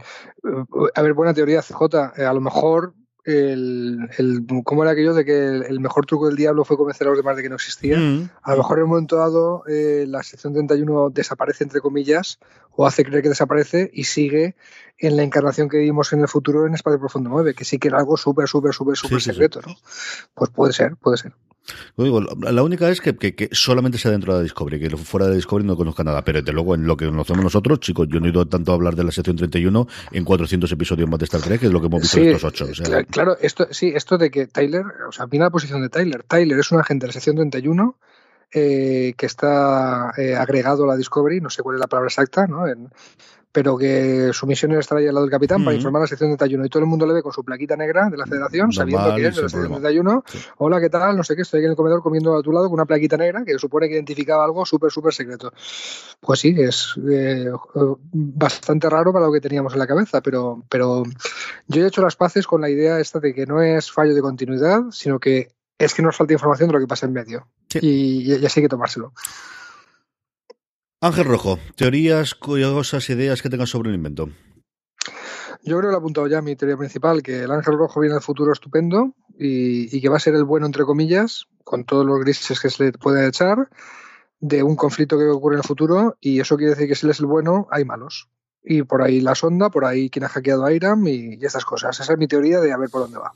a 0.94 1.02
ver, 1.02 1.12
buena 1.14 1.34
teoría, 1.34 1.62
CJ. 1.62 2.12
Eh, 2.16 2.24
a 2.24 2.32
lo 2.32 2.40
mejor 2.40 2.94
el, 3.24 4.10
el, 4.18 4.44
¿cómo 4.64 4.82
era 4.82 4.92
aquello 4.92 5.14
de 5.14 5.24
que 5.24 5.46
el, 5.46 5.80
mejor 5.80 6.06
truco 6.06 6.26
del 6.26 6.36
diablo 6.36 6.64
fue 6.64 6.76
convencer 6.76 7.06
a 7.06 7.10
los 7.10 7.18
demás 7.18 7.36
de 7.36 7.42
que 7.42 7.48
no 7.48 7.54
existía? 7.54 7.98
Mm. 7.98 8.30
A 8.42 8.52
lo 8.52 8.58
mejor 8.58 8.78
en 8.78 8.84
un 8.84 8.90
momento 8.90 9.16
dado 9.16 9.62
eh, 9.68 10.04
la 10.08 10.22
sección 10.22 10.52
31 10.52 11.10
desaparece, 11.10 11.64
entre 11.64 11.80
comillas, 11.80 12.38
o 12.72 12.86
hace 12.86 13.04
creer 13.04 13.22
que 13.22 13.28
desaparece 13.28 13.90
y 13.92 14.04
sigue 14.04 14.56
en 14.98 15.16
la 15.16 15.22
encarnación 15.22 15.68
que 15.68 15.78
vimos 15.78 16.12
en 16.12 16.20
el 16.20 16.28
futuro 16.28 16.66
en 16.66 16.74
Espacio 16.74 16.98
Profundo 16.98 17.30
9, 17.30 17.54
que 17.54 17.64
sí 17.64 17.78
que 17.78 17.88
era 17.88 17.98
algo 17.98 18.16
súper, 18.16 18.48
súper, 18.48 18.72
súper, 18.72 18.96
súper 18.96 19.20
secreto, 19.20 19.60
¿no? 19.66 19.74
Pues 20.34 20.50
puede 20.50 20.72
ser, 20.72 20.96
puede 20.96 21.16
ser. 21.16 21.32
La 21.96 22.62
única 22.62 22.88
es 22.88 23.00
que, 23.00 23.16
que, 23.16 23.48
solamente 23.52 23.98
sea 23.98 24.10
dentro 24.10 24.32
de 24.32 24.40
la 24.40 24.42
Discovery, 24.42 24.80
que 24.80 24.96
fuera 24.96 25.26
de 25.26 25.36
Discovery 25.36 25.66
no 25.66 25.76
conozca 25.76 26.02
nada, 26.04 26.24
pero 26.24 26.40
desde 26.40 26.52
luego 26.52 26.74
en 26.74 26.86
lo 26.86 26.96
que 26.96 27.06
conocemos 27.06 27.44
nosotros, 27.44 27.80
chicos, 27.80 28.08
yo 28.10 28.20
no 28.20 28.26
he 28.26 28.30
ido 28.30 28.46
tanto 28.46 28.72
a 28.72 28.74
hablar 28.74 28.96
de 28.96 29.04
la 29.04 29.12
sección 29.12 29.36
31 29.36 29.86
en 30.10 30.24
400 30.24 30.70
episodios 30.72 31.08
más 31.08 31.18
de 31.18 31.24
Star 31.24 31.40
Trek, 31.40 31.60
que 31.60 31.66
es 31.66 31.72
lo 31.72 31.80
que 31.80 31.86
hemos 31.86 32.02
visto 32.02 32.18
en 32.18 32.28
estos 32.28 32.44
ocho. 32.44 32.66
Claro, 33.10 33.36
esto, 33.40 33.68
sí, 33.70 33.92
esto 33.94 34.18
de 34.18 34.30
que 34.30 34.46
Tyler, 34.46 34.84
o 35.08 35.12
sea, 35.12 35.26
viene 35.26 35.44
la 35.46 35.50
posición 35.50 35.82
de 35.82 35.88
Tyler. 35.88 36.22
Tyler 36.24 36.58
es 36.58 36.72
un 36.72 36.80
agente 36.80 37.04
de 37.04 37.08
la 37.08 37.12
sección 37.12 37.36
31 37.36 37.96
eh, 38.54 39.14
que 39.16 39.26
está 39.26 40.12
eh, 40.18 40.34
agregado 40.34 40.84
a 40.84 40.88
la 40.88 40.96
Discovery, 40.96 41.40
no 41.40 41.50
sé 41.50 41.62
cuál 41.62 41.76
es 41.76 41.80
la 41.80 41.86
palabra 41.86 42.08
exacta, 42.08 42.46
¿no? 42.46 42.66
Pero 43.52 43.76
que 43.76 44.30
su 44.32 44.46
misión 44.46 44.70
era 44.72 44.80
estar 44.80 44.96
ahí 44.96 45.06
al 45.06 45.14
lado 45.14 45.26
del 45.26 45.30
capitán 45.30 45.62
para 45.62 45.76
informar 45.76 46.00
a 46.00 46.04
la 46.04 46.06
sección 46.06 46.30
31 46.30 46.64
y 46.64 46.68
todo 46.70 46.82
el 46.82 46.88
mundo 46.88 47.06
le 47.06 47.12
ve 47.12 47.22
con 47.22 47.32
su 47.32 47.44
plaquita 47.44 47.76
negra 47.76 48.08
de 48.08 48.16
la 48.16 48.26
federación, 48.26 48.72
sabiendo 48.72 49.14
que 49.14 49.26
es 49.26 49.36
de 49.36 49.42
la 49.42 49.48
sección 49.48 49.68
31. 49.68 50.24
Hola, 50.56 50.80
¿qué 50.80 50.88
tal? 50.88 51.16
No 51.16 51.22
sé 51.22 51.36
qué, 51.36 51.42
estoy 51.42 51.58
aquí 51.58 51.66
en 51.66 51.72
el 51.72 51.76
comedor 51.76 52.02
comiendo 52.02 52.36
a 52.36 52.42
tu 52.42 52.50
lado 52.50 52.66
con 52.66 52.74
una 52.74 52.86
plaquita 52.86 53.18
negra 53.18 53.44
que 53.44 53.58
supone 53.58 53.88
que 53.88 53.94
identificaba 53.94 54.44
algo 54.44 54.64
súper, 54.64 54.90
súper 54.90 55.12
secreto. 55.12 55.52
Pues 56.20 56.40
sí, 56.40 56.54
es 56.56 56.94
eh, 57.10 57.50
bastante 58.12 58.88
raro 58.88 59.12
para 59.12 59.26
lo 59.26 59.32
que 59.32 59.40
teníamos 59.40 59.74
en 59.74 59.78
la 59.80 59.86
cabeza, 59.86 60.22
pero, 60.22 60.62
pero 60.70 61.02
yo 61.68 61.84
he 61.84 61.86
hecho 61.86 62.00
las 62.00 62.16
paces 62.16 62.46
con 62.46 62.62
la 62.62 62.70
idea 62.70 62.98
esta 63.00 63.20
de 63.20 63.34
que 63.34 63.44
no 63.44 63.60
es 63.60 63.92
fallo 63.92 64.14
de 64.14 64.22
continuidad, 64.22 64.82
sino 64.90 65.20
que 65.20 65.48
es 65.78 65.94
que 65.94 66.02
nos 66.02 66.16
falta 66.16 66.32
información 66.32 66.68
de 66.68 66.74
lo 66.74 66.80
que 66.80 66.86
pasa 66.86 67.06
en 67.06 67.12
medio. 67.12 67.48
Y 67.74 68.24
ya, 68.24 68.48
sí 68.48 68.60
hay 68.60 68.64
que 68.64 68.68
tomárselo. 68.68 69.12
Ángel 71.04 71.24
Rojo, 71.24 71.58
teorías, 71.74 72.36
curiosas, 72.36 73.10
ideas 73.10 73.42
que 73.42 73.50
tengas 73.50 73.70
sobre 73.70 73.88
el 73.88 73.96
invento. 73.96 74.28
Yo 75.64 75.76
creo 75.76 75.80
que 75.80 75.86
lo 75.88 75.92
he 75.94 75.96
apuntado 75.96 76.28
ya 76.28 76.40
mi 76.42 76.54
teoría 76.54 76.76
principal, 76.76 77.24
que 77.24 77.42
el 77.42 77.50
ángel 77.50 77.76
rojo 77.76 77.98
viene 77.98 78.14
del 78.14 78.22
futuro 78.22 78.52
estupendo 78.52 79.12
y, 79.36 80.00
que 80.00 80.08
va 80.08 80.18
a 80.18 80.20
ser 80.20 80.36
el 80.36 80.44
bueno, 80.44 80.64
entre 80.64 80.84
comillas, 80.84 81.48
con 81.64 81.84
todos 81.84 82.06
los 82.06 82.20
grises 82.20 82.60
que 82.60 82.70
se 82.70 82.84
le 82.84 82.92
puede 82.92 83.26
echar, 83.26 83.68
de 84.38 84.62
un 84.62 84.76
conflicto 84.76 85.18
que 85.18 85.24
ocurre 85.24 85.56
en 85.56 85.62
el 85.62 85.66
futuro, 85.66 86.16
y 86.20 86.38
eso 86.38 86.56
quiere 86.56 86.74
decir 86.74 86.86
que 86.86 86.94
si 86.94 87.04
él 87.04 87.10
es 87.10 87.18
el 87.18 87.26
bueno, 87.26 87.66
hay 87.72 87.84
malos. 87.84 88.28
Y 88.62 88.84
por 88.84 89.02
ahí 89.02 89.20
la 89.20 89.34
sonda, 89.34 89.70
por 89.70 89.84
ahí 89.84 90.08
quien 90.08 90.24
ha 90.24 90.28
hackeado 90.28 90.64
a 90.64 90.72
Iram 90.72 91.04
y, 91.08 91.34
y 91.34 91.44
estas 91.44 91.64
cosas. 91.64 91.98
Esa 91.98 92.12
es 92.12 92.18
mi 92.20 92.28
teoría 92.28 92.60
de 92.60 92.70
a 92.70 92.76
ver 92.76 92.90
por 92.90 93.00
dónde 93.00 93.18
va. 93.18 93.32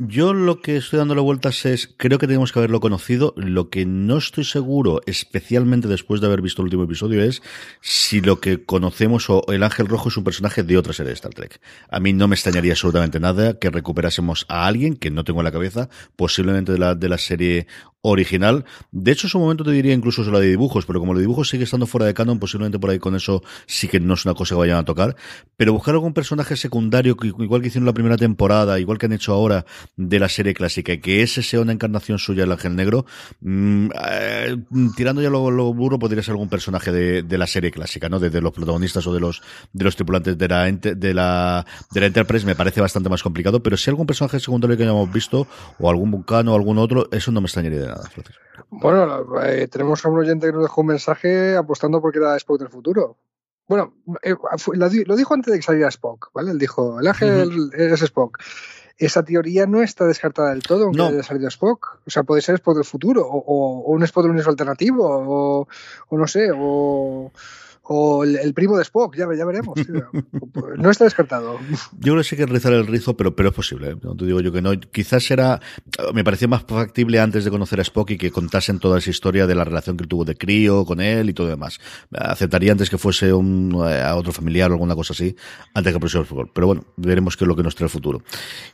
Yo 0.00 0.32
lo 0.32 0.60
que 0.60 0.76
estoy 0.76 1.00
dándole 1.00 1.20
vueltas 1.22 1.66
es, 1.66 1.92
creo 1.96 2.20
que 2.20 2.28
tenemos 2.28 2.52
que 2.52 2.60
haberlo 2.60 2.78
conocido. 2.78 3.34
Lo 3.36 3.68
que 3.68 3.84
no 3.84 4.18
estoy 4.18 4.44
seguro, 4.44 5.00
especialmente 5.06 5.88
después 5.88 6.20
de 6.20 6.28
haber 6.28 6.40
visto 6.40 6.62
el 6.62 6.66
último 6.66 6.84
episodio, 6.84 7.20
es 7.20 7.42
si 7.80 8.20
lo 8.20 8.38
que 8.38 8.64
conocemos 8.64 9.28
o 9.28 9.42
el 9.48 9.64
Ángel 9.64 9.88
Rojo 9.88 10.08
es 10.08 10.16
un 10.16 10.22
personaje 10.22 10.62
de 10.62 10.78
otra 10.78 10.92
serie 10.92 11.08
de 11.08 11.14
Star 11.14 11.34
Trek. 11.34 11.60
A 11.90 11.98
mí 11.98 12.12
no 12.12 12.28
me 12.28 12.36
extrañaría 12.36 12.74
absolutamente 12.74 13.18
nada 13.18 13.58
que 13.58 13.70
recuperásemos 13.70 14.46
a 14.48 14.68
alguien 14.68 14.94
que 14.94 15.10
no 15.10 15.24
tengo 15.24 15.40
en 15.40 15.46
la 15.46 15.52
cabeza, 15.52 15.88
posiblemente 16.14 16.70
de 16.70 16.78
la, 16.78 16.94
de 16.94 17.08
la 17.08 17.18
serie 17.18 17.66
original. 18.02 18.64
De 18.92 19.12
hecho, 19.12 19.26
en 19.26 19.30
su 19.30 19.38
momento 19.38 19.64
te 19.64 19.72
diría 19.72 19.92
incluso 19.92 20.22
la 20.30 20.38
de 20.38 20.48
dibujos, 20.48 20.86
pero 20.86 21.00
como 21.00 21.12
el 21.12 21.18
dibujo 21.18 21.44
sigue 21.44 21.64
estando 21.64 21.86
fuera 21.86 22.06
de 22.06 22.14
canon, 22.14 22.38
posiblemente 22.38 22.78
por 22.78 22.90
ahí 22.90 22.98
con 22.98 23.16
eso 23.16 23.42
sí 23.66 23.88
que 23.88 23.98
no 23.98 24.14
es 24.14 24.24
una 24.24 24.34
cosa 24.34 24.54
que 24.54 24.60
vayan 24.60 24.78
a 24.78 24.84
tocar. 24.84 25.16
Pero 25.56 25.72
buscar 25.72 25.94
algún 25.94 26.14
personaje 26.14 26.56
secundario, 26.56 27.16
igual 27.22 27.60
que 27.60 27.68
hicieron 27.68 27.86
la 27.86 27.92
primera 27.92 28.16
temporada, 28.16 28.78
igual 28.78 28.98
que 28.98 29.06
han 29.06 29.12
hecho 29.12 29.32
ahora 29.32 29.66
de 29.96 30.18
la 30.18 30.28
serie 30.28 30.54
clásica, 30.54 30.92
y 30.92 31.00
que 31.00 31.22
ese 31.22 31.42
sea 31.42 31.60
una 31.60 31.72
encarnación 31.72 32.18
suya 32.18 32.44
el 32.44 32.52
Ángel 32.52 32.76
Negro, 32.76 33.06
mm, 33.40 33.88
eh, 34.10 34.56
tirando 34.96 35.22
ya 35.22 35.30
lo, 35.30 35.50
lo, 35.50 35.72
burro, 35.74 35.98
podría 35.98 36.22
ser 36.22 36.32
algún 36.32 36.48
personaje 36.48 36.92
de, 36.92 37.22
de 37.22 37.38
la 37.38 37.46
serie 37.46 37.70
clásica, 37.70 38.08
¿no? 38.08 38.18
De, 38.18 38.38
los 38.40 38.52
protagonistas 38.52 39.06
o 39.06 39.14
de 39.14 39.20
los, 39.20 39.42
de 39.72 39.84
los 39.84 39.96
tripulantes 39.96 40.38
de 40.38 40.48
la, 40.48 40.70
de 40.70 41.14
la, 41.14 41.66
de 41.90 42.00
la 42.00 42.06
Enterprise 42.06 42.46
me 42.46 42.54
parece 42.54 42.80
bastante 42.80 43.08
más 43.08 43.22
complicado, 43.22 43.62
pero 43.62 43.76
si 43.76 43.90
algún 43.90 44.06
personaje 44.06 44.38
secundario 44.40 44.76
que 44.76 44.84
hayamos 44.84 45.12
visto, 45.12 45.46
o 45.78 45.90
algún 45.90 46.10
vulcano 46.10 46.52
o 46.52 46.56
algún 46.56 46.78
otro, 46.78 47.08
eso 47.10 47.32
no 47.32 47.40
me 47.40 47.46
extrañaría 47.46 47.80
de 47.80 47.86
nada. 47.88 48.10
Bueno, 48.70 49.42
eh, 49.42 49.68
tenemos 49.68 50.04
a 50.04 50.08
un 50.08 50.18
oyente 50.18 50.46
que 50.46 50.52
nos 50.52 50.62
dejó 50.62 50.80
un 50.82 50.88
mensaje 50.88 51.56
apostando 51.56 52.00
porque 52.00 52.18
era 52.18 52.36
Spock 52.36 52.58
del 52.58 52.68
futuro. 52.68 53.16
Bueno, 53.66 53.94
eh, 54.22 54.34
lo 55.04 55.16
dijo 55.16 55.34
antes 55.34 55.52
de 55.52 55.58
que 55.58 55.62
saliera 55.62 55.88
Spock, 55.88 56.30
¿vale? 56.32 56.52
Él 56.52 56.58
dijo, 56.58 57.00
el 57.00 57.06
ángel 57.06 57.70
es 57.74 58.00
Spock. 58.02 58.38
Esa 58.98 59.22
teoría 59.22 59.66
no 59.66 59.82
está 59.82 60.06
descartada 60.06 60.50
del 60.50 60.62
todo, 60.62 60.84
aunque 60.84 61.02
haya 61.02 61.22
salido 61.22 61.48
Spock. 61.48 62.00
O 62.04 62.10
sea, 62.10 62.24
puede 62.24 62.42
ser 62.42 62.56
Spock 62.56 62.74
del 62.74 62.84
futuro, 62.84 63.26
o, 63.26 63.38
o, 63.38 63.92
un 63.92 64.02
Spock 64.02 64.24
del 64.24 64.32
universo 64.32 64.50
alternativo, 64.50 65.06
o, 65.06 65.68
o 66.08 66.18
no 66.18 66.26
sé, 66.26 66.50
o 66.52 67.30
o 67.90 68.22
el, 68.22 68.52
primo 68.52 68.76
de 68.76 68.82
Spock, 68.82 69.16
ya, 69.16 69.26
ya 69.34 69.46
veremos. 69.46 69.78
no 70.76 70.90
está 70.90 71.04
descartado. 71.04 71.58
Yo 71.92 72.12
creo 72.12 72.16
que 72.18 72.24
sí 72.24 72.36
que 72.36 72.44
rizar 72.44 72.74
el 72.74 72.86
rizo, 72.86 73.16
pero, 73.16 73.34
pero 73.34 73.48
es 73.48 73.54
posible. 73.54 73.90
¿eh? 73.90 73.96
No 74.02 74.14
te 74.14 74.26
digo 74.26 74.40
yo 74.40 74.52
que 74.52 74.60
no. 74.60 74.78
Quizás 74.78 75.30
era, 75.30 75.58
me 76.12 76.22
parecía 76.22 76.48
más 76.48 76.64
factible 76.68 77.18
antes 77.18 77.44
de 77.44 77.50
conocer 77.50 77.78
a 77.78 77.82
Spock 77.82 78.10
y 78.10 78.18
que 78.18 78.30
contasen 78.30 78.78
toda 78.78 78.98
esa 78.98 79.08
historia 79.08 79.46
de 79.46 79.54
la 79.54 79.64
relación 79.64 79.96
que 79.96 80.06
tuvo 80.06 80.26
de 80.26 80.36
crío 80.36 80.84
con 80.84 81.00
él 81.00 81.30
y 81.30 81.32
todo 81.32 81.46
lo 81.46 81.52
demás. 81.52 81.80
Aceptaría 82.12 82.72
antes 82.72 82.90
que 82.90 82.98
fuese 82.98 83.32
un, 83.32 83.74
eh, 83.88 84.02
a 84.02 84.16
otro 84.16 84.32
familiar 84.32 84.70
o 84.70 84.74
alguna 84.74 84.94
cosa 84.94 85.14
así, 85.14 85.34
antes 85.72 85.90
que 85.90 85.96
el 85.96 86.00
profesor 86.00 86.26
Spock. 86.26 86.50
Pero 86.52 86.66
bueno, 86.66 86.84
veremos 86.98 87.38
qué 87.38 87.44
es 87.44 87.48
lo 87.48 87.56
que 87.56 87.62
nos 87.62 87.74
trae 87.74 87.86
el 87.86 87.90
futuro. 87.90 88.22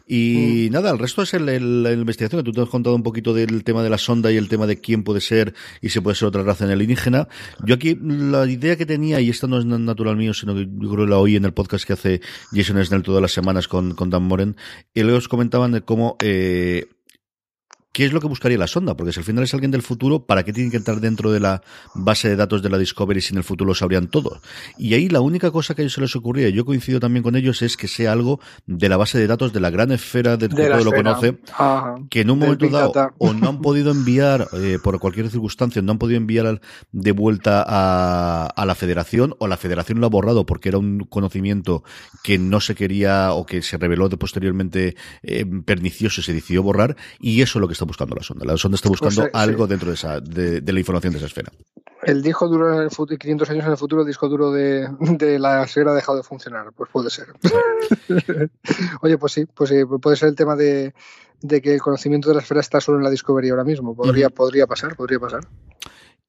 Y 0.09 0.67
mm. 0.69 0.73
nada, 0.73 0.91
el 0.91 0.99
resto 0.99 1.23
es 1.23 1.35
el, 1.35 1.83
la 1.85 1.93
investigación 1.93 2.43
que 2.43 2.45
tú 2.45 2.53
te 2.53 2.63
has 2.63 2.69
contado 2.69 2.97
un 2.97 3.05
poquito 3.05 3.33
del 3.33 3.63
tema 3.63 3.85
de 3.85 3.91
la 3.91 3.99
sonda 3.99 4.33
y 4.33 4.37
el 4.37 4.49
tema 4.49 4.67
de 4.67 4.81
quién 4.81 5.05
puede 5.05 5.21
ser 5.21 5.55
y 5.81 5.91
si 5.91 6.01
puede 6.01 6.17
ser 6.17 6.27
otra 6.27 6.43
raza 6.43 6.65
en 6.65 6.71
el 6.71 6.79
alienígena. 6.79 7.29
Yo 7.65 7.77
aquí 7.77 7.97
la 8.03 8.45
idea 8.47 8.75
que 8.75 8.87
tenía 8.87 9.04
y 9.09 9.31
esta 9.31 9.47
no 9.47 9.59
es 9.59 9.65
natural 9.65 10.17
mío, 10.17 10.35
sino 10.35 10.55
que 10.55 10.67
yo 10.67 10.91
creo 10.91 11.05
que 11.05 11.11
la 11.11 11.19
oí 11.19 11.37
en 11.37 11.45
el 11.45 11.53
podcast 11.53 11.85
que 11.85 11.93
hace 11.93 12.21
Jason 12.53 12.85
Snell 12.85 13.03
todas 13.03 13.23
las 13.23 13.33
semanas 13.33 13.69
con, 13.69 13.95
con 13.95 14.11
Dan 14.11 14.25
Moren, 14.25 14.57
y 14.95 15.01
ellos 15.01 15.29
comentaban 15.29 15.73
de 15.73 15.83
cómo 15.83 16.17
eh, 16.21 16.87
¿Qué 17.95 18.05
es 18.05 18.13
lo 18.13 18.21
que 18.21 18.27
buscaría 18.27 18.59
la 18.59 18.67
sonda? 18.67 18.97
Porque 18.97 19.13
si 19.13 19.21
al 19.21 19.25
final 19.25 19.45
es 19.45 19.55
alguien 19.55 19.71
del 19.71 19.83
futuro, 19.83 20.27
¿para 20.27 20.43
qué 20.43 20.53
tiene 20.53 20.69
que 20.69 20.79
entrar 20.79 20.99
dentro 20.99 21.31
de 21.31 21.39
la 21.39 21.63
base 21.95 22.29
de 22.29 22.35
datos 22.35 22.61
de 22.61 22.69
la 22.69 22.77
Discovery 22.77 23.21
si 23.21 23.33
en 23.33 23.39
el 23.39 23.45
futuro 23.45 23.69
lo 23.69 23.75
sabrían 23.77 24.09
todo? 24.09 24.41
Y 24.77 24.95
ahí 24.95 25.09
la 25.09 25.21
única 25.21 25.53
cosa 25.53 25.77
que 25.77 25.83
a 25.83 25.85
ellos 25.85 25.93
se 25.93 26.01
les 26.01 26.17
ocurría, 26.17 26.49
y 26.49 26.53
yo 26.53 26.65
coincido 26.65 26.99
también 26.99 27.23
con 27.23 27.37
ellos, 27.37 27.63
es 27.63 27.77
que 27.77 27.87
sea 27.87 28.11
algo 28.11 28.41
de 28.67 28.89
la 28.89 28.97
base 28.97 29.17
de 29.17 29.29
datos 29.29 29.53
de 29.53 29.61
la 29.61 29.71
gran 29.71 29.93
esfera 29.93 30.37
del 30.37 30.49
que 30.49 30.67
todo 30.67 30.83
lo 30.83 30.91
conoce, 30.91 31.39
que 32.11 32.23
en 32.23 32.31
un 32.31 32.41
momento 32.41 32.69
dado 32.69 33.15
o 33.19 33.33
no 33.33 33.49
han 33.49 33.61
podido 33.61 33.93
enviar, 33.93 34.49
eh, 34.55 34.81
por 34.83 34.99
cualquier 34.99 35.31
circunstancia, 35.31 35.81
no 35.81 35.93
han 35.93 35.99
podido 35.99 36.17
enviar 36.17 36.61
de 36.91 37.13
vuelta 37.13 37.65
a, 37.65 38.47
a, 38.47 38.67
la 38.67 38.75
federación, 38.75 39.37
o 39.39 39.47
la 39.47 39.57
federación 39.57 40.01
lo 40.01 40.07
ha 40.07 40.11
borrado 40.11 40.47
porque 40.47 40.69
era 40.71 40.79
un 40.79 40.99
conocimiento 41.09 41.85
que 42.25 42.39
no 42.39 42.61
se 42.61 42.75
quería 42.75 43.35
o 43.35 43.47
que 43.47 43.63
se 43.63 43.79
reveló 43.79 44.09
de 44.09 44.17
posteriormente 44.17 44.97
eh, 45.23 45.47
pernicioso 45.65 46.21
y 46.21 46.25
se 46.25 46.33
decidió 46.33 46.65
borrar, 46.65 46.97
y 47.21 47.41
eso 47.41 47.59
es 47.59 47.61
lo 47.61 47.69
que 47.69 47.75
está 47.75 47.84
buscando 47.85 48.15
la 48.15 48.23
sonda. 48.23 48.45
La 48.45 48.57
sonda 48.57 48.77
está 48.77 48.89
buscando 48.89 49.23
pues, 49.23 49.29
eh, 49.29 49.31
algo 49.35 49.67
dentro 49.67 49.89
de, 49.89 49.95
esa, 49.95 50.21
de, 50.21 50.61
la 50.61 50.79
información 50.79 51.13
de 51.13 51.19
esa 51.19 51.27
esfera. 51.27 51.53
El 52.03 52.23
disco 52.23 52.49
duro 52.49 52.75
en 52.75 52.83
el 52.83 52.91
futuro, 52.91 53.19
500 53.19 53.51
años 53.51 53.65
en 53.65 53.71
el 53.71 53.77
futuro, 53.77 54.03
el 54.03 54.07
disco 54.07 54.29
duro 54.29 54.51
de, 54.53 54.89
de 55.01 55.39
la 55.39 55.63
esfera 55.63 55.93
ha 55.93 55.95
dejado 55.95 56.19
de 56.19 56.25
funcionar. 56.25 56.73
Pues 56.77 56.91
puede 56.91 57.11
ser. 57.11 57.29
Oye, 59.01 59.19
pues 59.19 59.33
sí, 59.33 59.47
pues 59.47 59.71
sí, 59.71 59.85
puede 59.85 60.17
ser 60.17 60.29
el 60.29 60.35
tema 60.35 60.57
de, 60.57 60.95
de, 61.41 61.63
que 61.63 61.75
el 61.75 61.81
conocimiento 61.81 62.29
de 62.29 62.37
la 62.37 62.43
esfera 62.43 62.61
está 62.61 62.81
solo 62.81 62.99
en 62.99 63.05
la 63.05 63.11
Discovery 63.11 63.51
ahora 63.51 63.65
mismo. 63.65 63.95
Podría, 63.95 64.29
podría 64.31 64.67
pasar, 64.67 64.97
podría 64.97 65.19
pasar. 65.19 65.41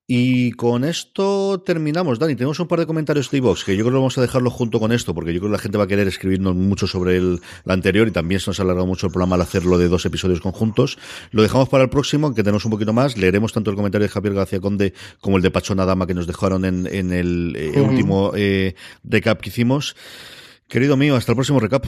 Y 0.08 0.52
con 0.52 0.84
esto 0.84 1.64
terminamos, 1.66 2.20
Dani. 2.20 2.36
Tenemos 2.36 2.60
un 2.60 2.68
par 2.68 2.80
de 2.80 2.86
comentarios 2.86 3.32
de 3.32 3.38
iVox, 3.38 3.64
que 3.64 3.76
yo 3.76 3.84
creo 3.84 3.94
que 3.94 4.00
vamos 4.00 4.18
a 4.20 4.22
dejarlo 4.22 4.52
junto 4.52 4.80
con 4.80 4.92
esto, 4.92 5.16
porque 5.16 5.34
yo 5.34 5.40
creo 5.40 5.50
que 5.50 5.58
la 5.58 5.62
gente 5.62 5.80
va 5.80 5.86
a 5.86 5.88
querer 5.88 6.08
escribirnos 6.08 6.56
mucho 6.56 6.86
sobre 6.86 7.18
el, 7.18 7.42
anterior 7.66 8.08
y 8.08 8.12
también 8.12 8.40
se 8.40 8.52
nos 8.52 8.60
ha 8.60 8.64
alargado 8.64 8.86
mucho 8.86 9.08
el 9.08 9.12
programa 9.12 9.36
al 9.36 9.42
hacerlo 9.42 9.80
de 9.80 9.88
dos 9.88 10.06
episodios 10.06 10.42
conjuntos. 10.42 11.00
Lo 11.32 11.42
dejamos 11.42 11.70
para 11.70 11.86
el 11.86 11.90
próximo, 11.90 12.36
que 12.36 12.44
tenemos 12.44 12.66
un 12.66 12.72
poquito 12.72 12.94
más. 12.94 13.18
Leeremos 13.18 13.52
tanto 13.52 13.72
el 13.72 13.76
comentario 13.76 14.08
de 14.08 14.14
Javier 14.14 14.36
García 14.36 14.60
Conde 14.60 14.94
como 15.22 15.38
el 15.38 15.44
de 15.44 15.50
Pachona 15.50 15.86
Dama 15.86 16.06
que 16.06 16.14
nos 16.14 16.28
dejaron 16.28 16.66
en, 16.66 16.86
en 16.86 17.12
el 17.12 17.56
eh, 17.58 17.82
último 17.82 18.32
eh, 18.36 18.76
recap 19.04 19.42
que 19.42 19.50
hicimos. 19.50 19.96
Querido 20.68 20.98
mío, 20.98 21.16
hasta 21.16 21.32
el 21.32 21.36
próximo 21.36 21.60
recap. 21.60 21.86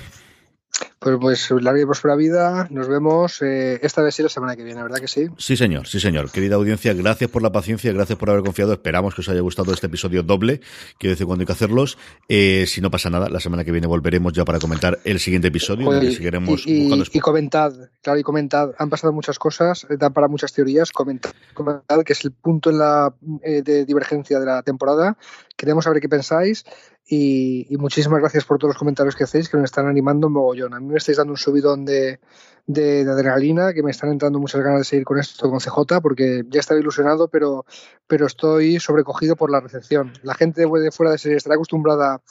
Pues, 0.99 1.17
pues 1.19 1.51
larga 1.63 1.81
y 1.81 1.85
próspera 1.85 2.15
vida. 2.15 2.67
Nos 2.71 2.87
vemos 2.87 3.41
eh, 3.41 3.79
esta 3.83 4.01
vez 4.01 4.15
sí 4.15 4.23
la 4.23 4.29
semana 4.29 4.55
que 4.55 4.63
viene, 4.63 4.81
¿verdad 4.81 4.99
que 4.99 5.07
sí? 5.07 5.27
Sí, 5.37 5.55
señor, 5.55 5.87
sí, 5.87 5.99
señor. 5.99 6.31
Querida 6.31 6.55
audiencia, 6.55 6.93
gracias 6.93 7.29
por 7.29 7.41
la 7.41 7.51
paciencia, 7.51 7.93
gracias 7.93 8.17
por 8.17 8.29
haber 8.29 8.43
confiado. 8.43 8.73
Esperamos 8.73 9.13
que 9.13 9.21
os 9.21 9.29
haya 9.29 9.41
gustado 9.41 9.71
este 9.73 9.87
episodio 9.87 10.23
doble. 10.23 10.59
Quiero 10.97 11.13
decir 11.13 11.27
cuando 11.27 11.43
hay 11.43 11.45
que 11.45 11.53
hacerlos. 11.53 11.97
Eh, 12.27 12.65
si 12.67 12.81
no 12.81 12.89
pasa 12.89 13.09
nada, 13.09 13.29
la 13.29 13.39
semana 13.39 13.63
que 13.63 13.71
viene 13.71 13.87
volveremos 13.87 14.33
ya 14.33 14.43
para 14.43 14.59
comentar 14.59 14.99
el 15.03 15.19
siguiente 15.19 15.49
episodio. 15.49 16.01
y, 16.01 16.13
seguiremos 16.13 16.65
y, 16.65 16.91
y, 17.13 17.19
comentad, 17.19 17.73
claro, 18.01 18.19
y 18.19 18.23
comentad. 18.23 18.71
Han 18.79 18.89
pasado 18.89 19.13
muchas 19.13 19.37
cosas, 19.37 19.85
eh, 19.89 19.97
dan 19.97 20.13
para 20.13 20.27
muchas 20.27 20.51
teorías. 20.51 20.91
Comentad, 20.91 21.31
comentad 21.53 22.03
que 22.03 22.13
es 22.13 22.25
el 22.25 22.31
punto 22.31 22.71
en 22.71 22.79
la 22.79 23.13
de 23.21 23.85
divergencia 23.85 24.39
de 24.39 24.45
la 24.47 24.63
temporada. 24.63 25.17
Queremos 25.55 25.85
saber 25.85 26.01
qué 26.01 26.09
pensáis. 26.09 26.65
Y, 27.09 27.67
muchísimas 27.77 28.19
gracias 28.19 28.43
por 28.43 28.57
todos 28.57 28.73
los 28.73 28.77
comentarios 28.77 29.15
que 29.15 29.23
hacéis, 29.23 29.47
que 29.49 29.57
nos 29.57 29.65
están 29.65 29.87
animando 29.87 30.27
un 30.27 30.33
mogollón. 30.33 30.73
A 30.73 30.79
mí 30.79 30.87
me 30.87 30.97
estáis 30.97 31.17
dando 31.17 31.31
un 31.31 31.37
subidón 31.37 31.85
de, 31.85 32.19
de, 32.67 33.01
adrenalina, 33.09 33.73
que 33.73 33.81
me 33.81 33.89
están 33.91 34.11
entrando 34.11 34.39
muchas 34.39 34.61
ganas 34.61 34.81
de 34.81 34.83
seguir 34.83 35.05
con 35.05 35.17
esto 35.17 35.49
con 35.49 35.59
CJ, 35.59 36.01
porque 36.01 36.43
ya 36.49 36.59
estaba 36.59 36.77
ilusionado, 36.79 37.29
pero, 37.29 37.65
pero 38.07 38.27
estoy 38.27 38.79
sobrecogido 38.79 39.35
por 39.35 39.49
la 39.49 39.61
recepción. 39.61 40.13
La 40.21 40.35
gente 40.35 40.61
de 40.61 40.91
fuera 40.91 41.11
de 41.11 41.17
serie 41.17 41.37
estará 41.37 41.55
acostumbrada 41.55 42.21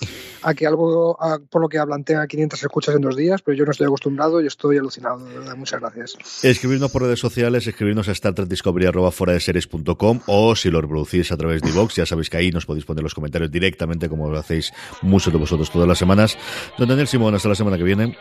a 0.43 0.55
que 0.55 0.67
algo, 0.67 1.19
por 1.51 1.63
lo 1.63 1.69
que 1.69 1.79
hablan, 1.79 2.05
tenga 2.05 2.25
500 2.27 2.63
escuchas 2.63 2.95
en 2.95 3.01
dos 3.01 3.17
días, 3.17 3.41
pero 3.43 3.57
yo 3.57 3.65
no 3.65 3.71
estoy 3.71 3.87
acostumbrado 3.87 4.43
y 4.43 4.47
estoy 4.47 4.77
alucinado, 4.79 5.25
de 5.25 5.39
verdad. 5.39 5.57
Muchas 5.57 5.81
gracias. 5.81 6.45
Escribirnos 6.45 6.93
por 6.93 7.03
redes 7.03 7.19
sociales, 7.19 7.67
escribirnos 7.67 8.09
a 8.09 8.15
StarTrekDiscovery.com 8.15 10.21
o 10.27 10.55
si 10.55 10.71
lo 10.71 10.83
reproducís 10.83 11.33
a 11.33 11.37
través 11.37 11.63
de 11.63 11.73
Vox, 11.73 11.97
ya 11.97 12.05
sabéis 12.05 12.29
que 12.29 12.37
ahí 12.37 12.51
nos 12.51 12.67
podéis 12.67 12.85
poner 12.85 13.03
los 13.03 13.15
comentarios 13.15 13.51
directamente, 13.51 14.11
como 14.11 14.31
lo 14.31 14.39
hacéis 14.39 14.73
muchos 15.01 15.33
de 15.33 15.39
vosotros 15.39 15.71
todas 15.71 15.89
las 15.89 15.99
semanas. 15.99 16.37
Don 16.79 16.89
Daniel 16.89 17.09
Simón, 17.09 17.35
hasta 17.35 17.49
la 17.49 17.55
semana 17.55 17.79
que 17.79 17.85
viene. 17.85 18.19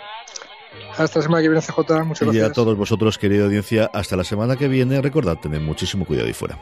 Hasta 0.98 1.20
la 1.20 1.24
semana 1.24 1.42
que 1.42 1.50
viene, 1.50 1.62
CJ. 1.62 1.78
Muchas 2.06 2.22
gracias. 2.22 2.36
Y 2.36 2.40
a 2.42 2.52
todos 2.52 2.78
vosotros, 2.78 3.18
querida 3.18 3.46
audiencia, 3.46 3.90
hasta 3.94 4.16
la 4.16 4.24
semana 4.24 4.56
que 4.56 4.68
viene. 4.68 5.02
Recordad 5.02 5.38
tener 5.38 5.62
muchísimo 5.62 6.06
cuidado 6.06 6.28
ahí 6.28 6.34
fuera. 6.34 6.60